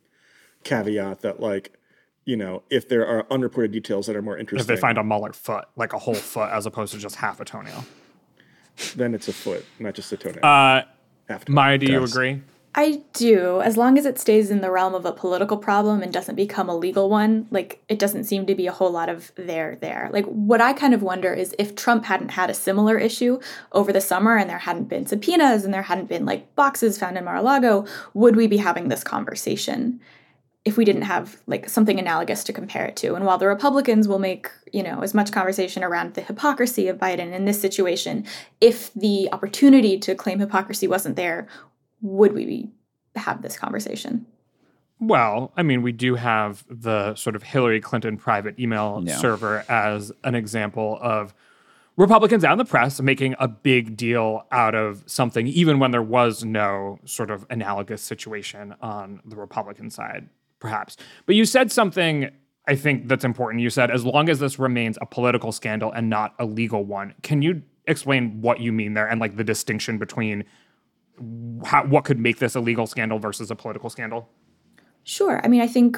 caveat 0.64 1.22
that 1.22 1.40
like, 1.40 1.78
you 2.26 2.36
know, 2.36 2.64
if 2.70 2.90
there 2.90 3.06
are 3.08 3.26
unreported 3.32 3.72
details 3.72 4.08
that 4.08 4.16
are 4.16 4.22
more 4.22 4.38
interesting. 4.38 4.62
If 4.62 4.68
they 4.68 4.80
find 4.80 4.98
a 4.98 5.04
Mueller 5.04 5.34
foot, 5.34 5.66
like 5.76 5.94
a 5.94 6.00
whole 6.00 6.16
foot, 6.16 6.50
as 6.52 6.66
opposed 6.66 6.94
to 6.94 7.00
just 7.00 7.16
half 7.18 7.40
a 7.40 7.46
toenail. 7.46 7.86
then 8.96 9.14
it's 9.14 9.28
a 9.28 9.34
foot, 9.34 9.66
not 9.80 9.94
just 9.94 10.12
a 10.12 10.18
toenail. 10.18 10.44
Uh, 10.46 10.82
Half 11.30 11.46
toe. 11.46 11.54
Maya, 11.54 11.78
do 11.78 11.88
you 11.88 12.04
agree? 12.04 12.42
I 12.78 13.04
do, 13.14 13.62
as 13.62 13.78
long 13.78 13.98
as 13.98 14.06
it 14.06 14.20
stays 14.20 14.52
in 14.52 14.60
the 14.60 14.70
realm 14.70 14.94
of 14.96 15.06
a 15.06 15.14
political 15.14 15.56
problem 15.56 16.02
and 16.02 16.12
doesn't 16.12 16.36
become 16.36 16.68
a 16.68 16.76
legal 16.76 17.10
one. 17.10 17.48
Like, 17.50 17.82
it 17.88 17.98
doesn't 17.98 18.26
seem 18.26 18.46
to 18.48 18.56
be 18.56 18.68
a 18.68 18.74
whole 18.74 18.92
lot 18.92 19.08
of 19.08 19.32
there 19.36 19.78
there. 19.80 20.10
Like, 20.12 20.26
what 20.26 20.60
I 20.60 20.74
kind 20.74 20.94
of 20.94 21.02
wonder 21.02 21.34
is 21.34 21.56
if 21.58 21.76
Trump 21.76 22.04
hadn't 22.04 22.32
had 22.32 22.50
a 22.50 22.54
similar 22.54 22.98
issue 22.98 23.40
over 23.72 23.94
the 23.94 24.02
summer 24.02 24.36
and 24.36 24.50
there 24.50 24.58
hadn't 24.58 24.90
been 24.90 25.06
subpoenas 25.06 25.64
and 25.64 25.74
there 25.74 25.84
hadn't 25.84 26.10
been 26.10 26.26
like 26.26 26.54
boxes 26.56 26.98
found 26.98 27.18
in 27.18 27.24
Mar 27.24 27.38
a 27.38 27.42
Lago, 27.42 27.86
would 28.14 28.36
we 28.36 28.46
be 28.46 28.58
having 28.58 28.90
this 28.90 29.06
conversation? 29.06 30.02
If 30.66 30.76
we 30.76 30.84
didn't 30.84 31.04
have 31.04 31.42
like 31.48 31.70
something 31.70 31.98
analogous 31.98 32.44
to 32.46 32.52
compare 32.52 32.86
it 32.88 32.98
to. 32.98 33.14
And 33.14 33.24
while 33.24 33.38
the 33.38 33.48
Republicans 33.48 34.08
will 34.08 34.20
make, 34.20 34.50
you 34.74 34.84
know, 34.84 35.02
as 35.02 35.14
much 35.14 35.32
conversation 35.32 35.84
around 35.84 36.16
the 36.16 36.22
hypocrisy 36.22 36.88
of 36.90 36.98
Biden 36.98 37.32
in 37.32 37.46
this 37.46 37.62
situation, 37.62 38.26
if 38.60 38.92
the 38.96 39.30
opportunity 39.32 39.98
to 40.00 40.16
claim 40.16 40.40
hypocrisy 40.40 40.88
wasn't 40.88 41.16
there, 41.16 41.48
would 42.02 42.34
we 42.34 42.46
be, 42.46 42.72
have 43.16 43.42
this 43.42 43.58
conversation? 43.58 44.26
Well, 45.00 45.52
I 45.58 45.64
mean, 45.64 45.82
we 45.82 45.92
do 45.92 46.16
have 46.16 46.64
the 46.70 47.16
sort 47.16 47.36
of 47.36 47.44
Hillary 47.44 47.82
Clinton 47.82 48.18
private 48.18 48.60
email 48.60 49.04
Yeah. 49.06 49.18
server 49.18 49.66
as 49.68 50.12
an 50.24 50.36
example 50.36 50.98
of 51.02 51.34
Republicans 51.98 52.44
and 52.44 52.60
the 52.60 52.66
press 52.66 53.02
making 53.02 53.36
a 53.40 53.48
big 53.48 53.96
deal 53.96 54.46
out 54.52 54.76
of 54.76 55.04
something, 55.06 55.48
even 55.48 55.80
when 55.80 55.92
there 55.92 56.02
was 56.02 56.44
no 56.44 57.00
sort 57.06 57.32
of 57.32 57.46
analogous 57.50 58.02
situation 58.02 58.76
on 58.82 59.22
the 59.26 59.36
Republican 59.36 59.90
side, 59.90 60.30
perhaps. 60.60 60.98
But 61.26 61.36
you 61.36 61.46
said 61.46 61.72
something 61.72 62.30
I 62.68 62.76
think 62.76 63.08
that's 63.08 63.24
important. 63.24 63.62
You 63.62 63.70
said, 63.70 63.92
as 63.92 64.04
long 64.04 64.28
as 64.28 64.40
this 64.40 64.58
remains 64.58 64.98
a 65.00 65.06
political 65.06 65.52
scandal 65.52 65.92
and 65.92 66.10
not 66.10 66.34
a 66.40 66.46
legal 66.46 66.84
one. 66.84 67.14
Can 67.22 67.44
you 67.44 67.62
explain 67.88 68.42
what 68.42 68.60
you 68.60 68.72
mean 68.72 68.96
there 68.96 69.08
and 69.08 69.22
like 69.22 69.36
the 69.38 69.44
distinction 69.44 70.00
between 70.00 70.44
how, 71.66 71.86
what 71.86 72.06
could 72.06 72.20
make 72.20 72.40
this 72.40 72.56
a 72.56 72.60
legal 72.60 72.88
scandal 72.88 73.20
versus 73.20 73.52
a 73.52 73.56
political 73.56 73.90
scandal? 73.90 74.30
Sure. 75.04 75.40
I 75.44 75.48
mean, 75.48 75.62
I 75.62 75.68
think 75.68 75.98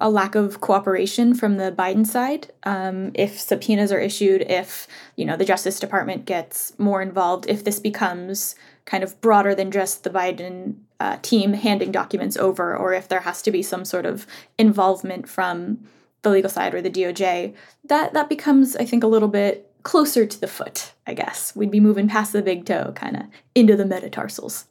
a 0.00 0.10
lack 0.10 0.34
of 0.34 0.60
cooperation 0.60 1.34
from 1.34 1.56
the 1.56 1.70
Biden 1.70 2.06
side. 2.06 2.52
Um, 2.64 3.12
if 3.14 3.38
subpoenas 3.38 3.92
are 3.92 4.00
issued, 4.00 4.42
if 4.42 4.88
you 5.16 5.24
know 5.24 5.36
the 5.36 5.44
Justice 5.44 5.78
Department 5.78 6.24
gets 6.24 6.76
more 6.78 7.00
involved, 7.00 7.46
if 7.48 7.64
this 7.64 7.78
becomes 7.78 8.56
kind 8.84 9.04
of 9.04 9.20
broader 9.20 9.54
than 9.54 9.70
just 9.70 10.02
the 10.02 10.10
Biden 10.10 10.76
uh, 10.98 11.18
team 11.22 11.52
handing 11.52 11.92
documents 11.92 12.36
over, 12.36 12.76
or 12.76 12.92
if 12.92 13.08
there 13.08 13.20
has 13.20 13.42
to 13.42 13.50
be 13.50 13.62
some 13.62 13.84
sort 13.84 14.06
of 14.06 14.26
involvement 14.58 15.28
from 15.28 15.78
the 16.22 16.30
legal 16.30 16.50
side 16.50 16.74
or 16.74 16.82
the 16.82 16.90
DOJ, 16.90 17.54
that 17.84 18.12
that 18.12 18.28
becomes, 18.28 18.76
I 18.76 18.84
think, 18.84 19.04
a 19.04 19.08
little 19.08 19.28
bit 19.28 19.69
closer 19.82 20.26
to 20.26 20.40
the 20.40 20.46
foot. 20.46 20.92
I 21.06 21.14
guess 21.14 21.54
we'd 21.56 21.70
be 21.70 21.80
moving 21.80 22.08
past 22.08 22.32
the 22.32 22.42
big 22.42 22.64
toe, 22.64 22.92
kind 22.94 23.16
of 23.16 23.22
into 23.54 23.76
the 23.76 23.84
metatarsals. 23.84 24.66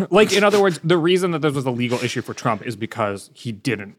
like 0.10 0.32
in 0.32 0.42
other 0.42 0.60
words 0.60 0.80
the 0.82 0.96
reason 0.98 1.30
that 1.30 1.42
this 1.42 1.54
was 1.54 1.64
a 1.64 1.70
legal 1.70 1.96
issue 2.00 2.20
for 2.20 2.34
trump 2.34 2.66
is 2.66 2.74
because 2.74 3.30
he 3.34 3.52
didn't 3.52 3.94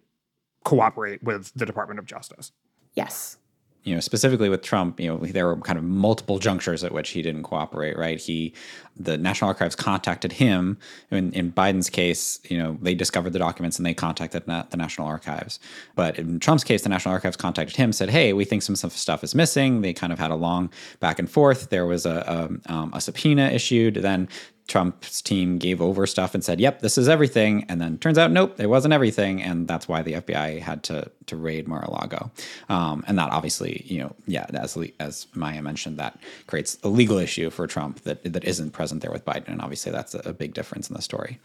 cooperate 0.66 1.24
with 1.24 1.50
the 1.56 1.66
department 1.66 1.98
of 1.98 2.06
justice 2.06 2.52
Yes. 2.94 3.38
You 3.84 3.96
know, 3.96 4.00
specifically 4.00 4.48
with 4.48 4.62
Trump, 4.62 5.00
you 5.00 5.08
know, 5.08 5.18
there 5.18 5.48
were 5.48 5.58
kind 5.58 5.80
of 5.80 5.84
multiple 5.84 6.38
junctures 6.38 6.84
at 6.84 6.92
which 6.92 7.10
he 7.10 7.22
didn't 7.24 7.44
cooperate, 7.44 7.98
right? 7.98 8.20
He, 8.20 8.54
the 8.96 9.18
National 9.18 9.48
Archives 9.48 9.76
contacted 9.76 10.34
him. 10.34 10.78
In, 11.10 11.34
in 11.34 11.52
Biden's 11.52 11.90
case, 11.90 12.40
you 12.48 12.60
know, 12.60 12.78
they 12.82 12.94
discovered 12.94 13.34
the 13.34 13.40
documents 13.40 13.78
and 13.78 13.86
they 13.86 13.96
contacted 13.96 14.48
na- 14.48 14.66
the 14.70 14.78
National 14.78 15.08
Archives. 15.08 15.60
But 15.96 16.20
in 16.20 16.40
Trump's 16.40 16.64
case, 16.64 16.84
the 16.84 16.90
National 16.90 17.14
Archives 17.14 17.38
contacted 17.38 17.76
him, 17.76 17.92
said, 17.92 18.10
"Hey, 18.12 18.34
we 18.34 18.46
think 18.46 18.62
some, 18.62 18.76
stuff 18.76 19.24
is 19.24 19.34
missing." 19.34 19.82
They 19.82 19.94
kind 19.94 20.14
of 20.14 20.20
had 20.20 20.30
a 20.30 20.36
long 20.36 20.70
back 21.00 21.18
and 21.18 21.30
forth. 21.30 21.70
There 21.70 21.88
was 21.88 22.06
a 22.06 22.60
a, 22.68 22.72
um, 22.72 22.92
a 22.94 23.02
subpoena 23.02 23.48
issued. 23.48 23.96
Then 23.96 24.30
Trump's 24.68 25.22
team 25.22 25.58
gave 25.58 25.82
over 25.82 26.08
stuff 26.08 26.34
and 26.34 26.44
said, 26.44 26.60
"Yep, 26.60 26.82
this 26.82 26.98
is 26.98 27.10
everything," 27.10 27.66
and 27.68 27.82
then 27.82 27.98
turns 27.98 28.18
out, 28.18 28.32
nope, 28.32 28.60
it 28.60 28.68
wasn't 28.68 28.94
everything, 28.94 29.42
and 29.42 29.68
that's 29.68 29.88
why 29.88 30.02
the 30.02 30.14
FBI 30.14 30.60
had 30.60 30.84
to 30.84 31.12
to 31.26 31.36
raid 31.36 31.68
Mar-a-Lago. 31.68 32.32
Um, 32.70 33.04
and 33.08 33.18
that 33.18 33.32
obviously, 33.32 33.84
you 33.86 34.00
know, 34.00 34.16
yeah, 34.28 34.46
as 34.54 34.78
as 35.00 35.28
Maya 35.34 35.62
mentioned, 35.62 35.98
that 36.00 36.18
creates 36.48 36.78
a 36.84 36.88
legal 36.88 37.18
issue 37.18 37.50
for 37.50 37.68
Trump 37.68 38.02
that 38.02 38.24
that 38.32 38.44
isn't 38.46 38.72
present 38.72 39.02
there 39.02 39.12
with 39.12 39.26
Biden, 39.26 39.50
and 39.50 39.62
obviously 39.62 39.92
that's 39.92 40.14
a, 40.14 40.32
big 40.32 40.54
difference 40.54 40.90
in 40.90 40.96
the 40.96 41.02
story. 41.02 41.38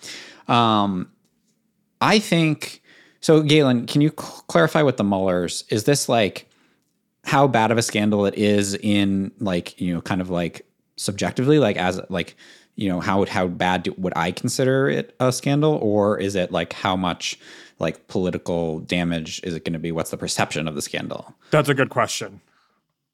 Um, 0.46 1.10
I 2.00 2.20
think 2.20 2.80
so. 3.20 3.42
Galen, 3.42 3.86
can 3.86 4.00
you 4.00 4.10
cl- 4.10 4.44
clarify 4.46 4.82
with 4.82 4.96
the 4.96 5.04
Muellers? 5.04 5.64
Is 5.68 5.84
this 5.84 6.08
like 6.08 6.48
how 7.24 7.48
bad 7.48 7.72
of 7.72 7.78
a 7.78 7.82
scandal 7.82 8.24
it 8.26 8.34
is 8.38 8.74
in 8.76 9.32
like 9.40 9.80
you 9.80 9.92
know, 9.92 10.00
kind 10.00 10.20
of 10.20 10.30
like 10.30 10.64
subjectively, 10.96 11.58
like 11.58 11.76
as 11.76 12.00
like 12.08 12.36
you 12.76 12.88
know 12.88 13.00
how 13.00 13.24
how 13.26 13.48
bad 13.48 13.84
do, 13.84 13.94
would 13.98 14.12
I 14.16 14.30
consider 14.30 14.88
it 14.88 15.14
a 15.18 15.32
scandal, 15.32 15.74
or 15.82 16.18
is 16.18 16.36
it 16.36 16.52
like 16.52 16.72
how 16.72 16.96
much 16.96 17.38
like 17.78 18.06
political 18.08 18.80
damage 18.80 19.40
is 19.42 19.54
it 19.54 19.64
going 19.64 19.72
to 19.72 19.78
be? 19.78 19.92
What's 19.92 20.10
the 20.10 20.16
perception 20.16 20.68
of 20.68 20.74
the 20.74 20.82
scandal? 20.82 21.34
That's 21.50 21.68
a 21.68 21.74
good 21.74 21.90
question. 21.90 22.40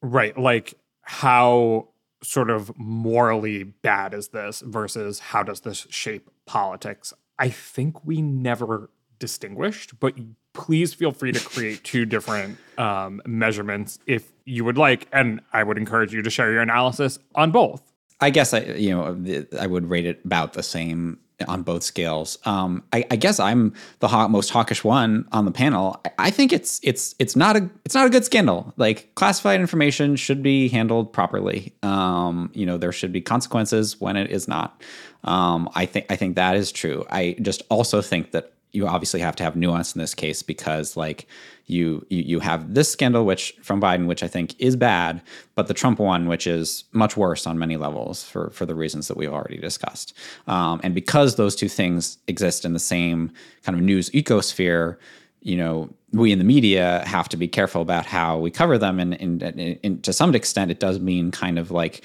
Right, 0.01 0.37
like 0.37 0.75
how 1.03 1.89
sort 2.23 2.51
of 2.51 2.77
morally 2.79 3.65
bad 3.65 4.15
is 4.15 4.29
this 4.29 4.61
versus 4.61 5.19
how 5.19 5.43
does 5.43 5.61
this 5.61 5.87
shape 5.91 6.31
politics? 6.47 7.13
I 7.39 7.49
think 7.49 8.05
we 8.05 8.23
never 8.23 8.91
distinguished, 9.19 9.99
but 10.01 10.15
please 10.53 10.95
feel 10.95 11.13
free 11.13 11.33
to 11.33 11.41
create 11.41 11.85
two 11.85 12.05
different 12.05 12.59
um, 12.79 13.23
measurements 13.27 13.99
if 14.07 14.33
you 14.45 14.65
would 14.65 14.79
like. 14.79 15.07
And 15.13 15.41
I 15.53 15.63
would 15.63 15.79
encourage 15.79 16.13
you 16.13 16.23
to 16.23 16.31
share 16.31 16.53
your 16.53 16.63
analysis 16.63 17.19
on 17.35 17.51
both. 17.51 17.92
I 18.23 18.31
guess 18.31 18.55
I, 18.55 18.61
you 18.61 18.91
know, 18.91 19.45
I 19.59 19.67
would 19.67 19.91
rate 19.91 20.07
it 20.07 20.21
about 20.25 20.53
the 20.53 20.63
same 20.63 21.19
on 21.49 21.63
both 21.63 21.83
scales. 21.83 22.39
Um, 22.45 22.85
I, 22.93 23.05
I, 23.11 23.17
guess 23.17 23.41
I'm 23.41 23.75
the 23.99 24.09
hawk, 24.09 24.31
most 24.31 24.51
hawkish 24.51 24.85
one 24.85 25.27
on 25.33 25.45
the 25.45 25.51
panel. 25.51 26.01
I, 26.05 26.11
I, 26.27 26.31
think 26.31 26.53
it's 26.53 26.79
it's 26.85 27.15
it's 27.19 27.35
not 27.35 27.57
a 27.57 27.69
it's 27.85 27.95
not 27.95 28.07
a 28.07 28.11
good 28.11 28.25
scandal. 28.25 28.73
Like 28.77 29.13
classified 29.17 29.61
information 29.61 30.17
should 30.17 30.43
be 30.43 30.69
handled 30.69 31.13
properly. 31.13 31.75
Um, 31.83 32.51
you 32.55 32.65
know, 32.65 32.79
there 32.79 32.93
should 32.93 33.13
be 33.13 33.21
consequences 33.21 34.01
when 34.01 34.17
it 34.17 34.31
is 34.31 34.47
not. 34.47 34.81
Um, 35.25 35.69
I 35.75 35.87
think 35.87 36.07
I 36.11 36.17
think 36.17 36.37
that 36.37 36.57
is 36.57 36.73
true. 36.73 37.05
I 37.11 37.37
just 37.43 37.63
also 37.71 38.03
think 38.03 38.33
that 38.33 38.53
you 38.73 38.87
obviously 38.87 39.21
have 39.21 39.37
to 39.37 39.45
have 39.45 39.55
nuance 39.55 39.95
in 39.95 40.01
this 40.01 40.15
case 40.15 40.43
because 40.43 40.97
like 40.97 41.27
you, 41.67 42.05
you 42.11 42.23
you 42.23 42.41
have 42.41 42.75
this 42.75 42.91
scandal 42.91 43.25
which 43.25 43.55
from 43.63 43.81
Biden 43.81 44.07
which 44.07 44.23
I 44.23 44.29
think 44.29 44.59
is 44.59 44.77
bad 44.77 45.23
but 45.55 45.69
the 45.69 45.75
Trump 45.75 45.99
one 45.99 46.27
which 46.27 46.47
is 46.47 46.85
much 46.93 47.17
worse 47.17 47.47
on 47.47 47.59
many 47.59 47.77
levels 47.77 48.25
for 48.25 48.51
for 48.51 48.67
the 48.67 48.75
reasons 48.75 49.09
that 49.09 49.17
we've 49.17 49.33
already 49.33 49.59
discussed. 49.59 50.15
Um, 50.47 50.81
and 50.83 50.95
because 50.95 51.37
those 51.37 51.55
two 51.55 51.69
things 51.69 52.19
exist 52.27 52.65
in 52.65 52.73
the 52.73 52.79
same 52.79 53.33
kind 53.63 53.77
of 53.77 53.85
news 53.85 54.11
ecosphere 54.11 54.97
you 55.41 55.57
know 55.57 55.89
we 56.13 56.31
in 56.31 56.39
the 56.39 56.45
media 56.45 57.03
have 57.07 57.29
to 57.31 57.37
be 57.37 57.49
careful 57.49 57.81
about 57.81 58.07
how 58.07 58.39
we 58.39 58.51
cover 58.51 58.77
them. 58.77 59.01
And, 59.01 59.19
and, 59.21 59.43
and, 59.43 59.79
and 59.83 60.05
to 60.05 60.13
some 60.13 60.35
extent 60.35 60.71
it 60.71 60.79
does 60.79 61.01
mean 61.01 61.31
kind 61.31 61.59
of 61.59 61.71
like 61.71 62.05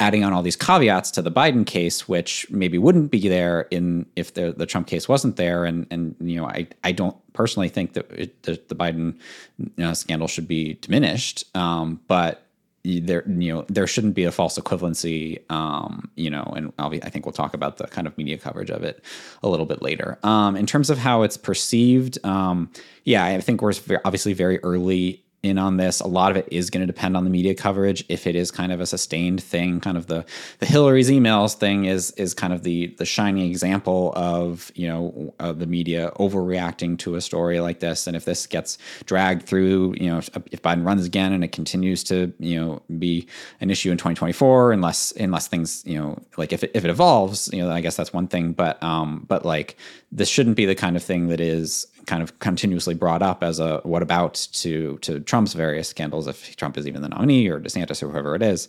adding 0.00 0.24
on 0.24 0.32
all 0.32 0.42
these 0.42 0.56
caveats 0.56 1.10
to 1.12 1.22
the 1.22 1.30
Biden 1.30 1.64
case, 1.64 2.08
which 2.08 2.50
maybe 2.50 2.78
wouldn't 2.78 3.10
be 3.10 3.28
there 3.28 3.62
in 3.70 4.06
if 4.16 4.34
the 4.34 4.52
the 4.52 4.66
Trump 4.66 4.88
case 4.88 5.08
wasn't 5.08 5.36
there. 5.36 5.64
And 5.64 5.86
and 5.90 6.16
you 6.20 6.36
know, 6.36 6.46
I 6.46 6.66
I 6.82 6.92
don't 6.92 7.16
personally 7.32 7.68
think 7.68 7.92
that 7.92 8.10
it, 8.10 8.42
the, 8.42 8.60
the, 8.68 8.74
Biden 8.74 9.14
you 9.58 9.70
know, 9.76 9.94
scandal 9.94 10.26
should 10.26 10.48
be 10.48 10.74
diminished, 10.74 11.44
um, 11.56 12.00
but 12.08 12.46
there 12.82 13.28
you 13.28 13.52
know 13.52 13.64
there 13.68 13.86
shouldn't 13.86 14.14
be 14.14 14.24
a 14.24 14.32
false 14.32 14.58
equivalency 14.58 15.38
um, 15.50 16.10
you 16.16 16.30
know 16.30 16.42
and 16.56 16.72
I'll 16.78 16.88
be, 16.88 17.02
i 17.04 17.10
think 17.10 17.26
we'll 17.26 17.32
talk 17.34 17.52
about 17.52 17.76
the 17.76 17.86
kind 17.86 18.06
of 18.06 18.16
media 18.16 18.38
coverage 18.38 18.70
of 18.70 18.82
it 18.82 19.04
a 19.42 19.48
little 19.48 19.66
bit 19.66 19.82
later 19.82 20.18
um, 20.22 20.56
in 20.56 20.64
terms 20.64 20.88
of 20.88 20.96
how 20.96 21.22
it's 21.22 21.36
perceived 21.36 22.18
um, 22.24 22.70
yeah 23.04 23.24
i 23.26 23.38
think 23.40 23.60
we're 23.60 23.74
obviously 24.04 24.32
very 24.32 24.60
early 24.60 25.22
in 25.42 25.58
on 25.58 25.76
this. 25.76 26.00
A 26.00 26.06
lot 26.06 26.30
of 26.30 26.36
it 26.36 26.48
is 26.50 26.70
going 26.70 26.82
to 26.82 26.86
depend 26.86 27.16
on 27.16 27.24
the 27.24 27.30
media 27.30 27.54
coverage. 27.54 28.04
If 28.08 28.26
it 28.26 28.36
is 28.36 28.50
kind 28.50 28.72
of 28.72 28.80
a 28.80 28.86
sustained 28.86 29.42
thing, 29.42 29.80
kind 29.80 29.96
of 29.96 30.06
the 30.06 30.24
the 30.58 30.66
Hillary's 30.66 31.10
emails 31.10 31.54
thing 31.54 31.86
is 31.86 32.10
is 32.12 32.34
kind 32.34 32.52
of 32.52 32.62
the 32.62 32.88
the 32.98 33.06
shining 33.06 33.48
example 33.48 34.12
of 34.16 34.70
you 34.74 34.86
know 34.86 35.34
uh, 35.40 35.52
the 35.52 35.66
media 35.66 36.12
overreacting 36.16 36.98
to 36.98 37.14
a 37.14 37.20
story 37.20 37.60
like 37.60 37.80
this. 37.80 38.06
And 38.06 38.16
if 38.16 38.24
this 38.24 38.46
gets 38.46 38.76
dragged 39.06 39.44
through, 39.44 39.94
you 39.98 40.10
know, 40.10 40.18
if, 40.18 40.28
if, 40.50 40.62
Biden 40.62 40.84
runs 40.84 41.06
again 41.06 41.32
and 41.32 41.42
it 41.42 41.52
continues 41.52 42.04
to 42.04 42.32
you 42.38 42.60
know 42.60 42.82
be 42.98 43.26
an 43.60 43.70
issue 43.70 43.90
in 43.90 43.96
2024, 43.96 44.72
unless 44.72 45.12
unless 45.12 45.48
things 45.48 45.82
you 45.86 45.98
know 45.98 46.18
like 46.36 46.52
if 46.52 46.64
it, 46.64 46.70
if 46.74 46.84
it 46.84 46.90
evolves, 46.90 47.48
you 47.52 47.62
know, 47.62 47.70
I 47.70 47.80
guess 47.80 47.96
that's 47.96 48.12
one 48.12 48.28
thing. 48.28 48.52
But 48.52 48.82
um, 48.82 49.24
but 49.26 49.44
like 49.44 49.76
this 50.12 50.28
shouldn't 50.28 50.56
be 50.56 50.66
the 50.66 50.74
kind 50.74 50.96
of 50.96 51.02
thing 51.02 51.28
that 51.28 51.40
is 51.40 51.86
kind 52.06 52.22
of 52.22 52.38
continuously 52.40 52.94
brought 52.94 53.22
up 53.22 53.42
as 53.42 53.60
a 53.60 53.80
what 53.84 54.02
about 54.02 54.34
to 54.52 54.98
to 54.98 55.20
Trump's 55.20 55.52
various 55.52 55.88
scandals 55.88 56.26
if 56.26 56.56
Trump 56.56 56.76
is 56.76 56.86
even 56.86 57.02
the 57.02 57.08
nominee 57.08 57.48
or 57.48 57.60
DeSantis 57.60 58.02
or 58.02 58.10
whoever 58.10 58.34
it 58.34 58.42
is. 58.42 58.68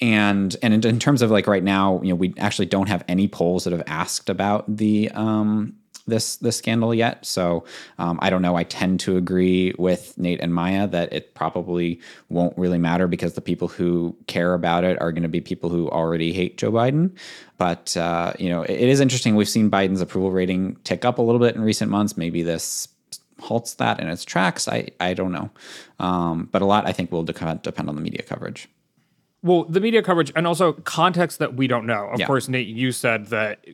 And 0.00 0.56
and 0.62 0.72
in, 0.72 0.86
in 0.86 0.98
terms 0.98 1.20
of 1.20 1.30
like 1.30 1.46
right 1.46 1.62
now, 1.62 2.00
you 2.02 2.08
know, 2.08 2.14
we 2.14 2.34
actually 2.38 2.66
don't 2.66 2.88
have 2.88 3.04
any 3.06 3.28
polls 3.28 3.64
that 3.64 3.72
have 3.72 3.82
asked 3.86 4.30
about 4.30 4.64
the 4.74 5.10
um, 5.10 5.74
this 6.06 6.36
this 6.36 6.56
scandal 6.56 6.94
yet. 6.94 7.24
So 7.24 7.64
um, 7.98 8.18
I 8.22 8.30
don't 8.30 8.42
know. 8.42 8.56
I 8.56 8.64
tend 8.64 9.00
to 9.00 9.16
agree 9.16 9.74
with 9.78 10.16
Nate 10.18 10.40
and 10.40 10.54
Maya 10.54 10.86
that 10.88 11.12
it 11.12 11.34
probably 11.34 12.00
won't 12.28 12.56
really 12.58 12.78
matter 12.78 13.06
because 13.06 13.34
the 13.34 13.40
people 13.40 13.68
who 13.68 14.16
care 14.26 14.54
about 14.54 14.84
it 14.84 15.00
are 15.00 15.12
going 15.12 15.22
to 15.22 15.28
be 15.28 15.40
people 15.40 15.70
who 15.70 15.88
already 15.88 16.32
hate 16.32 16.58
Joe 16.58 16.72
Biden. 16.72 17.16
But 17.58 17.96
uh, 17.96 18.32
you 18.38 18.48
know, 18.48 18.62
it, 18.62 18.72
it 18.72 18.88
is 18.88 19.00
interesting. 19.00 19.36
We've 19.36 19.48
seen 19.48 19.70
Biden's 19.70 20.00
approval 20.00 20.30
rating 20.30 20.76
tick 20.84 21.04
up 21.04 21.18
a 21.18 21.22
little 21.22 21.40
bit 21.40 21.54
in 21.54 21.62
recent 21.62 21.90
months. 21.90 22.16
Maybe 22.16 22.42
this 22.42 22.88
halts 23.40 23.74
that 23.74 24.00
in 24.00 24.08
its 24.08 24.24
tracks. 24.24 24.68
I 24.68 24.88
I 25.00 25.14
don't 25.14 25.32
know. 25.32 25.50
Um, 25.98 26.48
but 26.52 26.62
a 26.62 26.66
lot 26.66 26.86
I 26.86 26.92
think 26.92 27.10
will 27.12 27.22
depend 27.22 27.62
depend 27.62 27.88
on 27.88 27.94
the 27.94 28.02
media 28.02 28.22
coverage. 28.22 28.68
Well, 29.42 29.64
the 29.64 29.80
media 29.80 30.02
coverage 30.02 30.30
and 30.36 30.46
also 30.46 30.72
context 30.72 31.38
that 31.38 31.54
we 31.54 31.66
don't 31.66 31.86
know. 31.86 32.08
Of 32.08 32.20
yeah. 32.20 32.26
course, 32.26 32.48
Nate, 32.48 32.68
you 32.68 32.92
said 32.92 33.28
that 33.28 33.64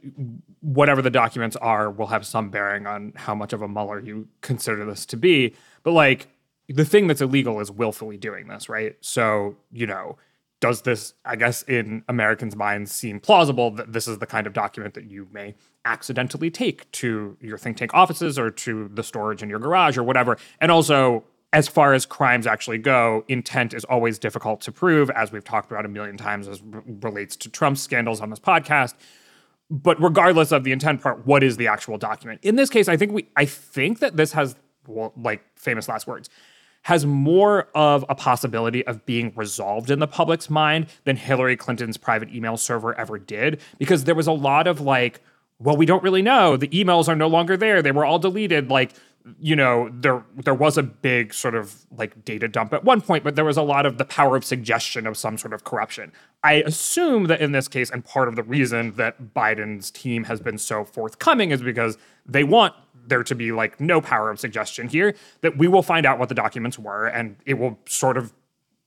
whatever 0.61 1.03
the 1.03 1.11
documents 1.11 1.57
are 1.57 1.91
will 1.91 2.07
have 2.07 2.25
some 2.25 2.51
bearing 2.51 2.87
on 2.87 3.13
how 3.17 3.35
much 3.35 3.53
of 3.53 3.63
a 3.63 3.69
Mueller 3.69 4.01
you 4.01 4.29
consider 4.43 4.85
this 4.85 5.05
to 5.07 5.17
be. 5.17 5.55
But 5.83 5.93
like 5.93 6.29
the 6.69 6.85
thing 6.85 7.09
that's 7.09 7.21
illegal 7.21 7.61
is 7.61 7.71
willfully 7.71 8.17
doing 8.17 8.47
this, 8.49 8.69
right? 8.69 8.97
So, 9.01 9.57
you 9.73 9.87
know, 9.87 10.19
does 10.61 10.83
this, 10.83 11.15
I 11.25 11.37
guess, 11.37 11.63
in 11.65 12.03
Americans' 12.09 12.57
minds 12.57 12.91
seem 12.91 13.21
plausible 13.21 13.71
that 13.73 13.93
this 13.93 14.09
is 14.09 14.19
the 14.19 14.27
kind 14.27 14.47
of 14.47 14.53
document 14.53 14.95
that 14.95 15.05
you 15.05 15.29
may 15.33 15.55
accidentally 15.85 16.51
take 16.51 16.91
to 16.93 17.37
your 17.41 17.59
think 17.59 17.77
tank 17.77 17.93
offices 17.93 18.39
or 18.39 18.51
to 18.51 18.89
the 18.93 19.03
storage 19.03 19.43
in 19.43 19.51
your 19.51 19.59
garage 19.59 19.99
or 19.99 20.03
whatever? 20.03 20.39
And 20.61 20.71
also, 20.71 21.25
as 21.57 21.67
far 21.67 21.95
as 21.95 22.05
crimes 22.05 22.47
actually 22.47 22.77
go, 22.77 23.25
intent 23.29 23.73
is 23.73 23.83
always 23.87 24.19
difficult 24.19 24.61
to 24.61 24.71
prove, 24.71 25.09
as 25.09 25.33
we've 25.33 25.43
talked 25.43 25.73
about 25.73 25.87
a 25.87 25.89
million 25.89 26.19
times 26.19 26.49
as 26.49 26.61
r- 26.71 26.83
relates 27.01 27.35
to 27.35 27.49
Trump's 27.49 27.81
scandals 27.81 28.21
on 28.21 28.29
this 28.29 28.39
podcast. 28.39 28.93
But 29.71 29.99
regardless 29.99 30.53
of 30.53 30.65
the 30.65 30.73
intent 30.73 31.01
part, 31.01 31.27
what 31.27 31.43
is 31.43 31.57
the 31.57 31.67
actual 31.67 31.97
document? 31.97 32.41
In 32.43 32.57
this 32.57 32.69
case, 32.69 32.89
I 32.89 32.99
think 32.99 33.13
we, 33.13 33.29
I 33.37 33.47
think 33.47 34.01
that 34.01 34.19
this 34.19 34.33
has, 34.33 34.55
well, 34.87 35.15
like 35.17 35.43
famous 35.59 35.89
last 35.89 36.07
words, 36.07 36.29
has 36.83 37.07
more 37.07 37.69
of 37.75 38.05
a 38.11 38.15
possibility 38.15 38.87
of 38.87 39.07
being 39.07 39.33
resolved 39.35 39.91
in 39.91 39.99
the 39.99 40.07
public's 40.07 40.51
mind 40.51 40.89
than 41.05 41.17
Hillary 41.17 41.57
Clinton's 41.57 41.97
private 41.97 42.29
email 42.35 42.59
server 42.59 42.95
ever 42.97 43.19
did, 43.19 43.63
because 43.79 44.05
there 44.05 44.15
was 44.15 44.27
a 44.27 44.33
lot 44.33 44.67
of 44.67 44.83
like, 44.83 45.23
well, 45.59 45.77
we 45.77 45.87
don't 45.87 46.03
really 46.03 46.23
know. 46.23 46.57
The 46.57 46.69
emails 46.69 47.09
are 47.09 47.17
no 47.17 47.29
longer 47.29 47.57
there. 47.57 47.83
They 47.83 47.93
were 47.93 48.05
all 48.05 48.19
deleted. 48.19 48.71
Like 48.71 48.93
you 49.41 49.57
know 49.57 49.91
there 49.93 50.25
there 50.37 50.55
was 50.55 50.79
a 50.79 50.83
big 50.83 51.35
sort 51.35 51.55
of 51.55 51.85
like 51.91 52.25
data 52.25 52.47
dump 52.47 52.73
at 52.73 52.85
one 52.85 53.01
point 53.01 53.25
but 53.25 53.35
there 53.35 53.45
was 53.45 53.57
a 53.57 53.63
lot 53.63 53.85
of 53.85 53.99
the 53.99 54.05
power 54.05 54.37
of 54.37 54.45
suggestion 54.45 55.07
of 55.07 55.17
some 55.17 55.37
sort 55.37 55.53
of 55.53 55.65
corruption 55.65 56.13
i 56.45 56.55
assume 56.63 57.25
that 57.25 57.41
in 57.41 57.53
this 57.53 57.67
case 57.67 57.91
and 57.91 58.05
part 58.05 58.29
of 58.29 58.37
the 58.37 58.43
reason 58.45 58.93
that 58.93 59.35
biden's 59.35 59.91
team 59.91 60.25
has 60.25 60.41
been 60.41 60.57
so 60.57 60.85
forthcoming 60.85 61.51
is 61.51 61.61
because 61.61 61.99
they 62.25 62.45
want 62.45 62.73
there 63.09 63.25
to 63.25 63.35
be 63.35 63.51
like 63.51 63.81
no 63.81 64.01
power 64.01 64.31
of 64.31 64.39
suggestion 64.39 64.89
here 64.89 65.15
that 65.41 65.57
we 65.59 65.67
will 65.67 65.83
find 65.83 66.07
out 66.07 66.19
what 66.19 66.29
the 66.29 66.35
documents 66.35 66.79
were 66.79 67.07
and 67.07 67.37
it 67.47 67.55
will 67.55 67.79
sort 67.87 68.17
of 68.17 68.33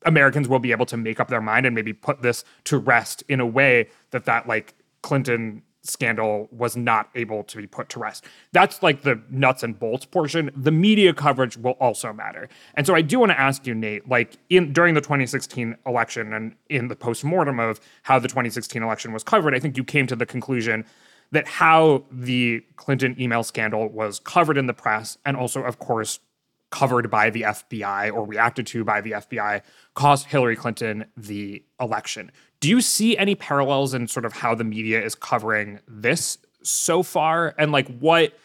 americans 0.05 0.47
will 0.47 0.59
be 0.59 0.71
able 0.71 0.85
to 0.85 0.95
make 0.95 1.19
up 1.19 1.27
their 1.27 1.41
mind 1.41 1.65
and 1.65 1.75
maybe 1.75 1.91
put 1.91 2.21
this 2.21 2.45
to 2.63 2.77
rest 2.77 3.23
in 3.27 3.41
a 3.41 3.45
way 3.45 3.89
that 4.11 4.23
that 4.23 4.47
like 4.47 4.73
clinton 5.01 5.61
scandal 5.81 6.47
was 6.51 6.75
not 6.75 7.09
able 7.15 7.43
to 7.43 7.57
be 7.57 7.67
put 7.67 7.89
to 7.89 7.99
rest. 7.99 8.25
That's 8.51 8.83
like 8.83 9.03
the 9.03 9.21
nuts 9.29 9.63
and 9.63 9.77
bolts 9.77 10.05
portion. 10.05 10.51
The 10.55 10.71
media 10.71 11.13
coverage 11.13 11.57
will 11.57 11.77
also 11.79 12.11
matter. 12.11 12.49
And 12.75 12.85
so 12.85 12.95
I 12.95 13.01
do 13.01 13.19
want 13.19 13.31
to 13.31 13.39
ask 13.39 13.65
you, 13.65 13.73
Nate, 13.73 14.07
like 14.09 14.37
in 14.49 14.73
during 14.73 14.93
the 14.93 15.01
2016 15.01 15.77
election 15.85 16.33
and 16.33 16.55
in 16.69 16.87
the 16.87 16.95
postmortem 16.95 17.59
of 17.59 17.79
how 18.03 18.19
the 18.19 18.27
2016 18.27 18.83
election 18.83 19.13
was 19.13 19.23
covered, 19.23 19.55
I 19.55 19.59
think 19.59 19.77
you 19.77 19.83
came 19.83 20.07
to 20.07 20.15
the 20.15 20.25
conclusion 20.25 20.85
that 21.31 21.47
how 21.47 22.03
the 22.11 22.63
Clinton 22.75 23.15
email 23.19 23.43
scandal 23.43 23.87
was 23.87 24.19
covered 24.19 24.57
in 24.57 24.67
the 24.67 24.73
press 24.73 25.17
and 25.25 25.37
also, 25.37 25.61
of 25.61 25.79
course, 25.79 26.19
covered 26.69 27.09
by 27.09 27.29
the 27.29 27.41
FBI 27.41 28.13
or 28.13 28.25
reacted 28.25 28.67
to 28.67 28.83
by 28.83 29.01
the 29.01 29.11
FBI 29.11 29.61
cost 29.95 30.27
Hillary 30.27 30.55
Clinton 30.55 31.05
the 31.17 31.63
election. 31.79 32.31
Do 32.59 32.69
you 32.69 32.81
see 32.81 33.17
any 33.17 33.35
parallels 33.35 33.93
in 33.93 34.07
sort 34.07 34.25
of 34.25 34.33
how 34.33 34.53
the 34.53 34.63
media 34.63 35.01
is 35.01 35.15
covering 35.15 35.79
this 35.87 36.37
so 36.61 37.03
far 37.03 37.55
and 37.57 37.71
like 37.71 37.87
what 37.99 38.37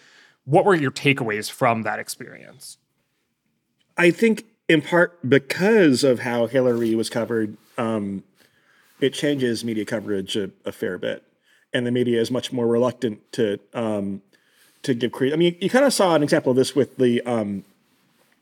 what 0.44 0.64
were 0.64 0.74
your 0.74 0.90
takeaways 0.90 1.50
from 1.50 1.82
that 1.82 1.98
experience? 1.98 2.78
I 3.96 4.10
think 4.10 4.44
in 4.68 4.82
part 4.82 5.18
because 5.28 6.04
of 6.04 6.20
how 6.20 6.46
Hillary 6.46 6.94
was 6.94 7.10
covered, 7.10 7.56
um, 7.78 8.24
it 9.00 9.14
changes 9.14 9.64
media 9.64 9.84
coverage 9.84 10.36
a, 10.36 10.50
a, 10.64 10.72
fair 10.72 10.98
bit, 10.98 11.22
and 11.72 11.86
the 11.86 11.90
media 11.90 12.20
is 12.20 12.30
much 12.30 12.52
more 12.52 12.66
reluctant 12.66 13.20
to 13.32 13.58
um, 13.72 14.22
to 14.82 14.94
give 14.94 15.12
credit. 15.12 15.34
I 15.34 15.36
mean, 15.36 15.54
you, 15.54 15.58
you 15.62 15.70
kind 15.70 15.84
of 15.84 15.92
saw 15.92 16.14
an 16.14 16.22
example 16.22 16.50
of 16.50 16.56
this 16.56 16.74
with 16.74 16.96
the 16.96 17.20
um, 17.22 17.64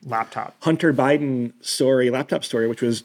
laptop 0.05 0.55
Hunter 0.61 0.93
Biden 0.93 1.53
story, 1.61 2.09
laptop 2.09 2.43
story, 2.43 2.67
which 2.67 2.81
was 2.81 3.03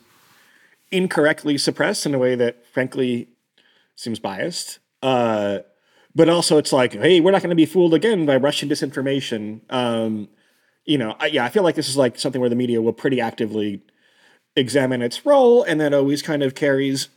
incorrectly 0.91 1.59
suppressed 1.59 2.07
in 2.07 2.15
a 2.15 2.19
way 2.19 2.35
that, 2.35 2.67
frankly, 2.73 3.29
seems 3.95 4.19
biased. 4.19 4.79
Uh, 5.03 5.59
but 6.15 6.29
also, 6.29 6.59
it's 6.59 6.73
like, 6.73 6.95
hey, 6.95 7.21
we're 7.21 7.31
not 7.31 7.43
going 7.43 7.51
to 7.51 7.57
be 7.57 7.67
fooled 7.67 7.95
again 7.95 8.27
by 8.27 8.37
Russian 8.37 8.69
disinformation. 8.69 9.61
Um, 9.71 10.29
you 10.85 10.99
know, 10.99 11.15
I, 11.21 11.27
yeah, 11.27 11.45
I 11.45 11.51
feel 11.51 11.63
like 11.63 11.75
this 11.75 11.89
is 11.89 11.97
like 11.97 12.19
something 12.19 12.41
where 12.41 12.51
the 12.51 12.57
media 12.57 12.81
will 12.81 12.93
pretty 12.95 13.21
actively 13.21 13.83
examine 14.57 15.03
its 15.03 15.25
role, 15.25 15.63
and 15.63 15.81
that 15.81 15.95
always 15.95 16.23
kind 16.23 16.43
of 16.43 16.55
carries 16.55 17.09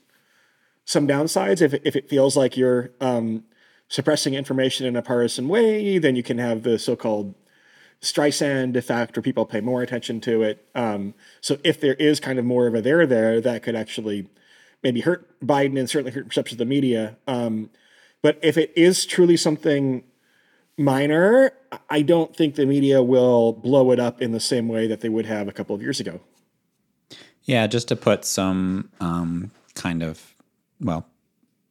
some 0.85 1.07
downsides. 1.07 1.61
If 1.61 1.73
if 1.85 1.95
it 1.95 2.09
feels 2.09 2.35
like 2.35 2.57
you're 2.57 2.91
um, 2.99 3.45
suppressing 3.87 4.33
information 4.33 4.85
in 4.85 4.95
a 4.95 5.01
partisan 5.01 5.47
way, 5.47 5.97
then 5.97 6.15
you 6.15 6.23
can 6.23 6.37
have 6.37 6.63
the 6.63 6.77
so-called 6.77 7.33
Streisand 8.01 8.75
effect, 8.75 9.17
or 9.17 9.21
people 9.21 9.45
pay 9.45 9.61
more 9.61 9.81
attention 9.83 10.19
to 10.21 10.41
it. 10.41 10.65
Um, 10.73 11.13
so 11.39 11.59
if 11.63 11.79
there 11.79 11.93
is 11.95 12.19
kind 12.19 12.39
of 12.39 12.45
more 12.45 12.67
of 12.67 12.73
a 12.73 12.81
there 12.81 13.05
there, 13.05 13.39
that 13.41 13.61
could 13.63 13.75
actually 13.75 14.27
maybe 14.81 15.01
hurt 15.01 15.39
Biden 15.39 15.77
and 15.77 15.89
certainly 15.89 16.11
hurt 16.11 16.27
perception 16.27 16.55
of 16.55 16.59
the 16.59 16.65
media. 16.65 17.17
Um, 17.27 17.69
but 18.23 18.39
if 18.41 18.57
it 18.57 18.73
is 18.75 19.05
truly 19.05 19.37
something 19.37 20.03
minor, 20.77 21.51
I 21.89 22.01
don't 22.01 22.35
think 22.35 22.55
the 22.55 22.65
media 22.65 23.03
will 23.03 23.53
blow 23.53 23.91
it 23.91 23.99
up 23.99 24.21
in 24.21 24.31
the 24.31 24.39
same 24.39 24.67
way 24.67 24.87
that 24.87 25.01
they 25.01 25.09
would 25.09 25.27
have 25.27 25.47
a 25.47 25.51
couple 25.51 25.75
of 25.75 25.81
years 25.81 25.99
ago. 25.99 26.21
Yeah, 27.43 27.67
just 27.67 27.87
to 27.89 27.95
put 27.95 28.25
some 28.25 28.89
um, 28.99 29.51
kind 29.75 30.03
of, 30.03 30.35
well, 30.79 31.07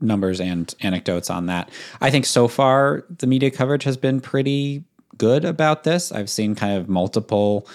numbers 0.00 0.40
and 0.40 0.74
anecdotes 0.80 1.28
on 1.28 1.46
that. 1.46 1.70
I 2.00 2.10
think 2.10 2.24
so 2.24 2.48
far 2.48 3.04
the 3.18 3.26
media 3.26 3.50
coverage 3.50 3.84
has 3.84 3.96
been 3.96 4.20
pretty 4.20 4.84
good 5.18 5.44
about 5.44 5.84
this. 5.84 6.12
I've 6.12 6.30
seen 6.30 6.54
kind 6.54 6.78
of 6.78 6.88
multiple 6.88 7.66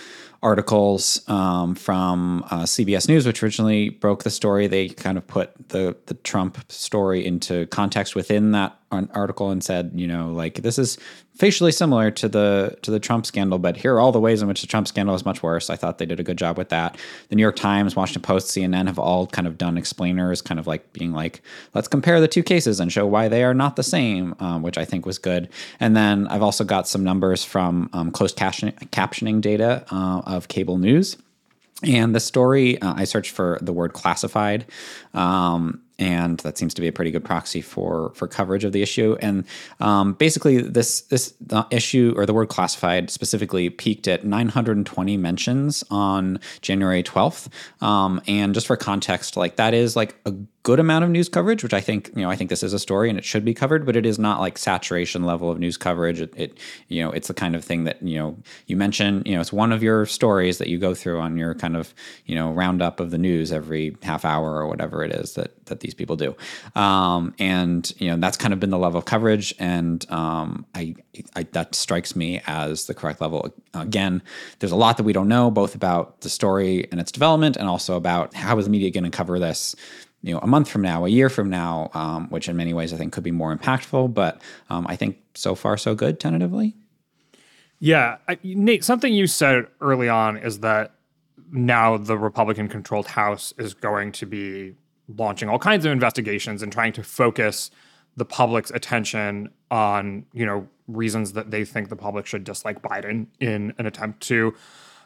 articles 0.44 1.28
um, 1.28 1.74
from 1.74 2.44
uh, 2.52 2.64
CBS 2.64 3.08
News, 3.08 3.26
which 3.26 3.42
originally 3.42 3.90
broke 3.90 4.24
the 4.24 4.30
story. 4.30 4.68
They 4.68 4.90
kind 4.90 5.18
of 5.18 5.26
put 5.26 5.70
the 5.70 5.98
the 6.06 6.14
Trump 6.14 6.60
story 6.72 7.26
into 7.26 7.66
context 7.68 8.16
within 8.16 8.52
that 8.52 8.78
article 9.14 9.50
and 9.50 9.64
said, 9.64 9.92
you 9.96 10.08
know, 10.08 10.32
like 10.32 10.56
this 10.56 10.78
is 10.80 10.98
facially 11.36 11.72
similar 11.72 12.10
to 12.12 12.30
the 12.30 12.78
to 12.82 12.92
the 12.92 13.00
Trump 13.00 13.26
scandal, 13.26 13.60
but 13.60 13.78
here 13.78 13.94
are 13.96 14.00
all 14.00 14.12
the 14.12 14.20
ways 14.20 14.42
in 14.42 14.48
which 14.48 14.62
the 14.62 14.68
Trump 14.68 14.88
scandal 14.88 15.16
is 15.16 15.26
much 15.26 15.44
worse. 15.44 15.70
I 15.70 15.76
thought 15.76 15.98
they 15.98 16.06
did 16.06 16.20
a 16.20 16.24
good 16.24 16.38
job 16.38 16.58
with 16.58 16.70
that. 16.70 16.98
The 17.30 17.36
New 17.36 17.42
York 17.42 17.56
Times, 17.56 17.96
Washington 17.96 18.22
Post, 18.22 18.56
CNN 18.56 18.88
have 18.88 19.00
all 19.00 19.28
kind 19.28 19.48
of 19.48 19.58
done 19.58 19.78
explainers, 19.78 20.42
kind 20.42 20.60
of 20.60 20.68
like 20.68 20.94
being 20.94 21.12
like, 21.12 21.42
let's 21.74 21.88
compare 21.88 22.20
the 22.22 22.28
two 22.28 22.44
cases 22.44 22.80
and 22.80 22.92
show 22.92 23.06
why 23.06 23.28
they 23.28 23.44
are 23.44 23.54
not 23.54 23.76
the 23.76 23.84
same, 23.84 24.36
um, 24.40 24.62
which 24.62 24.78
I 24.78 24.86
think 24.86 25.06
was 25.06 25.18
good. 25.18 25.50
And 25.80 25.96
then 25.96 26.28
I've 26.28 26.44
also 26.44 26.64
got 26.64 26.88
some 26.88 27.04
numbers 27.04 27.44
from 27.44 27.90
um, 27.94 28.12
closed 28.12 28.38
captioning 28.38 29.42
data 29.42 29.86
uh, 29.92 30.22
of 30.26 30.48
cable 30.48 30.78
news. 30.78 31.18
And 31.84 32.16
the 32.16 32.20
story, 32.20 32.82
uh, 32.82 32.94
I 32.96 33.04
searched 33.04 33.32
for 33.32 33.60
the 33.62 33.74
word 33.74 33.94
classified. 33.94 34.66
Um, 35.14 35.82
and 35.98 36.40
that 36.40 36.58
seems 36.58 36.74
to 36.74 36.82
be 36.82 36.88
a 36.88 36.92
pretty 36.92 37.12
good 37.12 37.24
proxy 37.24 37.62
for 37.62 38.12
for 38.16 38.28
coverage 38.28 38.64
of 38.64 38.72
the 38.72 38.82
issue. 38.82 39.18
And 39.22 39.46
um, 39.80 40.14
basically, 40.14 40.62
this 40.62 41.02
this 41.02 41.34
issue 41.72 42.14
or 42.16 42.26
the 42.26 42.34
word 42.34 42.50
classified 42.50 43.10
specifically 43.10 43.70
peaked 43.70 44.08
at 44.08 44.26
920 44.26 45.18
mentions 45.18 45.84
on 45.90 46.40
January 46.62 47.04
12th. 47.04 47.48
Um, 47.82 48.22
and 48.28 48.54
just 48.54 48.68
for 48.68 48.78
context, 48.78 49.38
like 49.38 49.56
that 49.56 49.74
is 49.74 49.96
like 49.96 50.16
a 50.26 50.34
good 50.66 50.80
amount 50.80 51.04
of 51.04 51.12
news 51.12 51.30
coverage, 51.30 51.62
which 51.62 51.76
I 51.76 51.80
think 51.80 52.10
you 52.16 52.24
know 52.24 52.30
I 52.32 52.36
think 52.36 52.50
this 52.50 52.64
is 52.64 52.74
a 52.74 52.80
story 52.80 53.08
and 53.08 53.20
it 53.20 53.24
should 53.24 53.46
be 53.46 53.54
covered, 53.54 53.86
but 53.86 53.96
it 53.96 54.04
is 54.04 54.18
not 54.18 54.40
like 54.40 54.58
saturation 54.58 55.24
level 55.24 55.52
of 55.52 55.60
news 55.60 55.78
coverage. 55.78 56.20
It, 56.20 56.34
it 56.36 56.58
you 56.90 57.04
know 57.04 57.12
it's 57.12 57.28
the 57.28 57.36
kind 57.36 57.56
of 57.56 57.64
thing 57.64 57.84
that 57.84 58.02
you 58.02 58.18
know 58.18 58.36
you 58.66 58.76
mention 58.76 59.22
you 59.28 59.36
know 59.36 59.42
it's 59.42 59.54
one 59.54 59.72
of 59.72 59.84
your 59.84 60.08
stories 60.08 60.58
that 60.58 60.68
you 60.68 60.80
go 60.80 60.96
through 60.96 61.20
on 61.20 61.38
your 61.38 61.54
kind 61.54 61.78
of 61.78 61.94
you 62.26 62.34
know 62.34 62.52
roundup 62.52 63.00
of 63.00 63.12
the 63.12 63.20
news 63.20 63.52
every 63.52 63.96
half 64.02 64.26
hour 64.26 64.56
or 64.56 64.68
whatever 64.68 65.04
it 65.04 65.12
is 65.12 65.36
that 65.36 65.52
that 65.68 65.82
these 65.82 65.94
people 65.94 66.16
do, 66.16 66.36
um, 66.76 67.36
and 67.38 67.94
you 68.00 68.10
know 68.10 68.18
that's 68.18 68.36
kind 68.36 68.54
of 68.54 68.60
been 68.60 68.72
the 68.72 68.80
level 68.80 68.98
of 68.98 69.06
coverage, 69.06 69.54
and 69.60 70.10
um, 70.12 70.66
I, 70.74 70.96
I 71.36 71.44
that 71.52 71.76
strikes 71.76 72.16
me 72.16 72.42
as 72.48 72.88
the 72.88 72.96
correct 72.96 73.22
level. 73.22 73.54
Again, 73.76 74.24
there's 74.60 74.72
a 74.72 74.76
lot 74.76 74.98
that 74.98 75.04
we 75.04 75.14
don't 75.14 75.28
know 75.28 75.52
both 75.52 75.76
about 75.76 76.22
the 76.22 76.30
story 76.30 76.88
and 76.92 77.00
its 77.00 77.12
development, 77.12 77.56
and 77.56 77.70
also 77.70 77.98
about 77.98 78.34
how 78.34 78.58
is 78.58 78.66
the 78.66 78.72
media 78.72 78.90
going 78.90 79.04
to 79.04 79.16
cover 79.16 79.38
this 79.38 79.76
you 80.26 80.34
know 80.34 80.40
a 80.40 80.48
month 80.48 80.68
from 80.68 80.82
now, 80.82 81.06
a 81.06 81.10
year 81.10 81.30
from 81.30 81.50
now, 81.50 81.92
um, 81.94 82.28
which 82.30 82.50
in 82.50 82.58
many 82.58 82.74
ways 82.74 82.92
I 82.92 82.98
think 82.98 83.14
could 83.14 83.24
be 83.24 83.32
more 83.32 83.56
impactful. 83.56 84.14
But 84.14 84.42
um, 84.72 84.88
I 84.90 84.96
think 84.96 85.18
so 85.36 85.54
far 85.54 85.78
so 85.78 85.94
good 85.94 86.20
tentatively. 86.20 86.76
Yeah, 87.80 88.18
I, 88.28 88.40
Nate, 88.44 88.84
something 88.84 89.14
you 89.14 89.28
said 89.28 89.68
early 89.82 90.10
on 90.10 90.38
is 90.38 90.62
that 90.62 90.96
now 91.52 91.98
the 91.98 92.18
Republican-controlled 92.18 93.06
House 93.06 93.54
is 93.60 93.76
going 93.76 94.12
to 94.14 94.26
be 94.26 94.74
launching 95.08 95.48
all 95.48 95.60
kinds 95.60 95.86
of 95.86 95.92
investigations 95.92 96.64
and 96.64 96.72
trying 96.72 96.94
to 96.94 97.04
focus 97.04 97.70
the 98.18 98.26
public's 98.26 98.72
attention 98.72 99.50
on 99.70 100.26
you 100.34 100.46
know 100.46 100.68
reasons 100.88 101.34
that 101.34 101.52
they 101.52 101.64
think 101.64 101.90
the 101.90 101.96
public 101.96 102.26
should 102.26 102.44
dislike 102.44 102.82
Biden 102.82 103.28
in 103.40 103.76
an 103.78 103.86
attempt 103.86 104.22
to 104.22 104.56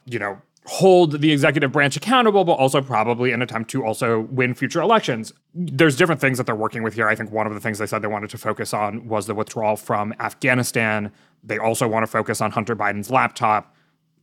you 0.06 0.20
know 0.20 0.42
hold 0.70 1.20
the 1.20 1.32
executive 1.32 1.72
branch 1.72 1.98
accountable, 1.98 2.44
but 2.44 2.54
also 2.54 2.80
probably 2.80 3.32
an 3.32 3.42
attempt 3.42 3.72
to 3.72 3.84
also 3.84 4.20
win 4.20 4.54
future 4.54 4.80
elections. 4.82 5.34
There's 5.56 5.96
different 5.96 6.22
things 6.22 6.38
that 6.38 6.46
they're 6.46 6.56
working 6.56 6.84
with 6.84 6.94
here. 6.94 7.08
I 7.08 7.16
think 7.16 7.32
one 7.32 7.48
of 7.48 7.56
the 7.56 7.60
things 7.60 7.80
they 7.80 7.88
said 7.88 8.04
they 8.04 8.08
wanted 8.08 8.30
to 8.30 8.38
focus 8.38 8.72
on 8.72 9.08
was 9.08 9.26
the 9.26 9.34
withdrawal 9.34 9.76
from 9.76 10.14
Afghanistan. 10.20 11.12
They 11.44 11.58
also 11.58 11.88
want 11.88 12.04
to 12.04 12.08
focus 12.08 12.40
on 12.40 12.52
Hunter 12.52 12.76
Biden's 12.76 13.10
laptop. 13.10 13.76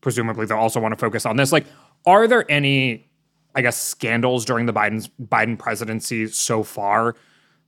Presumably, 0.03 0.47
they'll 0.47 0.57
also 0.57 0.79
want 0.79 0.93
to 0.93 0.99
focus 0.99 1.27
on 1.27 1.37
this. 1.37 1.51
Like, 1.51 1.67
are 2.07 2.29
there 2.29 2.49
any, 2.49 3.11
I 3.57 3.61
guess, 3.61 3.77
scandals 3.77 4.45
during 4.45 4.67
the 4.67 4.73
Biden's 4.73 5.09
Biden 5.21 5.59
presidency 5.59 6.29
so 6.29 6.63
far 6.63 7.17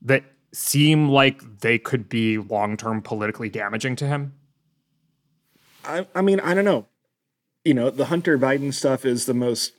that 0.02 0.22
seem 0.52 1.08
like 1.08 1.60
they 1.60 1.80
could 1.80 2.08
be 2.08 2.38
long 2.38 2.76
term 2.76 3.02
politically 3.02 3.48
damaging 3.48 3.96
to 3.96 4.06
him? 4.06 4.34
I, 5.84 6.06
I 6.14 6.22
mean, 6.22 6.38
I 6.38 6.54
don't 6.54 6.64
know 6.64 6.86
you 7.68 7.74
know, 7.74 7.90
the 7.90 8.06
Hunter 8.06 8.38
Biden 8.38 8.72
stuff 8.72 9.04
is 9.04 9.26
the 9.26 9.34
most 9.34 9.74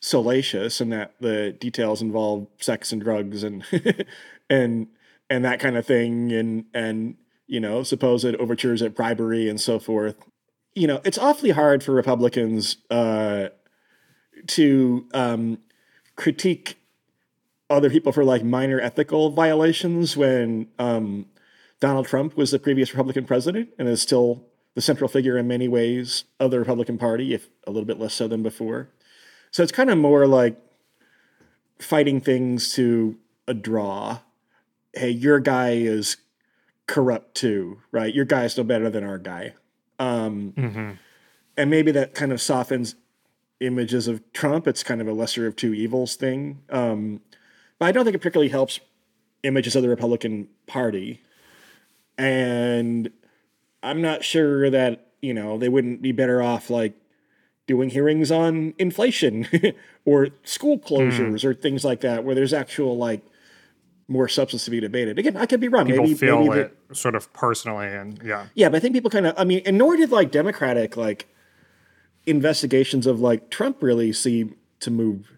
salacious 0.00 0.82
in 0.82 0.90
that 0.90 1.14
the 1.18 1.50
details 1.50 2.02
involve 2.02 2.46
sex 2.58 2.92
and 2.92 3.00
drugs 3.00 3.42
and 3.42 3.64
and 4.50 4.86
and 5.30 5.42
that 5.42 5.60
kind 5.60 5.78
of 5.78 5.86
thing. 5.86 6.30
And 6.30 6.66
and 6.74 7.16
you 7.46 7.58
know 7.58 7.82
supposed 7.84 8.26
overtures 8.36 8.82
at 8.82 8.94
bribery 8.94 9.48
and 9.48 9.58
so 9.58 9.78
forth. 9.78 10.14
You 10.74 10.88
know 10.88 11.00
it's 11.02 11.16
awfully 11.16 11.52
hard 11.52 11.82
for 11.82 11.92
republicans 11.92 12.76
uh, 12.90 13.48
to 14.48 15.08
um, 15.14 15.56
critique 16.16 16.76
other 17.70 17.88
people 17.88 18.12
for 18.12 18.24
like 18.24 18.44
minor 18.44 18.78
ethical 18.78 19.30
violations 19.30 20.18
when 20.18 20.68
um, 20.78 21.26
donald 21.80 22.06
trump 22.06 22.36
was 22.36 22.50
the 22.50 22.58
previous 22.58 22.92
republican 22.92 23.24
president 23.24 23.70
and 23.78 23.88
is 23.88 24.02
still 24.02 24.49
the 24.74 24.80
central 24.80 25.08
figure 25.08 25.36
in 25.36 25.48
many 25.48 25.68
ways 25.68 26.24
of 26.38 26.50
the 26.50 26.58
Republican 26.58 26.98
Party, 26.98 27.34
if 27.34 27.48
a 27.66 27.70
little 27.70 27.86
bit 27.86 27.98
less 27.98 28.14
so 28.14 28.28
than 28.28 28.42
before. 28.42 28.88
So 29.50 29.62
it's 29.62 29.72
kind 29.72 29.90
of 29.90 29.98
more 29.98 30.26
like 30.26 30.56
fighting 31.78 32.20
things 32.20 32.72
to 32.74 33.18
a 33.48 33.54
draw. 33.54 34.20
Hey, 34.94 35.10
your 35.10 35.40
guy 35.40 35.70
is 35.72 36.18
corrupt 36.86 37.34
too, 37.34 37.80
right? 37.90 38.14
Your 38.14 38.24
guy 38.24 38.44
is 38.44 38.56
no 38.56 38.64
better 38.64 38.88
than 38.90 39.04
our 39.04 39.18
guy. 39.18 39.54
Um, 39.98 40.52
mm-hmm. 40.56 40.90
And 41.56 41.70
maybe 41.70 41.90
that 41.92 42.14
kind 42.14 42.32
of 42.32 42.40
softens 42.40 42.94
images 43.60 44.08
of 44.08 44.22
Trump. 44.32 44.66
It's 44.66 44.82
kind 44.82 45.00
of 45.00 45.08
a 45.08 45.12
lesser 45.12 45.46
of 45.46 45.56
two 45.56 45.74
evils 45.74 46.16
thing. 46.16 46.62
Um, 46.70 47.20
but 47.78 47.86
I 47.86 47.92
don't 47.92 48.04
think 48.04 48.14
it 48.14 48.18
particularly 48.18 48.50
helps 48.50 48.80
images 49.42 49.74
of 49.74 49.82
the 49.82 49.88
Republican 49.88 50.48
Party. 50.66 51.22
and 52.20 53.10
I'm 53.82 54.02
not 54.02 54.24
sure 54.24 54.70
that 54.70 55.06
you 55.20 55.34
know 55.34 55.58
they 55.58 55.68
wouldn't 55.68 56.02
be 56.02 56.12
better 56.12 56.42
off 56.42 56.70
like 56.70 56.94
doing 57.66 57.90
hearings 57.90 58.30
on 58.30 58.74
inflation 58.78 59.46
or 60.04 60.28
school 60.42 60.78
closures 60.78 61.40
mm. 61.40 61.44
or 61.44 61.54
things 61.54 61.84
like 61.84 62.00
that, 62.00 62.24
where 62.24 62.34
there's 62.34 62.52
actual 62.52 62.96
like 62.96 63.22
more 64.08 64.26
substance 64.28 64.64
to 64.64 64.70
be 64.72 64.80
debated. 64.80 65.18
Again, 65.18 65.36
I 65.36 65.46
could 65.46 65.60
be 65.60 65.68
wrong. 65.68 65.86
People 65.86 66.02
maybe, 66.02 66.14
feel 66.14 66.44
maybe 66.44 66.60
it 66.60 66.76
sort 66.92 67.14
of 67.14 67.32
personally, 67.32 67.86
and 67.86 68.20
yeah, 68.24 68.46
yeah. 68.54 68.68
But 68.68 68.78
I 68.78 68.80
think 68.80 68.94
people 68.94 69.10
kind 69.10 69.26
of. 69.26 69.34
I 69.38 69.44
mean, 69.44 69.62
and 69.64 69.78
nor 69.78 69.96
did 69.96 70.10
like 70.10 70.30
Democratic 70.30 70.96
like 70.96 71.28
investigations 72.26 73.06
of 73.06 73.20
like 73.20 73.50
Trump 73.50 73.82
really 73.82 74.12
seem 74.12 74.56
to 74.80 74.90
move 74.90 75.32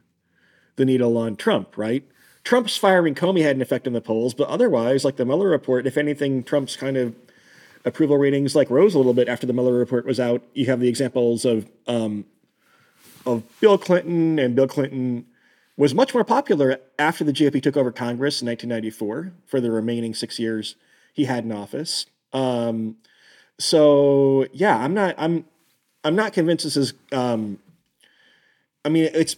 the 0.76 0.84
needle 0.84 1.16
on 1.18 1.36
Trump, 1.36 1.76
right? 1.76 2.04
Trump's 2.44 2.76
firing 2.76 3.14
Comey 3.14 3.42
had 3.42 3.56
an 3.56 3.62
effect 3.62 3.86
on 3.86 3.92
the 3.92 4.00
polls, 4.00 4.34
but 4.34 4.48
otherwise, 4.48 5.04
like 5.04 5.16
the 5.16 5.24
Mueller 5.24 5.48
report, 5.48 5.86
if 5.86 5.96
anything, 5.96 6.42
Trump's 6.42 6.76
kind 6.76 6.96
of 6.96 7.14
approval 7.84 8.16
ratings 8.16 8.54
like 8.54 8.70
rose 8.70 8.94
a 8.94 8.98
little 8.98 9.14
bit 9.14 9.28
after 9.28 9.46
the 9.46 9.52
Mueller 9.52 9.74
report 9.74 10.06
was 10.06 10.20
out. 10.20 10.42
You 10.54 10.66
have 10.66 10.80
the 10.80 10.88
examples 10.88 11.44
of 11.44 11.66
um, 11.86 12.24
of 13.26 13.42
Bill 13.60 13.78
Clinton, 13.78 14.38
and 14.38 14.54
Bill 14.54 14.68
Clinton 14.68 15.26
was 15.76 15.94
much 15.94 16.14
more 16.14 16.24
popular 16.24 16.78
after 16.98 17.24
the 17.24 17.32
GOP 17.32 17.62
took 17.62 17.76
over 17.76 17.90
Congress 17.90 18.42
in 18.42 18.48
1994 18.48 19.32
for 19.46 19.60
the 19.60 19.70
remaining 19.70 20.14
six 20.14 20.38
years 20.38 20.76
he 21.12 21.24
had 21.24 21.44
in 21.44 21.52
office. 21.52 22.06
Um, 22.32 22.96
so 23.58 24.46
yeah, 24.52 24.76
I'm 24.76 24.94
not 24.94 25.14
I'm 25.18 25.44
I'm 26.04 26.16
not 26.16 26.32
convinced 26.32 26.64
this 26.64 26.76
is. 26.76 26.94
Um, 27.12 27.58
I 28.84 28.88
mean, 28.88 29.10
it's 29.14 29.36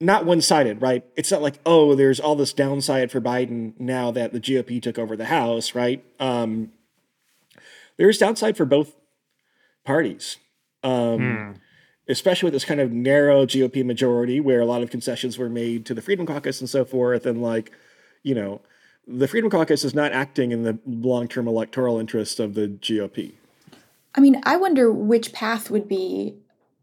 not 0.00 0.24
one 0.24 0.40
sided, 0.40 0.80
right? 0.80 1.04
It's 1.16 1.30
not 1.30 1.42
like 1.42 1.58
oh, 1.66 1.94
there's 1.94 2.20
all 2.20 2.36
this 2.36 2.52
downside 2.52 3.10
for 3.10 3.20
Biden 3.20 3.78
now 3.78 4.10
that 4.10 4.32
the 4.32 4.40
GOP 4.40 4.82
took 4.82 4.98
over 4.98 5.16
the 5.16 5.26
House, 5.26 5.74
right? 5.74 6.04
Um, 6.18 6.72
there's 7.96 8.18
downside 8.18 8.56
for 8.56 8.64
both 8.64 8.94
parties. 9.84 10.38
Um, 10.82 11.20
hmm 11.20 11.52
especially 12.08 12.46
with 12.46 12.52
this 12.52 12.64
kind 12.64 12.80
of 12.80 12.92
narrow 12.92 13.46
GOP 13.46 13.84
majority 13.84 14.40
where 14.40 14.60
a 14.60 14.66
lot 14.66 14.82
of 14.82 14.90
concessions 14.90 15.38
were 15.38 15.48
made 15.48 15.86
to 15.86 15.94
the 15.94 16.02
Freedom 16.02 16.26
Caucus 16.26 16.60
and 16.60 16.68
so 16.68 16.84
forth. 16.84 17.26
And 17.26 17.40
like, 17.42 17.72
you 18.22 18.34
know, 18.34 18.60
the 19.06 19.28
Freedom 19.28 19.50
Caucus 19.50 19.84
is 19.84 19.94
not 19.94 20.12
acting 20.12 20.52
in 20.52 20.62
the 20.62 20.78
long 20.86 21.28
term 21.28 21.46
electoral 21.46 21.98
interest 21.98 22.40
of 22.40 22.54
the 22.54 22.68
GOP. 22.68 23.32
I 24.14 24.20
mean, 24.20 24.40
I 24.44 24.56
wonder 24.56 24.92
which 24.92 25.32
path 25.32 25.70
would 25.70 25.88
be 25.88 26.34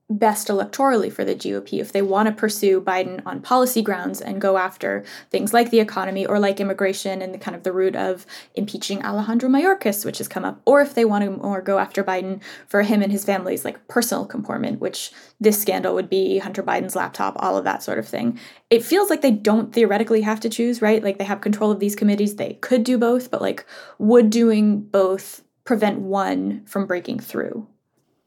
best 0.10 0.47
electorally 0.47 1.14
for 1.14 1.24
the 1.24 1.36
GOP 1.36 1.80
if 1.80 1.91
they 1.91 2.01
want 2.01 2.28
to 2.28 2.34
pursue 2.34 2.82
Biden 2.82 3.22
on 3.28 3.41
policy 3.41 3.84
grounds 3.84 4.20
and 4.20 4.41
go 4.41 4.57
after 4.57 5.03
things 5.30 5.53
like 5.53 5.70
the 5.70 5.80
economy 5.80 6.26
or 6.26 6.39
like 6.39 6.60
immigration 6.60 7.22
and 7.22 7.32
the 7.32 7.38
kind 7.38 7.55
of 7.55 7.62
the 7.62 7.72
root 7.72 7.95
of 7.95 8.26
impeaching 8.55 9.03
Alejandro 9.05 9.47
Mayorkas, 9.49 10.05
which 10.05 10.18
has 10.18 10.28
come 10.28 10.43
up, 10.43 10.62
or 10.66 10.82
if 10.82 10.95
they 10.95 11.05
want 11.05 11.24
to 11.24 11.30
more 11.30 11.62
go 11.62 11.78
after 11.78 12.03
Biden 12.03 12.41
for 12.68 12.82
him 12.82 13.03
and 13.03 13.12
his 13.12 13.24
family's 13.24 13.64
like 13.64 13.88
personal 13.88 14.26
comportment, 14.26 14.80
which 14.80 15.12
this 15.39 15.62
scandal 15.62 15.93
would 15.93 16.10
be 16.10 16.39
Hunter 16.39 16.64
Biden's 16.64 16.95
laptop, 16.95 17.36
all 17.38 17.55
of 17.55 17.64
that 17.66 17.84
sort 17.84 17.99
of 17.99 18.07
thing. 18.07 18.39
It 18.72 18.84
feels 18.84 19.12
like 19.12 19.22
they 19.22 19.32
don't 19.32 19.74
theoretically 19.74 20.22
have 20.22 20.39
to 20.39 20.49
choose, 20.49 20.82
right? 20.82 21.03
Like 21.03 21.20
they 21.20 21.24
have 21.26 21.41
control 21.41 21.70
of 21.70 21.80
these 21.80 21.95
committees. 21.95 22.36
They 22.36 22.53
could 22.62 22.84
do 22.84 22.97
both, 22.97 23.30
but 23.30 23.41
like 23.41 23.64
would 23.99 24.32
doing 24.32 24.82
both 24.82 25.43
prevent 25.66 25.99
one 25.99 26.66
from 26.66 26.88
breaking 26.88 27.20
through? 27.20 27.68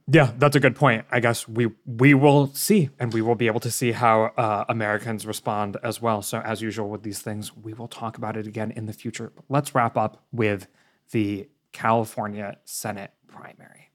Yeah, 0.09 0.33
that's 0.37 0.57
a 0.57 0.61
good 0.61 0.75
point. 0.75 1.05
I 1.11 1.21
guess 1.21 1.47
we 1.47 1.71
we 1.87 2.13
will 2.15 2.49
see, 2.55 2.91
and 2.99 3.13
we 3.13 3.23
will 3.23 3.37
be 3.37 3.47
able 3.47 3.61
to 3.61 3.71
see 3.71 3.93
how 3.93 4.33
uh, 4.37 4.65
Americans 4.69 5.27
respond 5.27 5.77
as 5.85 6.03
well. 6.03 6.23
So, 6.23 6.41
as 6.41 6.61
usual 6.61 6.89
with 6.89 7.03
these 7.03 7.21
things, 7.21 7.57
we 7.57 7.73
will 7.73 7.89
talk 7.89 8.19
about 8.19 8.37
it 8.37 8.47
again 8.47 8.73
in 8.73 8.87
the 8.87 8.93
future. 8.93 9.33
But 9.35 9.45
let's 9.49 9.75
wrap 9.75 9.97
up 9.97 10.25
with 10.33 10.67
the 11.13 11.49
California 11.73 12.59
Senate 12.65 13.13
primary. 13.29 13.91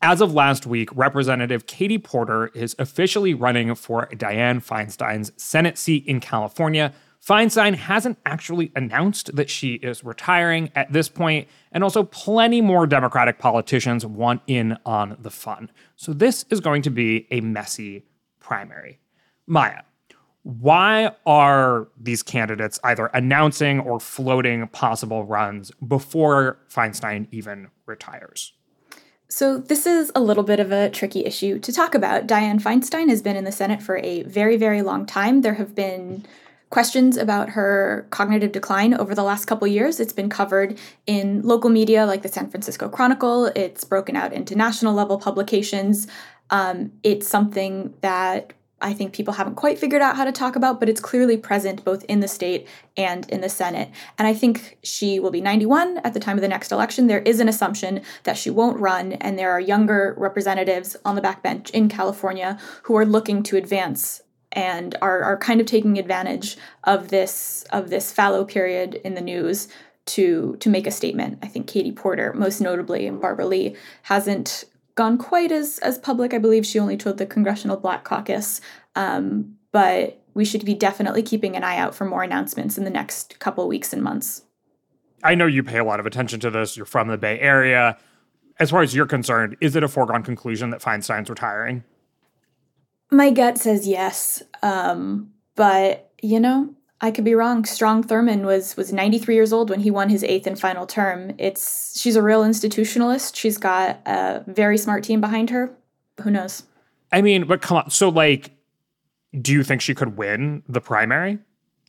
As 0.00 0.20
of 0.20 0.34
last 0.34 0.66
week, 0.66 0.88
Representative 0.96 1.66
Katie 1.66 1.98
Porter 1.98 2.48
is 2.54 2.74
officially 2.78 3.34
running 3.34 3.74
for 3.74 4.08
Dianne 4.12 4.64
Feinstein's 4.64 5.30
Senate 5.36 5.78
seat 5.78 6.04
in 6.06 6.18
California 6.18 6.92
Feinstein 7.26 7.76
hasn't 7.76 8.18
actually 8.26 8.72
announced 8.74 9.36
that 9.36 9.48
she 9.48 9.74
is 9.74 10.02
retiring 10.02 10.72
at 10.74 10.92
this 10.92 11.08
point, 11.08 11.46
and 11.70 11.84
also 11.84 12.02
plenty 12.02 12.60
more 12.60 12.84
Democratic 12.84 13.38
politicians 13.38 14.04
want 14.04 14.42
in 14.48 14.76
on 14.84 15.16
the 15.20 15.30
fun. 15.30 15.70
So 15.94 16.12
this 16.12 16.44
is 16.50 16.58
going 16.58 16.82
to 16.82 16.90
be 16.90 17.28
a 17.30 17.40
messy 17.40 18.06
primary. 18.40 18.98
Maya, 19.46 19.82
why 20.42 21.12
are 21.24 21.86
these 22.00 22.24
candidates 22.24 22.80
either 22.82 23.06
announcing 23.06 23.78
or 23.78 24.00
floating 24.00 24.66
possible 24.68 25.24
runs 25.24 25.70
before 25.86 26.58
Feinstein 26.68 27.28
even 27.30 27.68
retires? 27.86 28.52
So, 29.28 29.56
this 29.56 29.86
is 29.86 30.12
a 30.14 30.20
little 30.20 30.42
bit 30.42 30.60
of 30.60 30.72
a 30.72 30.90
tricky 30.90 31.24
issue 31.24 31.58
to 31.60 31.72
talk 31.72 31.94
about. 31.94 32.26
Dianne 32.26 32.60
Feinstein 32.60 33.08
has 33.08 33.22
been 33.22 33.34
in 33.34 33.44
the 33.44 33.52
Senate 33.52 33.80
for 33.80 33.96
a 33.98 34.24
very, 34.24 34.58
very 34.58 34.82
long 34.82 35.06
time. 35.06 35.40
There 35.40 35.54
have 35.54 35.74
been 35.74 36.26
questions 36.72 37.18
about 37.18 37.50
her 37.50 38.06
cognitive 38.08 38.50
decline 38.50 38.94
over 38.94 39.14
the 39.14 39.22
last 39.22 39.44
couple 39.44 39.68
years. 39.68 40.00
It's 40.00 40.14
been 40.14 40.30
covered 40.30 40.78
in 41.06 41.42
local 41.42 41.68
media 41.68 42.06
like 42.06 42.22
the 42.22 42.30
San 42.30 42.48
Francisco 42.48 42.88
Chronicle. 42.88 43.52
It's 43.54 43.84
broken 43.84 44.16
out 44.16 44.32
into 44.32 44.56
national 44.56 44.94
level 44.94 45.18
publications. 45.18 46.08
Um, 46.48 46.92
it's 47.02 47.28
something 47.28 47.92
that 48.00 48.54
I 48.80 48.94
think 48.94 49.12
people 49.12 49.34
haven't 49.34 49.56
quite 49.56 49.78
figured 49.78 50.00
out 50.00 50.16
how 50.16 50.24
to 50.24 50.32
talk 50.32 50.56
about, 50.56 50.80
but 50.80 50.88
it's 50.88 51.00
clearly 51.00 51.36
present 51.36 51.84
both 51.84 52.04
in 52.04 52.20
the 52.20 52.26
state 52.26 52.66
and 52.96 53.28
in 53.28 53.42
the 53.42 53.50
Senate. 53.50 53.90
And 54.18 54.26
I 54.26 54.32
think 54.32 54.78
she 54.82 55.20
will 55.20 55.30
be 55.30 55.42
91 55.42 55.98
at 55.98 56.14
the 56.14 56.20
time 56.20 56.38
of 56.38 56.42
the 56.42 56.48
next 56.48 56.72
election. 56.72 57.06
There 57.06 57.20
is 57.20 57.38
an 57.38 57.50
assumption 57.50 58.00
that 58.24 58.38
she 58.38 58.48
won't 58.48 58.80
run, 58.80 59.12
and 59.12 59.38
there 59.38 59.50
are 59.50 59.60
younger 59.60 60.14
representatives 60.16 60.96
on 61.04 61.16
the 61.16 61.22
backbench 61.22 61.68
in 61.72 61.90
California 61.90 62.58
who 62.84 62.96
are 62.96 63.04
looking 63.04 63.42
to 63.42 63.58
advance 63.58 64.22
and 64.52 64.96
are, 65.02 65.22
are 65.22 65.36
kind 65.36 65.60
of 65.60 65.66
taking 65.66 65.98
advantage 65.98 66.56
of 66.84 67.08
this 67.08 67.64
of 67.70 67.90
this 67.90 68.12
fallow 68.12 68.44
period 68.44 68.94
in 69.04 69.14
the 69.14 69.20
news 69.20 69.68
to 70.06 70.56
to 70.60 70.68
make 70.68 70.86
a 70.86 70.90
statement. 70.90 71.38
I 71.42 71.46
think 71.46 71.66
Katie 71.66 71.92
Porter, 71.92 72.32
most 72.34 72.60
notably, 72.60 73.06
and 73.06 73.20
Barbara 73.20 73.46
Lee 73.46 73.76
hasn't 74.02 74.64
gone 74.94 75.18
quite 75.18 75.52
as 75.52 75.78
as 75.78 75.98
public. 75.98 76.34
I 76.34 76.38
believe 76.38 76.66
she 76.66 76.78
only 76.78 76.96
told 76.96 77.18
the 77.18 77.26
Congressional 77.26 77.76
Black 77.76 78.04
Caucus, 78.04 78.60
um, 78.94 79.56
but 79.72 80.22
we 80.34 80.44
should 80.44 80.64
be 80.64 80.74
definitely 80.74 81.22
keeping 81.22 81.56
an 81.56 81.64
eye 81.64 81.76
out 81.76 81.94
for 81.94 82.04
more 82.04 82.22
announcements 82.22 82.78
in 82.78 82.84
the 82.84 82.90
next 82.90 83.38
couple 83.38 83.66
weeks 83.68 83.92
and 83.92 84.02
months. 84.02 84.42
I 85.22 85.34
know 85.34 85.46
you 85.46 85.62
pay 85.62 85.78
a 85.78 85.84
lot 85.84 86.00
of 86.00 86.06
attention 86.06 86.40
to 86.40 86.50
this. 86.50 86.76
You're 86.76 86.86
from 86.86 87.08
the 87.08 87.18
Bay 87.18 87.38
Area. 87.38 87.96
As 88.58 88.70
far 88.70 88.82
as 88.82 88.94
you're 88.94 89.06
concerned, 89.06 89.56
is 89.60 89.76
it 89.76 89.82
a 89.82 89.88
foregone 89.88 90.22
conclusion 90.22 90.70
that 90.70 90.82
Feinstein's 90.82 91.30
retiring? 91.30 91.84
My 93.12 93.30
gut 93.30 93.58
says 93.58 93.86
yes, 93.86 94.42
um, 94.62 95.30
but 95.54 96.10
you 96.22 96.40
know, 96.40 96.74
I 97.02 97.10
could 97.10 97.24
be 97.24 97.34
wrong. 97.34 97.66
Strom 97.66 98.02
Thurmond 98.02 98.44
was 98.44 98.74
was 98.76 98.90
93 98.90 99.34
years 99.34 99.52
old 99.52 99.68
when 99.68 99.80
he 99.80 99.90
won 99.90 100.08
his 100.08 100.24
eighth 100.24 100.46
and 100.46 100.58
final 100.58 100.86
term. 100.86 101.34
It's 101.36 102.00
she's 102.00 102.16
a 102.16 102.22
real 102.22 102.42
institutionalist. 102.42 103.36
She's 103.36 103.58
got 103.58 104.00
a 104.06 104.42
very 104.46 104.78
smart 104.78 105.04
team 105.04 105.20
behind 105.20 105.50
her. 105.50 105.76
Who 106.22 106.30
knows? 106.30 106.62
I 107.12 107.20
mean, 107.20 107.44
but 107.44 107.60
come 107.60 107.76
on. 107.76 107.90
So 107.90 108.08
like, 108.08 108.52
do 109.38 109.52
you 109.52 109.62
think 109.62 109.82
she 109.82 109.94
could 109.94 110.16
win 110.16 110.62
the 110.66 110.80
primary 110.80 111.38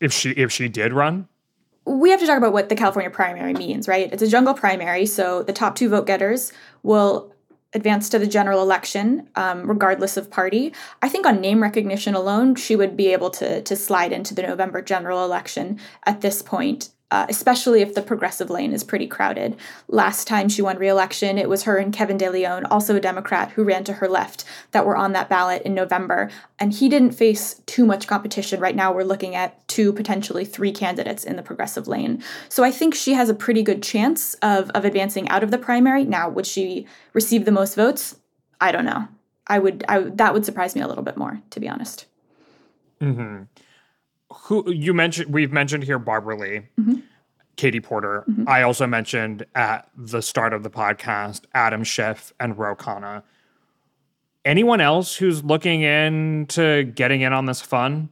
if 0.01 0.11
she 0.11 0.31
if 0.31 0.51
she 0.51 0.67
did 0.67 0.91
run? 0.91 1.29
We 1.85 2.09
have 2.11 2.19
to 2.19 2.27
talk 2.27 2.37
about 2.37 2.51
what 2.51 2.67
the 2.67 2.75
California 2.75 3.09
primary 3.09 3.53
means, 3.53 3.87
right? 3.87 4.11
It's 4.11 4.23
a 4.23 4.27
jungle 4.27 4.53
primary, 4.53 5.05
so 5.05 5.43
the 5.43 5.53
top 5.53 5.75
two 5.75 5.87
vote 5.87 6.05
getters 6.05 6.51
will 6.81 7.32
advance 7.73 8.09
to 8.09 8.19
the 8.19 8.27
general 8.27 8.61
election, 8.61 9.29
um, 9.35 9.67
regardless 9.67 10.17
of 10.17 10.29
party. 10.29 10.73
I 11.01 11.09
think 11.09 11.25
on 11.25 11.41
name 11.41 11.61
recognition 11.61 12.13
alone, 12.13 12.55
she 12.55 12.75
would 12.75 12.95
be 12.95 13.11
able 13.13 13.29
to 13.31 13.61
to 13.61 13.75
slide 13.75 14.11
into 14.11 14.33
the 14.33 14.43
November 14.43 14.81
general 14.81 15.23
election 15.23 15.79
at 16.05 16.21
this 16.21 16.41
point 16.41 16.89
uh, 17.13 17.27
especially 17.29 17.83
if 17.83 17.93
the 17.93 18.01
progressive 18.01 18.49
lane 18.49 18.73
is 18.73 18.83
pretty 18.83 19.05
crowded. 19.05 19.55
Last 19.87 20.27
time 20.27 20.49
she 20.49 20.63
won 20.63 20.79
re-election, 20.79 21.37
it 21.37 21.47
was 21.47 21.61
her 21.61 21.77
and 21.77 21.93
Kevin 21.93 22.17
De 22.17 22.27
Leon, 22.27 22.65
also 22.65 22.95
a 22.95 22.99
Democrat, 22.99 23.51
who 23.51 23.63
ran 23.63 23.83
to 23.83 23.93
her 23.93 24.07
left, 24.07 24.45
that 24.71 24.83
were 24.83 24.97
on 24.97 25.11
that 25.11 25.29
ballot 25.29 25.61
in 25.61 25.75
November. 25.75 26.31
And 26.57 26.73
he 26.73 26.89
didn't 26.89 27.11
face 27.11 27.61
too 27.67 27.85
much 27.85 28.07
competition. 28.07 28.59
Right 28.59 28.75
now, 28.75 28.91
we're 28.91 29.03
looking 29.03 29.35
at 29.35 29.67
two, 29.67 29.93
potentially 29.93 30.43
three 30.43 30.71
candidates 30.71 31.23
in 31.23 31.35
the 31.35 31.43
progressive 31.43 31.87
lane. 31.87 32.23
So 32.49 32.63
I 32.63 32.71
think 32.71 32.95
she 32.95 33.13
has 33.13 33.29
a 33.29 33.35
pretty 33.35 33.61
good 33.61 33.83
chance 33.83 34.33
of, 34.41 34.71
of 34.71 34.83
advancing 34.83 35.29
out 35.29 35.43
of 35.43 35.51
the 35.51 35.59
primary. 35.59 36.05
Now, 36.05 36.29
would 36.29 36.47
she 36.47 36.87
receive 37.13 37.45
the 37.45 37.51
most 37.51 37.75
votes? 37.75 38.15
I 38.59 38.71
don't 38.71 38.85
know. 38.85 39.07
I 39.45 39.59
would, 39.59 39.85
I, 39.87 39.99
that 39.99 40.33
would 40.33 40.45
surprise 40.45 40.73
me 40.73 40.81
a 40.81 40.87
little 40.87 41.03
bit 41.03 41.17
more, 41.17 41.43
to 41.51 41.59
be 41.59 41.69
honest. 41.69 42.07
Mm-hmm 42.99 43.43
who 44.33 44.69
you 44.71 44.93
mentioned 44.93 45.33
we've 45.33 45.51
mentioned 45.51 45.83
here 45.83 45.99
Barbara 45.99 46.37
Lee, 46.37 46.61
mm-hmm. 46.79 46.95
Katie 47.55 47.79
Porter. 47.79 48.23
Mm-hmm. 48.29 48.47
I 48.47 48.63
also 48.63 48.87
mentioned 48.87 49.45
at 49.55 49.89
the 49.95 50.21
start 50.21 50.53
of 50.53 50.63
the 50.63 50.69
podcast 50.69 51.43
Adam 51.53 51.83
Schiff 51.83 52.33
and 52.39 52.57
Ro 52.57 52.75
Khanna. 52.75 53.23
Anyone 54.45 54.81
else 54.81 55.15
who's 55.15 55.43
looking 55.43 55.81
into 55.81 56.83
getting 56.83 57.21
in 57.21 57.31
on 57.31 57.45
this 57.45 57.61
fun? 57.61 58.09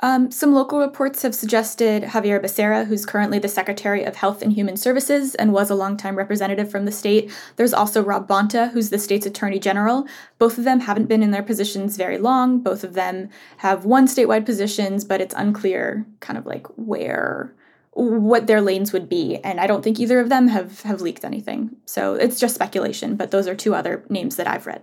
Um, 0.00 0.30
some 0.30 0.52
local 0.52 0.78
reports 0.78 1.22
have 1.22 1.34
suggested 1.34 2.08
Xavier 2.08 2.38
Becerra, 2.38 2.86
who's 2.86 3.04
currently 3.04 3.40
the 3.40 3.48
Secretary 3.48 4.04
of 4.04 4.14
Health 4.14 4.42
and 4.42 4.52
Human 4.52 4.76
Services 4.76 5.34
and 5.34 5.52
was 5.52 5.70
a 5.70 5.74
longtime 5.74 6.16
representative 6.16 6.70
from 6.70 6.84
the 6.84 6.92
state. 6.92 7.32
There's 7.56 7.74
also 7.74 8.02
Rob 8.02 8.28
Bonta, 8.28 8.70
who's 8.70 8.90
the 8.90 8.98
state's 8.98 9.26
Attorney 9.26 9.58
General. 9.58 10.06
Both 10.38 10.56
of 10.56 10.62
them 10.62 10.80
haven't 10.80 11.08
been 11.08 11.22
in 11.22 11.32
their 11.32 11.42
positions 11.42 11.96
very 11.96 12.16
long. 12.16 12.60
Both 12.60 12.84
of 12.84 12.94
them 12.94 13.28
have 13.56 13.84
won 13.84 14.06
statewide 14.06 14.46
positions, 14.46 15.04
but 15.04 15.20
it's 15.20 15.34
unclear 15.36 16.06
kind 16.20 16.38
of 16.38 16.46
like 16.46 16.68
where 16.76 17.52
what 17.94 18.46
their 18.46 18.60
lanes 18.60 18.92
would 18.92 19.08
be 19.08 19.38
and 19.38 19.58
i 19.58 19.66
don't 19.66 19.82
think 19.82 19.98
either 19.98 20.20
of 20.20 20.28
them 20.28 20.46
have 20.46 20.82
have 20.82 21.00
leaked 21.00 21.24
anything 21.24 21.74
so 21.84 22.14
it's 22.14 22.38
just 22.38 22.54
speculation 22.54 23.16
but 23.16 23.32
those 23.32 23.48
are 23.48 23.56
two 23.56 23.74
other 23.74 24.04
names 24.08 24.36
that 24.36 24.46
i've 24.46 24.68
read 24.68 24.82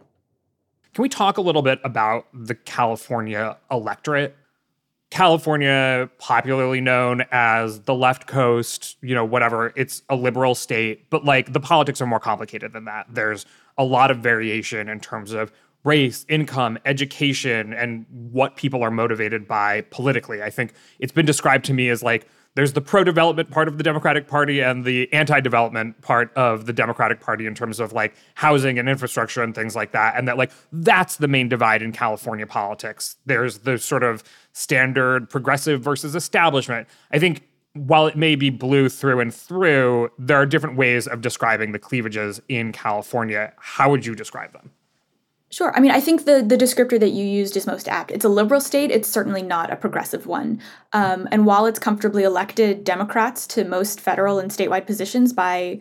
can 0.94 1.02
we 1.02 1.08
talk 1.08 1.38
a 1.38 1.42
little 1.42 1.62
bit 1.62 1.80
about 1.86 2.28
the 2.34 2.54
california 2.54 3.56
electorate 3.72 4.36
California, 5.16 6.10
popularly 6.18 6.82
known 6.82 7.24
as 7.32 7.80
the 7.84 7.96
left 7.96 8.28
coast, 8.28 8.98
you 9.02 9.16
know, 9.16 9.24
whatever, 9.24 9.72
it's 9.78 10.04
a 10.10 10.16
liberal 10.16 10.54
state, 10.54 11.10
but 11.10 11.24
like 11.24 11.54
the 11.54 11.60
politics 11.62 12.02
are 12.02 12.06
more 12.06 12.20
complicated 12.20 12.74
than 12.74 12.84
that. 12.84 13.06
There's 13.10 13.46
a 13.78 13.86
lot 13.86 14.12
of 14.12 14.18
variation 14.18 14.90
in 14.90 15.00
terms 15.00 15.32
of 15.32 15.54
race, 15.86 16.26
income, 16.28 16.78
education, 16.84 17.74
and 17.74 18.06
what 18.10 18.58
people 18.58 18.84
are 18.84 18.92
motivated 18.92 19.48
by 19.48 19.82
politically. 19.90 20.44
I 20.44 20.50
think 20.50 20.74
it's 21.00 21.14
been 21.14 21.26
described 21.26 21.64
to 21.66 21.74
me 21.74 21.88
as 21.88 22.04
like 22.04 22.28
there's 22.56 22.74
the 22.74 22.82
pro 22.82 23.04
development 23.04 23.52
part 23.52 23.68
of 23.68 23.78
the 23.78 23.84
Democratic 23.84 24.28
Party 24.28 24.62
and 24.62 24.86
the 24.86 25.12
anti 25.14 25.40
development 25.40 26.02
part 26.02 26.34
of 26.36 26.66
the 26.66 26.74
Democratic 26.74 27.20
Party 27.20 27.46
in 27.46 27.54
terms 27.54 27.80
of 27.80 27.94
like 27.94 28.16
housing 28.36 28.80
and 28.80 28.90
infrastructure 28.90 29.44
and 29.44 29.54
things 29.54 29.76
like 29.76 29.92
that. 29.92 30.16
And 30.18 30.28
that, 30.28 30.38
like, 30.38 30.52
that's 30.72 31.18
the 31.18 31.28
main 31.28 31.50
divide 31.50 31.82
in 31.82 31.92
California 31.92 32.48
politics. 32.48 33.18
There's 33.26 33.60
the 33.60 33.78
sort 33.78 34.04
of 34.04 34.24
standard 34.54 35.30
progressive 35.30 35.82
versus 35.82 36.16
establishment. 36.16 36.88
I 37.12 37.20
think 37.20 37.44
while 37.74 38.08
it 38.08 38.16
may 38.16 38.36
be 38.36 38.50
blue 38.50 38.88
through 38.88 39.20
and 39.20 39.34
through, 39.34 40.10
there 40.18 40.38
are 40.38 40.46
different 40.46 40.78
ways 40.78 41.08
of 41.08 41.20
describing 41.20 41.74
the 41.74 41.80
cleavages 41.80 42.42
in 42.48 42.72
California. 42.72 43.52
How 43.58 43.90
would 43.90 44.06
you 44.06 44.16
describe 44.16 44.54
them? 44.54 44.72
Sure. 45.56 45.74
I 45.74 45.80
mean, 45.80 45.92
I 45.92 46.02
think 46.02 46.26
the 46.26 46.44
the 46.46 46.58
descriptor 46.58 47.00
that 47.00 47.12
you 47.12 47.24
used 47.24 47.56
is 47.56 47.66
most 47.66 47.88
apt. 47.88 48.12
It's 48.12 48.26
a 48.26 48.30
liberal 48.30 48.60
state. 48.60 48.92
It's 48.92 49.08
certainly 49.08 49.42
not 49.42 49.72
a 49.72 49.78
progressive 49.78 50.28
one. 50.28 50.60
Um, 50.92 51.30
and 51.32 51.46
while 51.46 51.66
it's 51.66 51.80
comfortably 51.80 52.24
elected 52.24 52.84
Democrats 52.84 53.48
to 53.48 53.64
most 53.64 54.02
federal 54.02 54.38
and 54.38 54.52
statewide 54.52 54.86
positions 54.86 55.32
by 55.32 55.80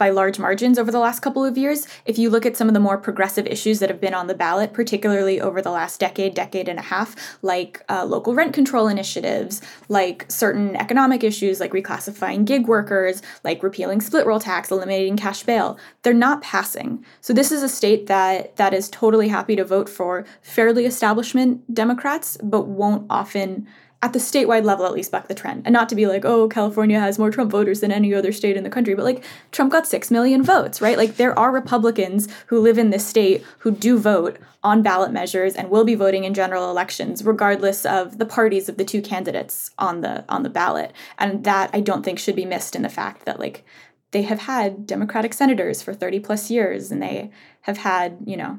by 0.00 0.08
large 0.08 0.38
margins 0.38 0.78
over 0.78 0.90
the 0.90 0.98
last 0.98 1.20
couple 1.20 1.44
of 1.44 1.58
years. 1.58 1.86
If 2.06 2.18
you 2.18 2.30
look 2.30 2.46
at 2.46 2.56
some 2.56 2.68
of 2.68 2.74
the 2.74 2.80
more 2.80 2.96
progressive 2.96 3.46
issues 3.46 3.80
that 3.80 3.90
have 3.90 4.00
been 4.00 4.14
on 4.14 4.28
the 4.28 4.34
ballot, 4.34 4.72
particularly 4.72 5.42
over 5.42 5.60
the 5.60 5.70
last 5.70 6.00
decade, 6.00 6.32
decade 6.32 6.68
and 6.68 6.78
a 6.78 6.82
half, 6.82 7.14
like 7.42 7.84
uh, 7.90 8.06
local 8.06 8.34
rent 8.34 8.54
control 8.54 8.88
initiatives, 8.88 9.60
like 9.90 10.24
certain 10.28 10.74
economic 10.74 11.22
issues 11.22 11.60
like 11.60 11.72
reclassifying 11.72 12.46
gig 12.46 12.66
workers, 12.66 13.20
like 13.44 13.62
repealing 13.62 14.00
split 14.00 14.26
roll 14.26 14.40
tax, 14.40 14.70
eliminating 14.70 15.18
cash 15.18 15.42
bail, 15.42 15.78
they're 16.02 16.14
not 16.14 16.40
passing. 16.40 17.04
So 17.20 17.34
this 17.34 17.52
is 17.52 17.62
a 17.62 17.68
state 17.68 18.06
that 18.06 18.56
that 18.56 18.72
is 18.72 18.88
totally 18.88 19.28
happy 19.28 19.54
to 19.54 19.66
vote 19.66 19.90
for 19.90 20.24
fairly 20.40 20.86
establishment 20.86 21.74
Democrats, 21.74 22.38
but 22.42 22.66
won't 22.66 23.06
often 23.10 23.68
at 24.02 24.14
the 24.14 24.18
statewide 24.18 24.64
level 24.64 24.86
at 24.86 24.92
least 24.92 25.12
buck 25.12 25.28
the 25.28 25.34
trend. 25.34 25.62
And 25.66 25.72
not 25.72 25.88
to 25.90 25.94
be 25.94 26.06
like 26.06 26.24
oh 26.24 26.48
california 26.48 26.98
has 26.98 27.18
more 27.18 27.30
trump 27.30 27.50
voters 27.50 27.80
than 27.80 27.92
any 27.92 28.14
other 28.14 28.32
state 28.32 28.56
in 28.56 28.64
the 28.64 28.70
country 28.70 28.94
but 28.94 29.04
like 29.04 29.24
trump 29.52 29.72
got 29.72 29.86
6 29.86 30.10
million 30.10 30.42
votes 30.42 30.80
right? 30.80 30.96
Like 30.96 31.16
there 31.16 31.38
are 31.38 31.52
republicans 31.52 32.28
who 32.46 32.60
live 32.60 32.78
in 32.78 32.90
this 32.90 33.06
state 33.06 33.44
who 33.58 33.70
do 33.70 33.98
vote 33.98 34.38
on 34.62 34.82
ballot 34.82 35.12
measures 35.12 35.54
and 35.54 35.70
will 35.70 35.84
be 35.84 35.94
voting 35.94 36.24
in 36.24 36.34
general 36.34 36.70
elections 36.70 37.24
regardless 37.24 37.84
of 37.84 38.18
the 38.18 38.26
parties 38.26 38.68
of 38.68 38.76
the 38.76 38.84
two 38.84 39.02
candidates 39.02 39.70
on 39.78 40.00
the 40.00 40.24
on 40.28 40.42
the 40.42 40.50
ballot. 40.50 40.92
And 41.18 41.44
that 41.44 41.70
i 41.72 41.80
don't 41.80 42.04
think 42.04 42.18
should 42.18 42.36
be 42.36 42.46
missed 42.46 42.74
in 42.74 42.82
the 42.82 42.88
fact 42.88 43.24
that 43.26 43.38
like 43.38 43.64
they 44.12 44.22
have 44.22 44.40
had 44.40 44.86
democratic 44.86 45.32
senators 45.34 45.82
for 45.82 45.94
30 45.94 46.20
plus 46.20 46.50
years 46.50 46.90
and 46.90 47.02
they 47.02 47.30
have 47.62 47.78
had 47.78 48.18
you 48.24 48.36
know 48.36 48.58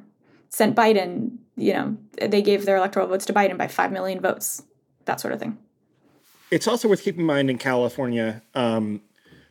sent 0.49 0.75
biden 0.75 1.37
you 1.55 1.73
know 1.73 1.97
they 2.21 2.41
gave 2.41 2.65
their 2.65 2.77
electoral 2.77 3.07
votes 3.07 3.25
to 3.25 3.33
biden 3.33 3.57
by 3.57 3.67
5 3.67 3.91
million 3.91 4.19
votes 4.19 4.63
that 5.05 5.19
sort 5.19 5.33
of 5.33 5.39
thing. 5.39 5.57
It's 6.49 6.67
also 6.67 6.87
worth 6.87 7.03
keeping 7.03 7.21
in 7.21 7.25
mind 7.25 7.49
in 7.49 7.57
California 7.57 8.41
um, 8.55 9.01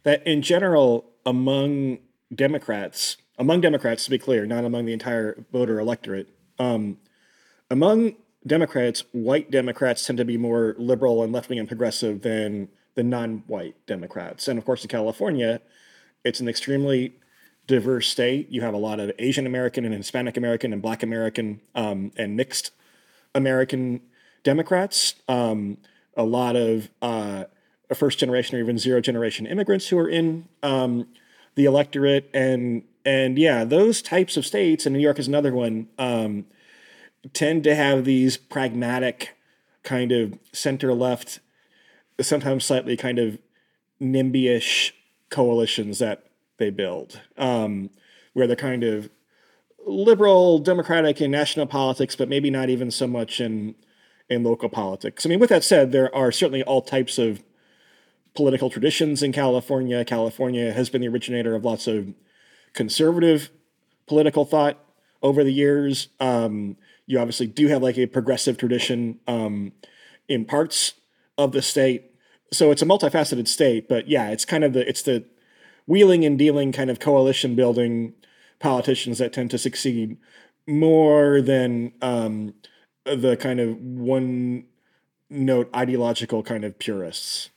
that, 0.03 0.27
in 0.27 0.43
general, 0.43 1.07
among 1.25 1.99
Democrats, 2.35 3.17
among 3.39 3.61
Democrats, 3.63 4.05
to 4.05 4.11
be 4.11 4.19
clear, 4.19 4.45
not 4.47 4.65
among 4.65 4.85
the 4.85 4.93
entire 4.93 5.45
voter 5.51 5.81
electorate, 5.81 6.29
um, 6.59 6.99
among 7.71 8.17
Democrats, 8.47 9.05
white 9.13 9.51
Democrats 9.51 10.07
tend 10.07 10.19
to 10.19 10.25
be 10.25 10.37
more 10.37 10.75
liberal 10.79 11.23
and 11.23 11.33
left 11.33 11.49
wing 11.49 11.59
and 11.59 11.69
progressive 11.69 12.23
than 12.23 12.69
the 12.95 13.03
non 13.03 13.45
white 13.47 13.75
Democrats. 13.87 14.49
And 14.49 14.59
of 14.59 14.65
course, 14.65 14.83
in 14.83 14.89
California, 14.89 15.61
it's 16.25 16.41
an 16.41 16.49
extremely 16.49 17.15
diverse 17.67 18.09
state. 18.09 18.51
You 18.51 18.63
have 18.63 18.75
a 18.75 18.79
lot 18.79 19.01
of 19.01 19.13
Asian 19.19 19.47
American 19.47 19.85
and 19.85 19.95
Hispanic 19.95 20.37
American 20.37 20.73
and 20.73 20.83
Black 20.83 21.03
American 21.03 21.61
um, 21.75 22.13
and 22.17 22.37
mixed 22.37 22.73
American 23.35 24.01
Democrats, 24.43 25.15
um, 25.29 25.79
a 26.17 26.25
lot 26.25 26.57
of 26.57 26.91
uh, 27.03 27.45
first 27.95 28.19
generation 28.19 28.57
or 28.57 28.61
even 28.61 28.79
zero 28.79 29.01
generation 29.01 29.47
immigrants 29.47 29.89
who 29.89 29.99
are 29.99 30.09
in 30.09 30.49
um, 30.63 31.07
the 31.55 31.65
electorate, 31.65 32.31
and 32.33 32.85
and 33.05 33.39
yeah, 33.39 33.65
those 33.65 34.03
types 34.03 34.37
of 34.37 34.47
states, 34.47 34.87
and 34.87 34.95
New 34.95 35.03
York 35.03 35.19
is 35.19 35.29
another 35.29 35.53
one, 35.53 35.89
um, 35.99 36.47
tend 37.33 37.65
to 37.65 37.75
have 37.75 38.05
these 38.05 38.37
pragmatic 38.37 39.37
kind 39.83 40.13
of 40.13 40.39
center 40.53 40.93
left, 40.93 41.41
sometimes 42.21 42.65
slightly 42.65 42.97
kind 42.97 43.19
of 43.19 43.39
NIMBY-ish 44.01 44.95
coalitions 45.31 45.99
that 45.99 46.27
they 46.59 46.71
build, 46.71 47.21
um, 47.39 47.91
where 48.35 48.47
they're 48.47 48.57
kind 48.57 48.85
of 48.85 49.09
liberal, 49.87 50.59
democratic 50.59 51.21
in 51.21 51.31
national 51.31 51.67
politics, 51.67 52.15
but 52.15 52.29
maybe 52.29 52.51
not 52.51 52.69
even 52.69 52.91
so 52.91 53.07
much 53.07 53.41
in 53.41 53.75
in 54.31 54.45
local 54.45 54.69
politics. 54.69 55.27
I 55.27 55.29
mean, 55.29 55.41
with 55.41 55.51
that 55.51 55.65
said, 55.65 55.93
there 55.93 56.15
are 56.15 56.31
certainly 56.31 56.63
all 56.63 56.81
types 56.81 57.19
of 57.19 57.43
political 58.35 58.71
traditions 58.71 59.23
in 59.23 59.33
California. 59.33 60.05
California 60.05 60.73
has 60.73 60.89
been 60.89 61.01
the 61.01 61.09
originator 61.09 61.55
of 61.55 61.65
lots 61.65 61.87
of 61.89 62.15
conservative 62.73 63.51
political 64.07 64.45
thought 64.45 64.79
over 65.21 65.43
the 65.43 65.53
years. 65.53 66.09
Um, 66.21 66.77
you 67.07 67.19
obviously 67.19 67.49
do 67.49 67.67
have 67.67 67.83
like 67.83 67.99
a 67.99 68.07
progressive 68.07 68.57
tradition 68.57 69.19
um, 69.27 69.73
in 70.29 70.45
parts 70.45 70.95
of 71.37 71.53
the 71.53 71.61
state. 71.61 72.13
So 72.53 72.71
it's 72.71 72.83
a 72.83 72.87
multifaceted 72.87 73.49
state, 73.49 73.89
but 73.89 74.09
yeah, 74.09 74.31
it's 74.31 74.45
kind 74.45 74.65
of 74.65 74.73
the 74.73 74.89
it's 74.89 75.03
the 75.03 75.25
wheeling 75.87 76.25
and 76.25 76.39
dealing 76.39 76.73
kind 76.73 76.91
of 76.91 77.01
coalition 77.01 77.57
building 77.57 78.15
politicians 78.61 79.19
that 79.19 79.33
tend 79.33 79.51
to 79.51 79.59
succeed 79.59 80.17
more 80.67 81.41
than 81.41 81.93
um, 82.01 82.55
the 83.17 83.37
kind 83.37 83.61
of 83.61 83.77
one 83.81 84.65
note 85.29 85.71
ideological 85.75 86.43
kind 86.43 86.65
of 86.65 86.79
purists. 86.79 87.51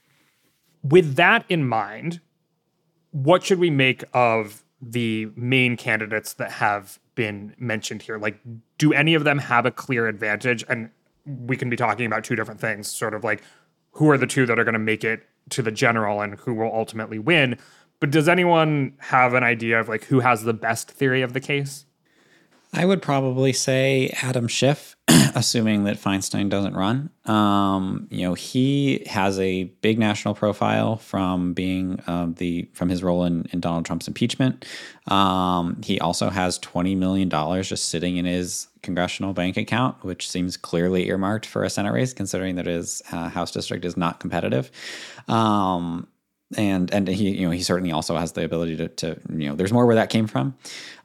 With 0.82 1.16
that 1.16 1.44
in 1.48 1.66
mind, 1.66 2.20
what 3.10 3.44
should 3.44 3.58
we 3.58 3.70
make 3.70 4.04
of 4.12 4.64
the 4.80 5.28
main 5.34 5.76
candidates 5.76 6.34
that 6.34 6.52
have 6.52 6.98
been 7.14 7.54
mentioned 7.58 8.02
here? 8.02 8.18
Like, 8.18 8.38
do 8.78 8.92
any 8.92 9.14
of 9.14 9.24
them 9.24 9.38
have 9.38 9.66
a 9.66 9.70
clear 9.70 10.06
advantage? 10.06 10.64
And 10.68 10.90
we 11.24 11.56
can 11.56 11.70
be 11.70 11.76
talking 11.76 12.06
about 12.06 12.24
two 12.24 12.36
different 12.36 12.60
things, 12.60 12.88
sort 12.88 13.14
of 13.14 13.24
like 13.24 13.42
who 13.92 14.10
are 14.10 14.18
the 14.18 14.26
two 14.26 14.46
that 14.46 14.58
are 14.58 14.64
going 14.64 14.74
to 14.74 14.78
make 14.78 15.04
it 15.04 15.26
to 15.50 15.62
the 15.62 15.70
general 15.70 16.20
and 16.20 16.38
who 16.40 16.54
will 16.54 16.72
ultimately 16.72 17.18
win. 17.18 17.58
But 18.00 18.10
does 18.10 18.28
anyone 18.28 18.94
have 18.98 19.34
an 19.34 19.42
idea 19.42 19.80
of 19.80 19.88
like 19.88 20.04
who 20.04 20.20
has 20.20 20.42
the 20.42 20.52
best 20.52 20.90
theory 20.90 21.22
of 21.22 21.32
the 21.32 21.40
case? 21.40 21.86
I 22.72 22.84
would 22.84 23.00
probably 23.00 23.52
say 23.52 24.12
Adam 24.20 24.48
Schiff, 24.48 24.96
assuming 25.34 25.84
that 25.84 25.96
Feinstein 25.96 26.48
doesn't 26.48 26.74
run. 26.74 27.10
Um, 27.26 28.06
you 28.10 28.22
know, 28.22 28.34
he 28.34 29.04
has 29.06 29.38
a 29.38 29.64
big 29.64 29.98
national 29.98 30.34
profile 30.34 30.96
from 30.96 31.52
being 31.52 32.00
um, 32.06 32.34
the 32.34 32.68
from 32.72 32.88
his 32.88 33.02
role 33.02 33.24
in, 33.24 33.46
in 33.52 33.60
Donald 33.60 33.84
Trump's 33.84 34.08
impeachment. 34.08 34.64
Um, 35.08 35.80
he 35.82 36.00
also 36.00 36.30
has 36.30 36.58
twenty 36.58 36.94
million 36.94 37.28
dollars 37.28 37.68
just 37.68 37.88
sitting 37.88 38.16
in 38.16 38.24
his 38.24 38.68
congressional 38.82 39.32
bank 39.32 39.56
account, 39.56 40.02
which 40.04 40.30
seems 40.30 40.56
clearly 40.56 41.08
earmarked 41.08 41.46
for 41.46 41.64
a 41.64 41.70
Senate 41.70 41.92
race, 41.92 42.12
considering 42.12 42.56
that 42.56 42.66
his 42.66 43.02
uh, 43.12 43.28
House 43.28 43.50
district 43.50 43.84
is 43.84 43.96
not 43.96 44.20
competitive. 44.20 44.70
Um, 45.28 46.06
and 46.56 46.92
and 46.92 47.08
he 47.08 47.30
you 47.30 47.46
know 47.46 47.50
he 47.50 47.62
certainly 47.62 47.92
also 47.92 48.16
has 48.16 48.32
the 48.32 48.44
ability 48.44 48.76
to, 48.76 48.88
to 48.88 49.20
you 49.30 49.48
know 49.48 49.54
there's 49.56 49.72
more 49.72 49.86
where 49.86 49.96
that 49.96 50.10
came 50.10 50.26
from 50.26 50.54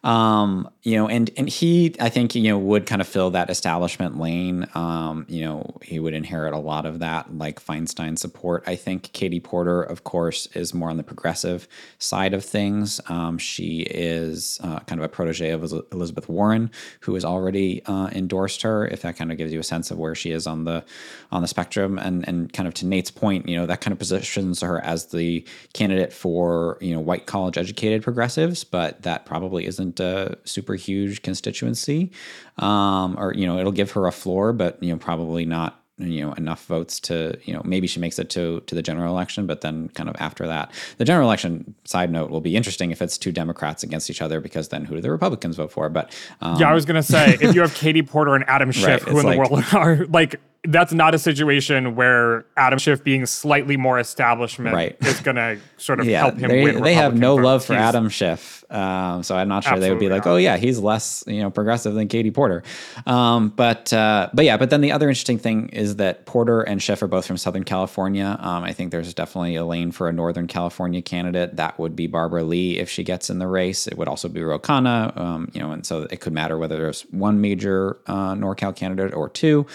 Um, 0.03 0.69
you 0.81 0.95
know, 0.95 1.09
and 1.09 1.29
and 1.35 1.49
he, 1.49 1.93
I 1.99 2.09
think, 2.09 2.33
you 2.33 2.43
know, 2.43 2.57
would 2.57 2.85
kind 2.85 3.01
of 3.01 3.07
fill 3.07 3.31
that 3.31 3.49
establishment 3.49 4.17
lane. 4.17 4.65
Um, 4.73 5.25
you 5.27 5.41
know, 5.41 5.77
he 5.83 5.99
would 5.99 6.13
inherit 6.13 6.53
a 6.53 6.57
lot 6.57 6.85
of 6.85 6.99
that, 6.99 7.37
like 7.37 7.63
Feinstein 7.63 8.17
support. 8.17 8.63
I 8.65 8.75
think 8.75 9.11
Katie 9.11 9.41
Porter, 9.41 9.83
of 9.83 10.05
course, 10.05 10.47
is 10.53 10.73
more 10.73 10.89
on 10.89 10.95
the 10.95 11.03
progressive 11.03 11.67
side 11.97 12.33
of 12.33 12.45
things. 12.45 13.01
Um, 13.09 13.37
she 13.37 13.81
is 13.81 14.59
uh, 14.63 14.79
kind 14.79 15.01
of 15.01 15.05
a 15.05 15.09
protege 15.09 15.49
of 15.49 15.63
Elizabeth 15.91 16.29
Warren, 16.29 16.71
who 17.01 17.13
has 17.15 17.25
already 17.25 17.83
uh, 17.85 18.09
endorsed 18.13 18.61
her. 18.61 18.87
If 18.87 19.01
that 19.01 19.17
kind 19.17 19.33
of 19.33 19.37
gives 19.37 19.51
you 19.51 19.59
a 19.59 19.63
sense 19.63 19.91
of 19.91 19.97
where 19.97 20.15
she 20.15 20.31
is 20.31 20.47
on 20.47 20.63
the 20.63 20.85
on 21.31 21.41
the 21.41 21.47
spectrum, 21.47 21.99
and 21.99 22.25
and 22.27 22.53
kind 22.53 22.67
of 22.67 22.73
to 22.75 22.85
Nate's 22.85 23.11
point, 23.11 23.49
you 23.49 23.57
know, 23.57 23.65
that 23.65 23.81
kind 23.81 23.91
of 23.91 23.99
positions 23.99 24.61
her 24.61 24.79
as 24.81 25.07
the 25.07 25.45
candidate 25.73 26.13
for 26.13 26.77
you 26.79 26.93
know 26.93 27.01
white 27.01 27.25
college 27.25 27.57
educated 27.57 28.01
progressives, 28.01 28.63
but 28.63 29.01
that 29.01 29.25
probably 29.25 29.65
isn't 29.65 29.88
a 29.99 30.37
super 30.43 30.75
huge 30.75 31.21
constituency, 31.21 32.11
um, 32.57 33.15
or 33.17 33.33
you 33.33 33.47
know, 33.47 33.59
it'll 33.59 33.71
give 33.71 33.91
her 33.91 34.07
a 34.07 34.11
floor, 34.11 34.51
but 34.51 34.81
you 34.83 34.91
know, 34.91 34.97
probably 34.97 35.45
not 35.45 35.79
you 35.99 36.25
know 36.25 36.33
enough 36.33 36.65
votes 36.65 36.99
to 36.99 37.37
you 37.43 37.53
know 37.53 37.61
maybe 37.65 37.85
she 37.85 37.99
makes 37.99 38.17
it 38.19 38.29
to 38.29 38.61
to 38.61 38.73
the 38.73 38.81
general 38.81 39.11
election 39.13 39.45
but 39.45 39.61
then 39.61 39.89
kind 39.89 40.09
of 40.09 40.15
after 40.19 40.47
that. 40.47 40.71
The 40.97 41.05
general 41.05 41.27
election 41.27 41.75
side 41.83 42.11
note 42.11 42.31
will 42.31 42.41
be 42.41 42.55
interesting 42.55 42.91
if 42.91 43.01
it's 43.01 43.17
two 43.17 43.31
democrats 43.31 43.83
against 43.83 44.09
each 44.09 44.21
other 44.21 44.39
because 44.39 44.69
then 44.69 44.85
who 44.85 44.95
do 44.95 45.01
the 45.01 45.11
republicans 45.11 45.57
vote 45.57 45.71
for? 45.71 45.89
But 45.89 46.15
um, 46.41 46.59
yeah 46.59 46.69
i 46.69 46.73
was 46.73 46.85
gonna 46.85 47.03
say 47.03 47.37
if 47.41 47.53
you 47.53 47.61
have 47.65 47.73
katie 47.73 48.01
porter 48.01 48.35
and 48.35 48.47
adam 48.47 48.71
schiff 48.71 49.05
right, 49.05 49.13
who 49.13 49.19
in 49.19 49.25
like, 49.25 49.35
the 49.35 49.53
world 49.53 49.65
are 49.73 50.05
like 50.05 50.39
that's 50.65 50.91
not 50.91 51.15
a 51.15 51.19
situation 51.19 51.95
where 51.95 52.45
Adam 52.57 52.79
Schiff 52.79 53.01
being 53.01 53.25
slightly 53.25 53.77
more 53.77 53.97
establishment 53.97 54.75
right. 54.75 54.97
is 55.01 55.21
going 55.21 55.37
to 55.37 55.57
sort 55.77 56.01
of 56.01 56.05
yeah, 56.07 56.19
help 56.19 56.35
him 56.35 56.49
they, 56.49 56.63
win. 56.63 56.83
They 56.83 56.95
have 56.95 57.17
no 57.17 57.35
love 57.35 57.63
for 57.63 57.73
Adam 57.73 58.09
Schiff, 58.09 58.65
um, 58.69 59.23
so 59.23 59.37
I'm 59.37 59.47
not 59.47 59.63
sure 59.63 59.79
they 59.79 59.89
would 59.89 59.99
be 59.99 60.09
like, 60.09 60.27
"Oh 60.27 60.35
yeah, 60.35 60.57
he's 60.57 60.77
less 60.77 61.23
you 61.27 61.41
know 61.41 61.49
progressive 61.49 61.93
than 61.93 62.09
Katie 62.09 62.31
Porter." 62.31 62.63
Um, 63.05 63.49
but 63.49 63.93
uh, 63.93 64.29
but 64.33 64.43
yeah, 64.43 64.57
but 64.57 64.69
then 64.69 64.81
the 64.81 64.91
other 64.91 65.07
interesting 65.07 65.39
thing 65.39 65.69
is 65.69 65.95
that 65.95 66.25
Porter 66.25 66.61
and 66.61 66.83
Schiff 66.83 67.01
are 67.01 67.07
both 67.07 67.25
from 67.25 67.37
Southern 67.37 67.63
California. 67.63 68.37
Um, 68.39 68.63
I 68.63 68.73
think 68.73 68.91
there's 68.91 69.13
definitely 69.13 69.55
a 69.55 69.65
lane 69.65 69.91
for 69.91 70.09
a 70.09 70.13
Northern 70.13 70.47
California 70.47 71.01
candidate. 71.01 71.55
That 71.55 71.79
would 71.79 71.95
be 71.95 72.07
Barbara 72.07 72.43
Lee 72.43 72.77
if 72.79 72.89
she 72.89 73.03
gets 73.05 73.29
in 73.29 73.39
the 73.39 73.47
race. 73.47 73.87
It 73.87 73.97
would 73.97 74.09
also 74.09 74.27
be 74.27 74.43
Ro 74.43 74.59
Khanna, 74.59 75.15
um, 75.17 75.49
you 75.53 75.61
know, 75.61 75.71
and 75.71 75.85
so 75.85 76.03
it 76.11 76.19
could 76.19 76.33
matter 76.33 76.57
whether 76.57 76.75
there's 76.75 77.03
one 77.11 77.39
major 77.39 77.97
uh, 78.07 78.33
NorCal 78.33 78.75
candidate 78.75 79.13
or 79.13 79.29
two. 79.29 79.65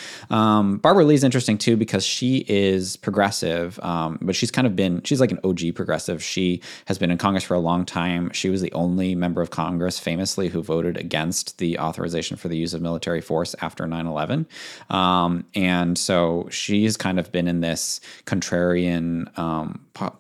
Um, 0.75 0.79
Barbara 0.79 1.05
Lee's 1.05 1.25
interesting 1.25 1.59
too 1.59 1.77
because 1.77 2.05
she 2.05 2.45
is 2.49 2.97
progressive, 2.97 3.79
um, 3.81 4.19
but 4.21 4.35
she's 4.35 4.51
kind 4.51 4.67
of 4.67 4.77
been 4.77 5.03
she's 5.03 5.21
like 5.21 5.31
an 5.31 5.41
OG 5.45 5.75
progressive. 5.75 6.23
She 6.23 6.61
has 6.87 6.99
been 6.99 7.11
in 7.11 7.19
Congress 7.19 7.45
for 7.45 7.55
a 7.55 7.61
long 7.61 7.85
time. 7.85 8.31
She 8.33 8.51
was 8.51 8.61
the 8.61 8.73
only 8.73 9.15
member 9.15 9.41
of 9.41 9.51
Congress, 9.51 9.99
famously, 9.99 10.49
who 10.49 10.63
voted 10.63 10.97
against 10.97 11.59
the 11.59 11.79
authorization 11.79 12.37
for 12.37 12.49
the 12.49 12.57
use 12.57 12.75
of 12.75 12.83
military 12.83 13.21
force 13.21 13.55
after 13.61 13.87
9/11, 13.87 14.47
um, 14.91 15.45
and 15.55 15.97
so 15.97 16.49
she's 16.51 16.97
kind 16.97 17.19
of 17.19 17.31
been 17.33 17.49
in 17.49 17.61
this 17.61 18.01
contrarian 18.27 19.37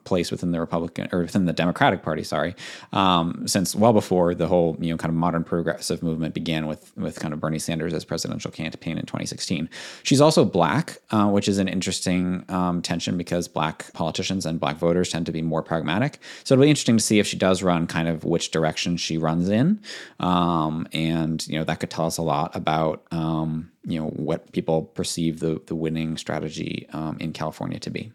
place 0.04 0.30
within 0.30 0.52
the 0.52 0.60
Republican 0.60 1.08
or 1.12 1.20
within 1.20 1.46
the 1.46 1.52
Democratic 1.52 2.02
Party, 2.02 2.22
sorry, 2.22 2.54
um, 2.92 3.46
since 3.46 3.74
well 3.74 3.92
before 3.92 4.34
the 4.34 4.46
whole 4.46 4.76
you 4.80 4.90
know 4.90 4.96
kind 4.96 5.10
of 5.10 5.16
modern 5.16 5.44
progressive 5.44 6.02
movement 6.02 6.34
began 6.34 6.66
with 6.66 6.96
with 6.96 7.18
kind 7.18 7.34
of 7.34 7.40
Bernie 7.40 7.58
Sanders 7.58 7.92
as 7.92 8.04
presidential 8.04 8.50
campaign 8.50 8.96
in 8.96 9.06
2016. 9.06 9.68
She's 10.02 10.20
also 10.20 10.44
black, 10.44 10.98
uh, 11.10 11.28
which 11.28 11.48
is 11.48 11.58
an 11.58 11.68
interesting 11.68 12.44
um, 12.48 12.82
tension 12.82 13.18
because 13.18 13.48
black 13.48 13.92
politicians 13.92 14.46
and 14.46 14.60
black 14.60 14.76
voters 14.76 15.10
tend 15.10 15.26
to 15.26 15.32
be 15.32 15.42
more 15.42 15.62
pragmatic. 15.62 16.18
So 16.44 16.54
it'll 16.54 16.62
be 16.62 16.70
interesting 16.70 16.96
to 16.96 17.02
see 17.02 17.18
if 17.18 17.26
she 17.26 17.36
does 17.36 17.62
run, 17.62 17.86
kind 17.86 18.08
of 18.08 18.24
which 18.24 18.50
direction 18.50 18.96
she 18.96 19.18
runs 19.18 19.48
in, 19.48 19.80
um, 20.20 20.86
and 20.92 21.46
you 21.48 21.58
know 21.58 21.64
that 21.64 21.80
could 21.80 21.90
tell 21.90 22.06
us 22.06 22.18
a 22.18 22.22
lot 22.22 22.54
about 22.54 23.04
um, 23.10 23.70
you 23.84 24.00
know 24.00 24.08
what 24.10 24.52
people 24.52 24.82
perceive 24.82 25.40
the 25.40 25.60
the 25.66 25.74
winning 25.74 26.16
strategy 26.16 26.86
um, 26.92 27.16
in 27.18 27.32
California 27.32 27.80
to 27.80 27.90
be. 27.90 28.12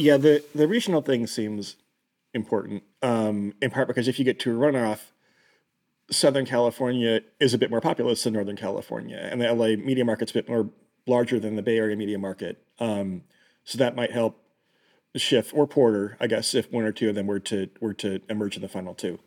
Yeah, 0.00 0.16
the 0.16 0.42
the 0.54 0.66
regional 0.66 1.02
thing 1.02 1.26
seems 1.26 1.76
important 2.32 2.84
um, 3.02 3.52
in 3.60 3.70
part 3.70 3.86
because 3.86 4.08
if 4.08 4.18
you 4.18 4.24
get 4.24 4.40
to 4.40 4.50
a 4.50 4.54
runoff, 4.54 5.10
Southern 6.10 6.46
California 6.46 7.20
is 7.38 7.52
a 7.52 7.58
bit 7.58 7.70
more 7.70 7.82
populous 7.82 8.22
than 8.24 8.32
Northern 8.32 8.56
California, 8.56 9.18
and 9.30 9.42
the 9.42 9.52
LA 9.52 9.76
media 9.76 10.04
market's 10.04 10.30
a 10.30 10.34
bit 10.34 10.48
more 10.48 10.70
larger 11.06 11.38
than 11.38 11.56
the 11.56 11.62
Bay 11.62 11.76
Area 11.76 11.96
media 11.96 12.18
market. 12.18 12.64
Um, 12.78 13.24
so 13.64 13.76
that 13.76 13.94
might 13.94 14.10
help 14.10 14.42
Schiff 15.16 15.52
or 15.52 15.66
Porter, 15.66 16.16
I 16.18 16.28
guess, 16.28 16.54
if 16.54 16.72
one 16.72 16.84
or 16.84 16.92
two 16.92 17.10
of 17.10 17.14
them 17.14 17.26
were 17.26 17.40
to 17.40 17.68
were 17.80 17.94
to 17.94 18.20
emerge 18.30 18.56
in 18.56 18.62
the 18.62 18.68
final 18.68 18.94
two. 18.94 19.18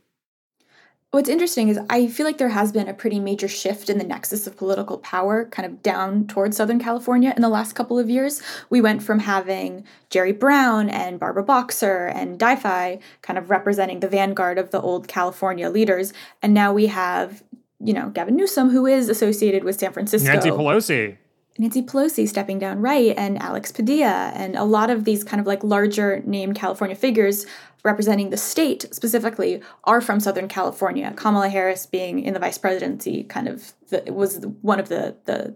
What's 1.14 1.30
interesting 1.30 1.70
is 1.70 1.80
I 1.92 2.08
feel 2.08 2.26
like 2.26 2.40
there 2.40 2.50
has 2.50 2.72
been 2.72 2.90
a 2.90 2.94
pretty 2.94 3.20
major 3.20 3.48
shift 3.48 3.88
in 3.88 4.00
the 4.00 4.04
nexus 4.04 4.48
of 4.48 4.58
political 4.58 4.98
power 4.98 5.46
kind 5.46 5.64
of 5.64 5.84
down 5.84 6.26
towards 6.26 6.58
Southern 6.58 6.80
California 6.80 7.32
in 7.36 7.44
the 7.44 7.50
last 7.50 7.74
couple 7.74 8.00
of 8.00 8.10
years. 8.10 8.42
We 8.72 8.82
went 8.82 9.04
from 9.04 9.20
having 9.20 9.84
Jerry 10.10 10.32
Brown 10.32 10.90
and 10.90 11.20
Barbara 11.20 11.44
Boxer 11.44 12.08
and 12.08 12.40
DiFi 12.40 13.00
kind 13.22 13.38
of 13.38 13.52
representing 13.52 14.00
the 14.00 14.08
vanguard 14.08 14.58
of 14.58 14.72
the 14.72 14.82
old 14.82 15.08
California 15.08 15.70
leaders, 15.70 16.14
and 16.42 16.52
now 16.52 16.74
we 16.74 16.88
have, 16.88 17.44
you 17.80 17.94
know, 17.94 18.10
Gavin 18.10 18.36
Newsom, 18.36 18.72
who 18.72 18.88
is 18.88 19.08
associated 19.08 19.64
with 19.64 19.78
San 19.80 19.94
Francisco. 19.94 20.34
Nancy 20.34 20.50
Pelosi. 20.50 21.18
Nancy 21.60 21.84
Pelosi 21.84 22.28
stepping 22.28 22.58
down 22.58 22.82
right 22.82 23.14
and 23.16 23.40
Alex 23.40 23.72
Padilla 23.72 24.32
and 24.34 24.56
a 24.56 24.64
lot 24.64 24.90
of 24.90 25.06
these 25.06 25.24
kind 25.24 25.40
of 25.40 25.46
like 25.46 25.64
larger 25.64 26.24
named 26.26 26.56
California 26.56 26.96
figures 26.96 27.46
representing 27.84 28.30
the 28.30 28.38
state 28.38 28.94
specifically 28.94 29.62
are 29.84 30.02
from 30.02 30.20
Southern 30.20 30.48
California. 30.48 31.14
Kamala 31.16 31.50
Harris 31.50 31.86
being 31.86 32.20
in 32.20 32.34
the 32.34 32.40
vice 32.40 32.58
presidency 32.58 33.24
kind 33.24 33.48
of 33.48 33.74
the, 33.90 34.04
was 34.12 34.46
one 34.62 34.80
of 34.80 34.90
the, 34.90 35.16
the 35.26 35.56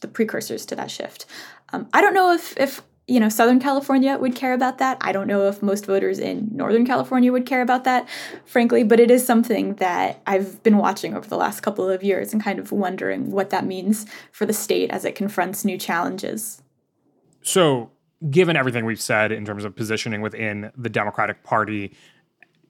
the 0.00 0.08
precursors 0.08 0.64
to 0.64 0.76
that 0.76 0.90
shift. 0.90 1.26
Um, 1.72 1.88
I 1.92 2.00
don't 2.00 2.14
know 2.14 2.32
if 2.32 2.56
if 2.56 2.82
you 3.08 3.18
know, 3.18 3.30
Southern 3.30 3.58
California 3.58 4.18
would 4.18 4.34
care 4.34 4.52
about 4.52 4.76
that. 4.78 4.98
I 5.00 5.12
don't 5.12 5.26
know 5.26 5.48
if 5.48 5.62
most 5.62 5.86
voters 5.86 6.18
in 6.18 6.50
Northern 6.52 6.86
California 6.86 7.32
would 7.32 7.46
care 7.46 7.62
about 7.62 7.84
that, 7.84 8.06
frankly, 8.44 8.84
but 8.84 9.00
it 9.00 9.10
is 9.10 9.24
something 9.24 9.76
that 9.76 10.20
I've 10.26 10.62
been 10.62 10.76
watching 10.76 11.14
over 11.14 11.26
the 11.26 11.38
last 11.38 11.62
couple 11.62 11.88
of 11.88 12.02
years 12.02 12.34
and 12.34 12.44
kind 12.44 12.58
of 12.58 12.70
wondering 12.70 13.30
what 13.30 13.48
that 13.48 13.64
means 13.64 14.04
for 14.30 14.44
the 14.44 14.52
state 14.52 14.90
as 14.90 15.06
it 15.06 15.14
confronts 15.14 15.64
new 15.64 15.78
challenges. 15.78 16.62
So, 17.40 17.90
given 18.30 18.56
everything 18.56 18.84
we've 18.84 19.00
said 19.00 19.32
in 19.32 19.44
terms 19.44 19.64
of 19.64 19.76
positioning 19.76 20.20
within 20.20 20.72
the 20.76 20.88
Democratic 20.88 21.44
Party 21.44 21.94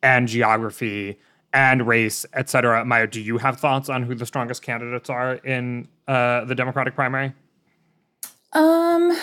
and 0.03 0.29
geography 0.29 1.19
and 1.53 1.87
race, 1.87 2.27
et 2.35 2.51
cetera, 2.51 2.85
Maya, 2.85 3.07
do 3.07 3.21
you 3.21 3.39
have 3.39 3.59
thoughts 3.59 3.89
on 3.89 4.03
who 4.03 4.15
the 4.15 4.27
strongest 4.27 4.63
candidates 4.63 5.09
are 5.09 5.35
in 5.37 5.89
uh, 6.07 6.45
the 6.45 6.55
Democratic 6.55 6.95
primary? 6.95 7.33
Um, 8.53 9.17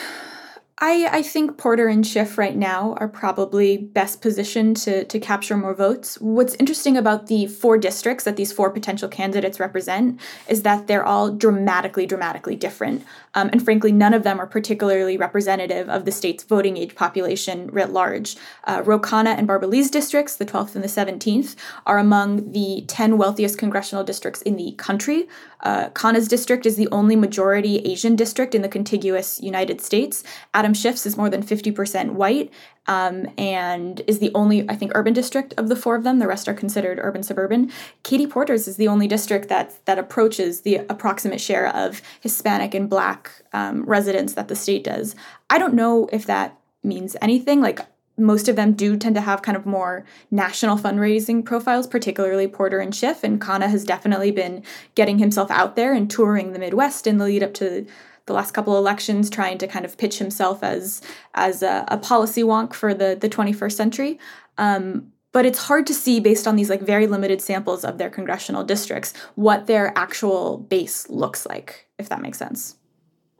I, 0.80 1.07
I 1.09 1.21
think 1.21 1.57
Porter 1.57 1.88
and 1.88 2.05
Schiff 2.05 2.38
right 2.38 2.55
now 2.55 2.95
are 2.99 3.07
probably 3.07 3.78
best 3.78 4.21
positioned 4.21 4.76
to, 4.78 5.05
to 5.05 5.19
capture 5.21 5.55
more 5.55 5.73
votes. 5.73 6.19
What's 6.19 6.53
interesting 6.55 6.97
about 6.97 7.28
the 7.28 7.47
four 7.47 7.78
districts 7.78 8.26
that 8.26 8.36
these 8.36 8.51
four 8.51 8.69
potential 8.69 9.07
candidates 9.07 9.57
represent 9.57 10.19
is 10.49 10.63
that 10.63 10.88
they're 10.88 11.05
all 11.05 11.32
dramatically, 11.32 12.05
dramatically 12.05 12.57
different. 12.57 13.05
Um, 13.36 13.49
and 13.53 13.63
frankly, 13.63 13.93
none 13.93 14.13
of 14.13 14.23
them 14.23 14.38
are 14.38 14.47
particularly 14.47 15.15
representative 15.15 15.88
of 15.88 16.03
the 16.03 16.11
state's 16.11 16.43
voting 16.43 16.76
age 16.76 16.93
population 16.93 17.67
writ 17.71 17.91
large. 17.91 18.36
Uh, 18.65 18.82
Ro 18.86 18.99
Khanna 18.99 19.38
and 19.38 19.47
Barbara 19.47 19.69
Lee's 19.69 19.89
districts, 19.89 20.36
the 20.36 20.45
12th 20.45 20.76
and 20.76 20.84
the 20.84 20.89
17th, 20.89 21.55
are 21.86 21.99
among 21.99 22.51
the 22.51 22.84
10 22.89 23.17
wealthiest 23.17 23.57
congressional 23.57 24.03
districts 24.03 24.41
in 24.41 24.57
the 24.57 24.73
country. 24.73 25.30
Uh, 25.66 25.89
district 26.28 26.66
is 26.68 26.76
the 26.76 26.88
only 26.91 27.16
majority 27.16 27.80
Asian 27.80 28.16
district 28.16 28.53
in 28.53 28.61
the 28.61 28.70
contiguous 28.70 29.41
United 29.41 29.82
States. 29.82 30.24
Adam 30.53 30.74
Schiff's 30.74 31.07
is 31.07 31.18
more 31.18 31.30
than 31.30 31.43
50% 31.43 32.11
white 32.11 32.51
um, 32.86 33.28
and 33.36 34.01
is 34.05 34.20
the 34.20 34.32
only, 34.36 34.70
I 34.70 34.76
think, 34.76 34.91
urban 34.93 35.13
district 35.13 35.55
of 35.57 35.68
the 35.68 35.76
four 35.76 35.95
of 35.95 36.03
them. 36.03 36.20
The 36.20 36.28
rest 36.28 36.47
are 36.47 36.53
considered 36.53 36.99
urban 37.01 37.24
suburban. 37.24 37.72
Katie 38.03 38.28
Porter's 38.28 38.68
is 38.68 38.78
the 38.78 38.88
only 38.88 39.07
district 39.07 39.49
that 39.49 39.84
that 39.86 39.97
approaches 39.97 40.61
the 40.61 40.76
approximate 40.76 41.41
share 41.41 41.76
of 41.76 42.01
Hispanic 42.22 42.76
and 42.76 42.88
Black 42.88 43.32
um, 43.51 43.84
residents 43.86 44.34
that 44.34 44.47
the 44.47 44.55
state 44.55 44.84
does. 44.84 45.16
I 45.49 45.57
don't 45.57 45.74
know 45.74 46.07
if 46.13 46.28
that 46.28 46.59
means 46.84 47.16
anything. 47.22 47.59
Like 47.59 47.80
most 48.18 48.47
of 48.47 48.55
them 48.55 48.74
do 48.74 48.95
tend 48.97 49.16
to 49.16 49.22
have 49.22 49.41
kind 49.41 49.57
of 49.57 49.66
more 49.66 50.05
national 50.32 50.78
fundraising 50.78 51.43
profiles, 51.43 51.88
particularly 51.88 52.47
Porter 52.47 52.80
and 52.80 52.95
Schiff. 52.95 53.24
And 53.24 53.41
Khanna 53.41 53.70
has 53.70 53.84
definitely 53.84 54.32
been 54.32 54.63
getting 54.95 55.20
himself 55.20 55.51
out 55.51 55.76
there 55.76 55.93
and 55.93 56.09
touring 56.09 56.53
the 56.53 56.59
Midwest 56.59 57.07
in 57.07 57.18
the 57.18 57.26
lead 57.26 57.43
up 57.43 57.53
to 57.55 57.86
the 58.26 58.34
last 58.34 58.53
couple 58.53 58.74
of 58.74 58.80
elections, 58.80 59.30
trying 59.30 59.57
to 59.59 59.68
kind 59.68 59.86
of 59.86 59.97
pitch 59.97 60.18
himself 60.18 60.63
as 60.63 61.01
as 61.34 61.61
a, 61.61 61.86
a 61.89 61.97
policy 61.97 62.41
wonk 62.41 62.74
for 62.74 62.93
the 62.93 63.18
the 63.20 63.30
21st 63.30 63.74
century. 63.74 64.20
Um, 64.57 65.11
but 65.32 65.45
it's 65.45 65.59
hard 65.59 65.86
to 65.88 65.93
see 65.93 66.22
based 66.22 66.47
on 66.47 66.55
these 66.55 66.70
like 66.70 66.82
very 66.82 67.07
limited 67.07 67.41
samples 67.41 67.84
of 67.84 67.97
their 67.97 68.09
congressional 68.09 68.63
districts 68.63 69.13
what 69.36 69.68
their 69.68 69.91
actual 69.97 70.59
base 70.59 71.09
looks 71.09 71.45
like, 71.45 71.88
if 71.99 72.07
that 72.07 72.22
makes 72.22 72.38
sense. 72.38 72.78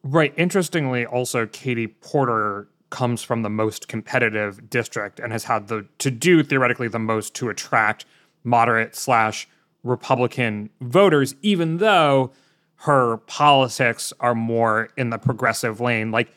Right. 0.04 0.34
Interestingly, 0.36 1.06
also 1.06 1.48
Katie 1.48 1.88
Porter 1.88 2.68
comes 2.90 3.24
from 3.24 3.42
the 3.42 3.50
most 3.50 3.88
competitive 3.88 4.70
district 4.70 5.20
and 5.20 5.32
has 5.32 5.46
had 5.46 5.68
the 5.68 5.86
to 5.98 6.12
do 6.12 6.44
theoretically 6.44 6.88
the 6.88 7.00
most 7.00 7.34
to 7.36 7.50
attract 7.50 8.06
moderate 8.44 8.96
slash 8.96 9.48
Republican 9.84 10.70
voters, 10.82 11.36
even 11.42 11.78
though 11.78 12.32
her 12.78 13.18
politics 13.18 14.14
are 14.20 14.36
more 14.36 14.90
in 14.98 15.10
the 15.10 15.18
progressive 15.18 15.80
lane. 15.80 16.12
Like, 16.12 16.34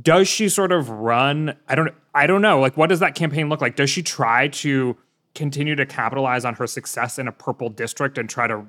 does 0.00 0.28
she 0.28 0.48
sort 0.48 0.72
of 0.72 0.88
run? 0.88 1.56
I 1.68 1.74
don't 1.74 1.92
I 2.14 2.26
don't 2.26 2.42
know. 2.42 2.60
Like, 2.60 2.76
what 2.76 2.88
does 2.88 3.00
that 3.00 3.14
campaign 3.14 3.48
look 3.48 3.60
like? 3.60 3.76
Does 3.76 3.90
she 3.90 4.02
try 4.02 4.48
to 4.48 4.96
continue 5.34 5.76
to 5.76 5.86
capitalize 5.86 6.44
on 6.44 6.54
her 6.54 6.66
success 6.66 7.18
in 7.18 7.28
a 7.28 7.32
purple 7.32 7.68
district 7.68 8.18
and 8.18 8.28
try 8.28 8.46
to 8.46 8.64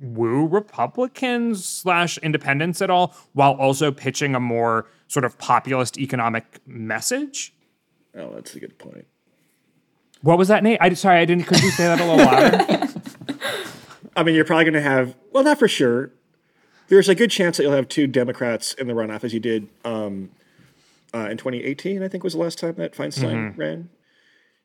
woo 0.00 0.46
Republicans 0.46 1.64
slash 1.64 2.18
independents 2.18 2.82
at 2.82 2.90
all 2.90 3.14
while 3.32 3.52
also 3.52 3.92
pitching 3.92 4.34
a 4.34 4.40
more 4.40 4.86
sort 5.08 5.24
of 5.24 5.38
populist 5.38 5.98
economic 5.98 6.60
message? 6.66 7.54
Oh, 8.16 8.30
that's 8.34 8.54
a 8.54 8.60
good 8.60 8.78
point. 8.78 9.06
What 10.22 10.38
was 10.38 10.48
that, 10.48 10.62
Nate? 10.62 10.78
I 10.80 10.92
sorry, 10.94 11.20
I 11.20 11.24
didn't. 11.24 11.44
Could 11.44 11.62
you 11.62 11.70
say 11.70 11.84
that 11.84 12.00
a 12.00 12.04
little 12.04 12.24
louder? 12.24 12.88
I 14.16 14.22
mean, 14.22 14.34
you're 14.34 14.44
probably 14.44 14.64
going 14.64 14.74
to 14.74 14.80
have, 14.80 15.16
well, 15.32 15.44
not 15.44 15.58
for 15.58 15.68
sure. 15.68 16.12
There's 16.88 17.08
a 17.08 17.14
good 17.14 17.30
chance 17.30 17.56
that 17.56 17.64
you'll 17.64 17.72
have 17.72 17.88
two 17.88 18.06
Democrats 18.06 18.74
in 18.74 18.86
the 18.86 18.92
runoff, 18.92 19.24
as 19.24 19.34
you 19.34 19.40
did 19.40 19.68
um, 19.84 20.30
uh, 21.14 21.28
in 21.30 21.36
2018, 21.36 22.02
I 22.02 22.08
think 22.08 22.22
was 22.22 22.34
the 22.34 22.38
last 22.38 22.58
time 22.58 22.74
that 22.76 22.94
Feinstein 22.94 23.56
ran. 23.56 23.88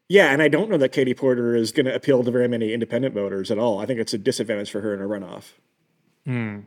Yeah, 0.09 0.33
and 0.33 0.41
I 0.41 0.47
don't 0.47 0.71
know 0.71 0.77
that 0.77 0.89
Katie 0.89 1.13
Porter 1.13 1.55
is 1.55 1.71
going 1.71 1.85
to 1.85 1.93
appeal 1.93 2.23
to 2.23 2.31
very 2.31 2.47
many 2.47 2.73
independent 2.73 3.13
voters 3.13 3.51
at 3.51 3.59
all. 3.59 3.79
I 3.79 3.85
think 3.85 3.99
it's 3.99 4.13
a 4.13 4.17
disadvantage 4.17 4.71
for 4.71 4.81
her 4.81 4.91
in 4.93 5.01
a 5.01 5.05
runoff. 5.05 5.51
Hmm. 6.25 6.61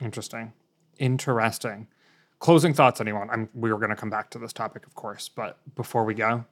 Interesting. 0.00 0.54
Interesting. 0.98 1.88
Closing 2.38 2.72
thoughts, 2.72 3.00
anyone? 3.00 3.28
I'm, 3.30 3.50
we 3.54 3.70
were 3.70 3.78
going 3.78 3.90
to 3.90 3.96
come 3.96 4.10
back 4.10 4.30
to 4.30 4.38
this 4.38 4.54
topic, 4.54 4.86
of 4.86 4.94
course, 4.94 5.28
but 5.28 5.58
before 5.76 6.04
we 6.04 6.14
go, 6.14 6.46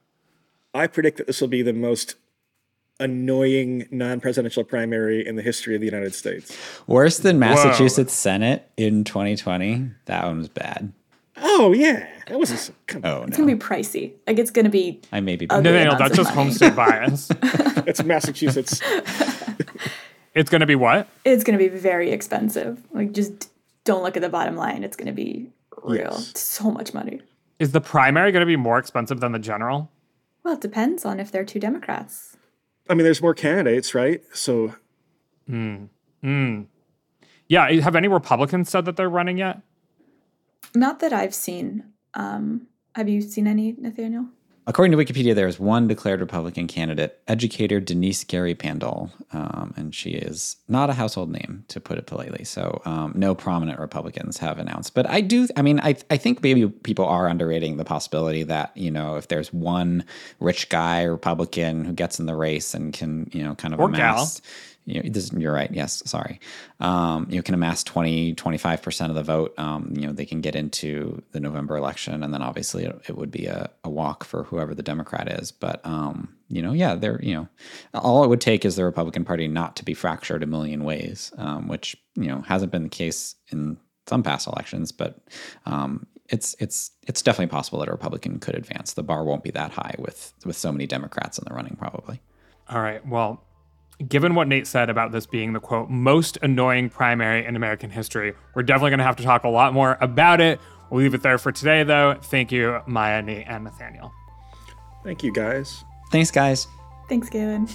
I 0.74 0.86
predict 0.86 1.16
that 1.16 1.26
this 1.26 1.40
will 1.40 1.48
be 1.48 1.62
the 1.62 1.72
most 1.72 2.16
annoying 3.00 3.88
non-presidential 3.90 4.62
primary 4.62 5.26
in 5.26 5.36
the 5.36 5.42
history 5.42 5.74
of 5.74 5.80
the 5.80 5.86
United 5.86 6.14
States. 6.14 6.56
Worse 6.86 7.18
than 7.18 7.38
Massachusetts 7.38 8.12
Senate 8.12 8.70
in 8.76 9.04
2020. 9.04 9.90
That 10.04 10.26
one 10.26 10.38
was 10.38 10.48
bad. 10.50 10.92
Oh 11.42 11.72
yeah, 11.72 12.06
that 12.28 12.38
was 12.38 12.68
a, 12.68 12.72
come 12.86 13.04
on. 13.04 13.10
Oh 13.10 13.22
It's 13.22 13.38
no, 13.38 13.44
gonna 13.44 13.56
be 13.56 13.60
pricey. 13.62 14.12
Like 14.26 14.38
it's 14.38 14.50
gonna 14.50 14.68
be 14.70 15.00
I 15.12 15.20
may 15.20 15.36
be. 15.36 15.46
No, 15.46 15.60
no, 15.60 15.74
amounts 15.74 15.98
that's 15.98 16.16
just 16.16 16.30
homestead 16.30 16.76
bias. 16.76 17.30
It's 17.86 18.04
Massachusetts. 18.04 18.80
it's 20.34 20.50
going 20.50 20.60
to 20.60 20.66
be 20.66 20.74
what? 20.76 21.08
it's 21.24 21.42
gonna 21.44 21.58
be 21.58 21.68
very 21.68 22.10
expensive. 22.12 22.82
Like 22.92 23.12
just 23.12 23.50
don't 23.84 24.02
look 24.02 24.16
at 24.16 24.22
the 24.22 24.28
bottom 24.28 24.54
line. 24.54 24.84
It's 24.84 24.96
gonna 24.96 25.12
be 25.12 25.50
real. 25.82 26.10
Yes. 26.12 26.38
So 26.38 26.70
much 26.70 26.92
money. 26.94 27.20
Is 27.58 27.72
the 27.72 27.80
primary 27.80 28.32
going 28.32 28.40
to 28.40 28.46
be 28.46 28.56
more 28.56 28.78
expensive 28.78 29.20
than 29.20 29.32
the 29.32 29.38
general? 29.38 29.90
Well, 30.44 30.54
it 30.54 30.60
depends 30.62 31.04
on 31.04 31.20
if 31.20 31.30
they're 31.30 31.44
two 31.44 31.60
Democrats. 31.60 32.36
I 32.88 32.94
mean, 32.94 33.04
there's 33.04 33.20
more 33.20 33.34
candidates, 33.34 33.94
right? 33.94 34.22
So 34.32 34.74
hmm, 35.46 35.84
Yeah. 37.48 37.70
Have 37.70 37.96
any 37.96 38.08
Republicans 38.08 38.70
said 38.70 38.84
that 38.86 38.96
they're 38.96 39.10
running 39.10 39.36
yet? 39.38 39.60
Not 40.74 41.00
that 41.00 41.12
I've 41.12 41.34
seen. 41.34 41.84
Um, 42.14 42.66
have 42.94 43.08
you 43.08 43.22
seen 43.22 43.46
any, 43.46 43.74
Nathaniel? 43.78 44.26
According 44.66 44.96
to 44.96 45.04
Wikipedia, 45.04 45.34
there 45.34 45.48
is 45.48 45.58
one 45.58 45.88
declared 45.88 46.20
Republican 46.20 46.68
candidate, 46.68 47.18
educator 47.26 47.80
Denice 47.80 48.22
Gary-Pandol, 48.22 49.10
um, 49.32 49.74
and 49.76 49.92
she 49.92 50.10
is 50.10 50.56
not 50.68 50.90
a 50.90 50.92
household 50.92 51.30
name, 51.30 51.64
to 51.68 51.80
put 51.80 51.98
it 51.98 52.06
politely. 52.06 52.44
So, 52.44 52.80
um, 52.84 53.12
no 53.16 53.34
prominent 53.34 53.80
Republicans 53.80 54.38
have 54.38 54.58
announced. 54.58 54.94
But 54.94 55.08
I 55.08 55.22
do, 55.22 55.48
I 55.56 55.62
mean, 55.62 55.80
I, 55.80 55.96
I 56.08 56.18
think 56.18 56.42
maybe 56.42 56.68
people 56.68 57.06
are 57.06 57.26
underrating 57.26 57.78
the 57.78 57.84
possibility 57.84 58.44
that, 58.44 58.76
you 58.76 58.92
know, 58.92 59.16
if 59.16 59.26
there's 59.26 59.52
one 59.52 60.04
rich 60.38 60.68
guy 60.68 61.02
Republican 61.02 61.84
who 61.84 61.92
gets 61.92 62.20
in 62.20 62.26
the 62.26 62.36
race 62.36 62.72
and 62.72 62.92
can, 62.92 63.28
you 63.32 63.42
know, 63.42 63.56
kind 63.56 63.74
of 63.74 63.80
Or 63.80 63.88
gal. 63.88 64.30
You 64.84 65.02
know, 65.02 65.08
this, 65.08 65.32
you're 65.32 65.52
right. 65.52 65.70
Yes, 65.72 66.02
sorry. 66.06 66.40
Um, 66.80 67.26
you 67.30 67.42
can 67.42 67.54
amass 67.54 67.84
20, 67.84 68.34
25% 68.34 69.08
of 69.08 69.14
the 69.14 69.22
vote. 69.22 69.54
Um, 69.58 69.92
you 69.94 70.06
know, 70.06 70.12
they 70.12 70.24
can 70.24 70.40
get 70.40 70.56
into 70.56 71.22
the 71.32 71.40
November 71.40 71.76
election, 71.76 72.22
and 72.22 72.32
then 72.34 72.42
obviously 72.42 72.84
it, 72.84 73.00
it 73.08 73.16
would 73.16 73.30
be 73.30 73.46
a, 73.46 73.70
a 73.84 73.90
walk 73.90 74.24
for 74.24 74.44
whoever 74.44 74.74
the 74.74 74.82
Democrat 74.82 75.30
is. 75.40 75.52
But, 75.52 75.80
um, 75.84 76.34
you 76.48 76.62
know, 76.62 76.72
yeah, 76.72 76.94
they're, 76.94 77.20
you 77.22 77.34
know, 77.34 77.48
all 77.94 78.24
it 78.24 78.28
would 78.28 78.40
take 78.40 78.64
is 78.64 78.76
the 78.76 78.84
Republican 78.84 79.24
Party 79.24 79.48
not 79.48 79.76
to 79.76 79.84
be 79.84 79.94
fractured 79.94 80.42
a 80.42 80.46
million 80.46 80.84
ways, 80.84 81.32
um, 81.36 81.68
which, 81.68 81.96
you 82.14 82.26
know, 82.26 82.40
hasn't 82.40 82.72
been 82.72 82.84
the 82.84 82.88
case 82.88 83.36
in 83.48 83.76
some 84.06 84.22
past 84.22 84.48
elections, 84.48 84.90
but 84.92 85.18
um, 85.66 86.06
it's 86.30 86.54
it's 86.58 86.90
it's 87.06 87.22
definitely 87.22 87.50
possible 87.50 87.78
that 87.80 87.88
a 87.88 87.92
Republican 87.92 88.38
could 88.38 88.54
advance. 88.54 88.94
The 88.94 89.02
bar 89.02 89.24
won't 89.24 89.42
be 89.42 89.50
that 89.50 89.72
high 89.72 89.94
with 89.98 90.32
with 90.44 90.56
so 90.56 90.72
many 90.72 90.86
Democrats 90.86 91.38
in 91.38 91.44
the 91.46 91.54
running, 91.54 91.76
probably. 91.76 92.20
All 92.68 92.80
right. 92.80 93.04
Well, 93.06 93.44
given 94.08 94.34
what 94.34 94.48
Nate 94.48 94.66
said 94.66 94.90
about 94.90 95.12
this 95.12 95.26
being 95.26 95.52
the 95.52 95.60
quote, 95.60 95.90
most 95.90 96.38
annoying 96.42 96.88
primary 96.90 97.44
in 97.44 97.56
American 97.56 97.90
history, 97.90 98.34
we're 98.54 98.62
definitely 98.62 98.90
going 98.90 98.98
to 98.98 99.04
have 99.04 99.16
to 99.16 99.22
talk 99.22 99.44
a 99.44 99.48
lot 99.48 99.72
more 99.72 99.98
about 100.00 100.40
it. 100.40 100.60
We'll 100.90 101.02
leave 101.02 101.14
it 101.14 101.22
there 101.22 101.38
for 101.38 101.52
today, 101.52 101.82
though. 101.84 102.16
Thank 102.22 102.50
you, 102.50 102.80
Maya, 102.86 103.22
Nate, 103.22 103.46
and 103.46 103.64
Nathaniel. 103.64 104.12
thank 105.04 105.22
you 105.22 105.32
guys. 105.32 105.84
Thanks, 106.10 106.30
guys. 106.30 106.66
Thanks, 107.08 107.28
Galen. 107.28 107.68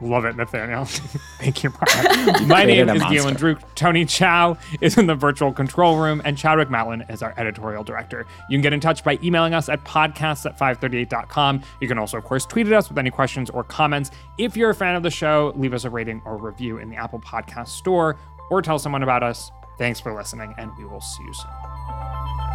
Love 0.00 0.24
it, 0.24 0.36
Nathaniel. 0.36 0.84
Thank 1.38 1.62
you, 1.62 1.70
Maya. 1.70 2.42
My 2.46 2.64
name 2.64 2.88
is 2.88 3.02
Galen. 3.04 3.36
Druke. 3.36 3.62
Tony 3.74 4.04
Chow 4.04 4.56
is 4.80 4.98
in 4.98 5.06
the 5.06 5.14
virtual 5.14 5.52
control 5.52 5.98
room, 5.98 6.20
and 6.24 6.36
Chadwick 6.36 6.68
Matlin 6.68 7.08
is 7.10 7.22
our 7.22 7.34
editorial 7.36 7.84
director. 7.84 8.26
You 8.48 8.56
can 8.56 8.62
get 8.62 8.72
in 8.72 8.80
touch 8.80 9.04
by 9.04 9.18
emailing 9.22 9.54
us 9.54 9.68
at 9.68 9.84
podcasts 9.84 10.46
at 10.46 10.58
538.com. 10.58 11.62
You 11.80 11.88
can 11.88 11.98
also, 11.98 12.18
of 12.18 12.24
course, 12.24 12.46
tweet 12.46 12.66
at 12.66 12.72
us 12.72 12.88
with 12.88 12.98
any 12.98 13.10
questions 13.10 13.50
or 13.50 13.62
comments. 13.62 14.10
If 14.38 14.56
you're 14.56 14.70
a 14.70 14.74
fan 14.74 14.96
of 14.96 15.02
the 15.02 15.10
show, 15.10 15.52
leave 15.56 15.74
us 15.74 15.84
a 15.84 15.90
rating 15.90 16.22
or 16.24 16.36
review 16.36 16.78
in 16.78 16.90
the 16.90 16.96
Apple 16.96 17.20
Podcast 17.20 17.68
Store 17.68 18.18
or 18.50 18.62
tell 18.62 18.78
someone 18.78 19.02
about 19.02 19.22
us. 19.22 19.50
Thanks 19.78 20.00
for 20.00 20.14
listening, 20.14 20.54
and 20.58 20.76
we 20.76 20.84
will 20.84 21.00
see 21.00 21.22
you 21.22 21.32
soon. 21.32 22.49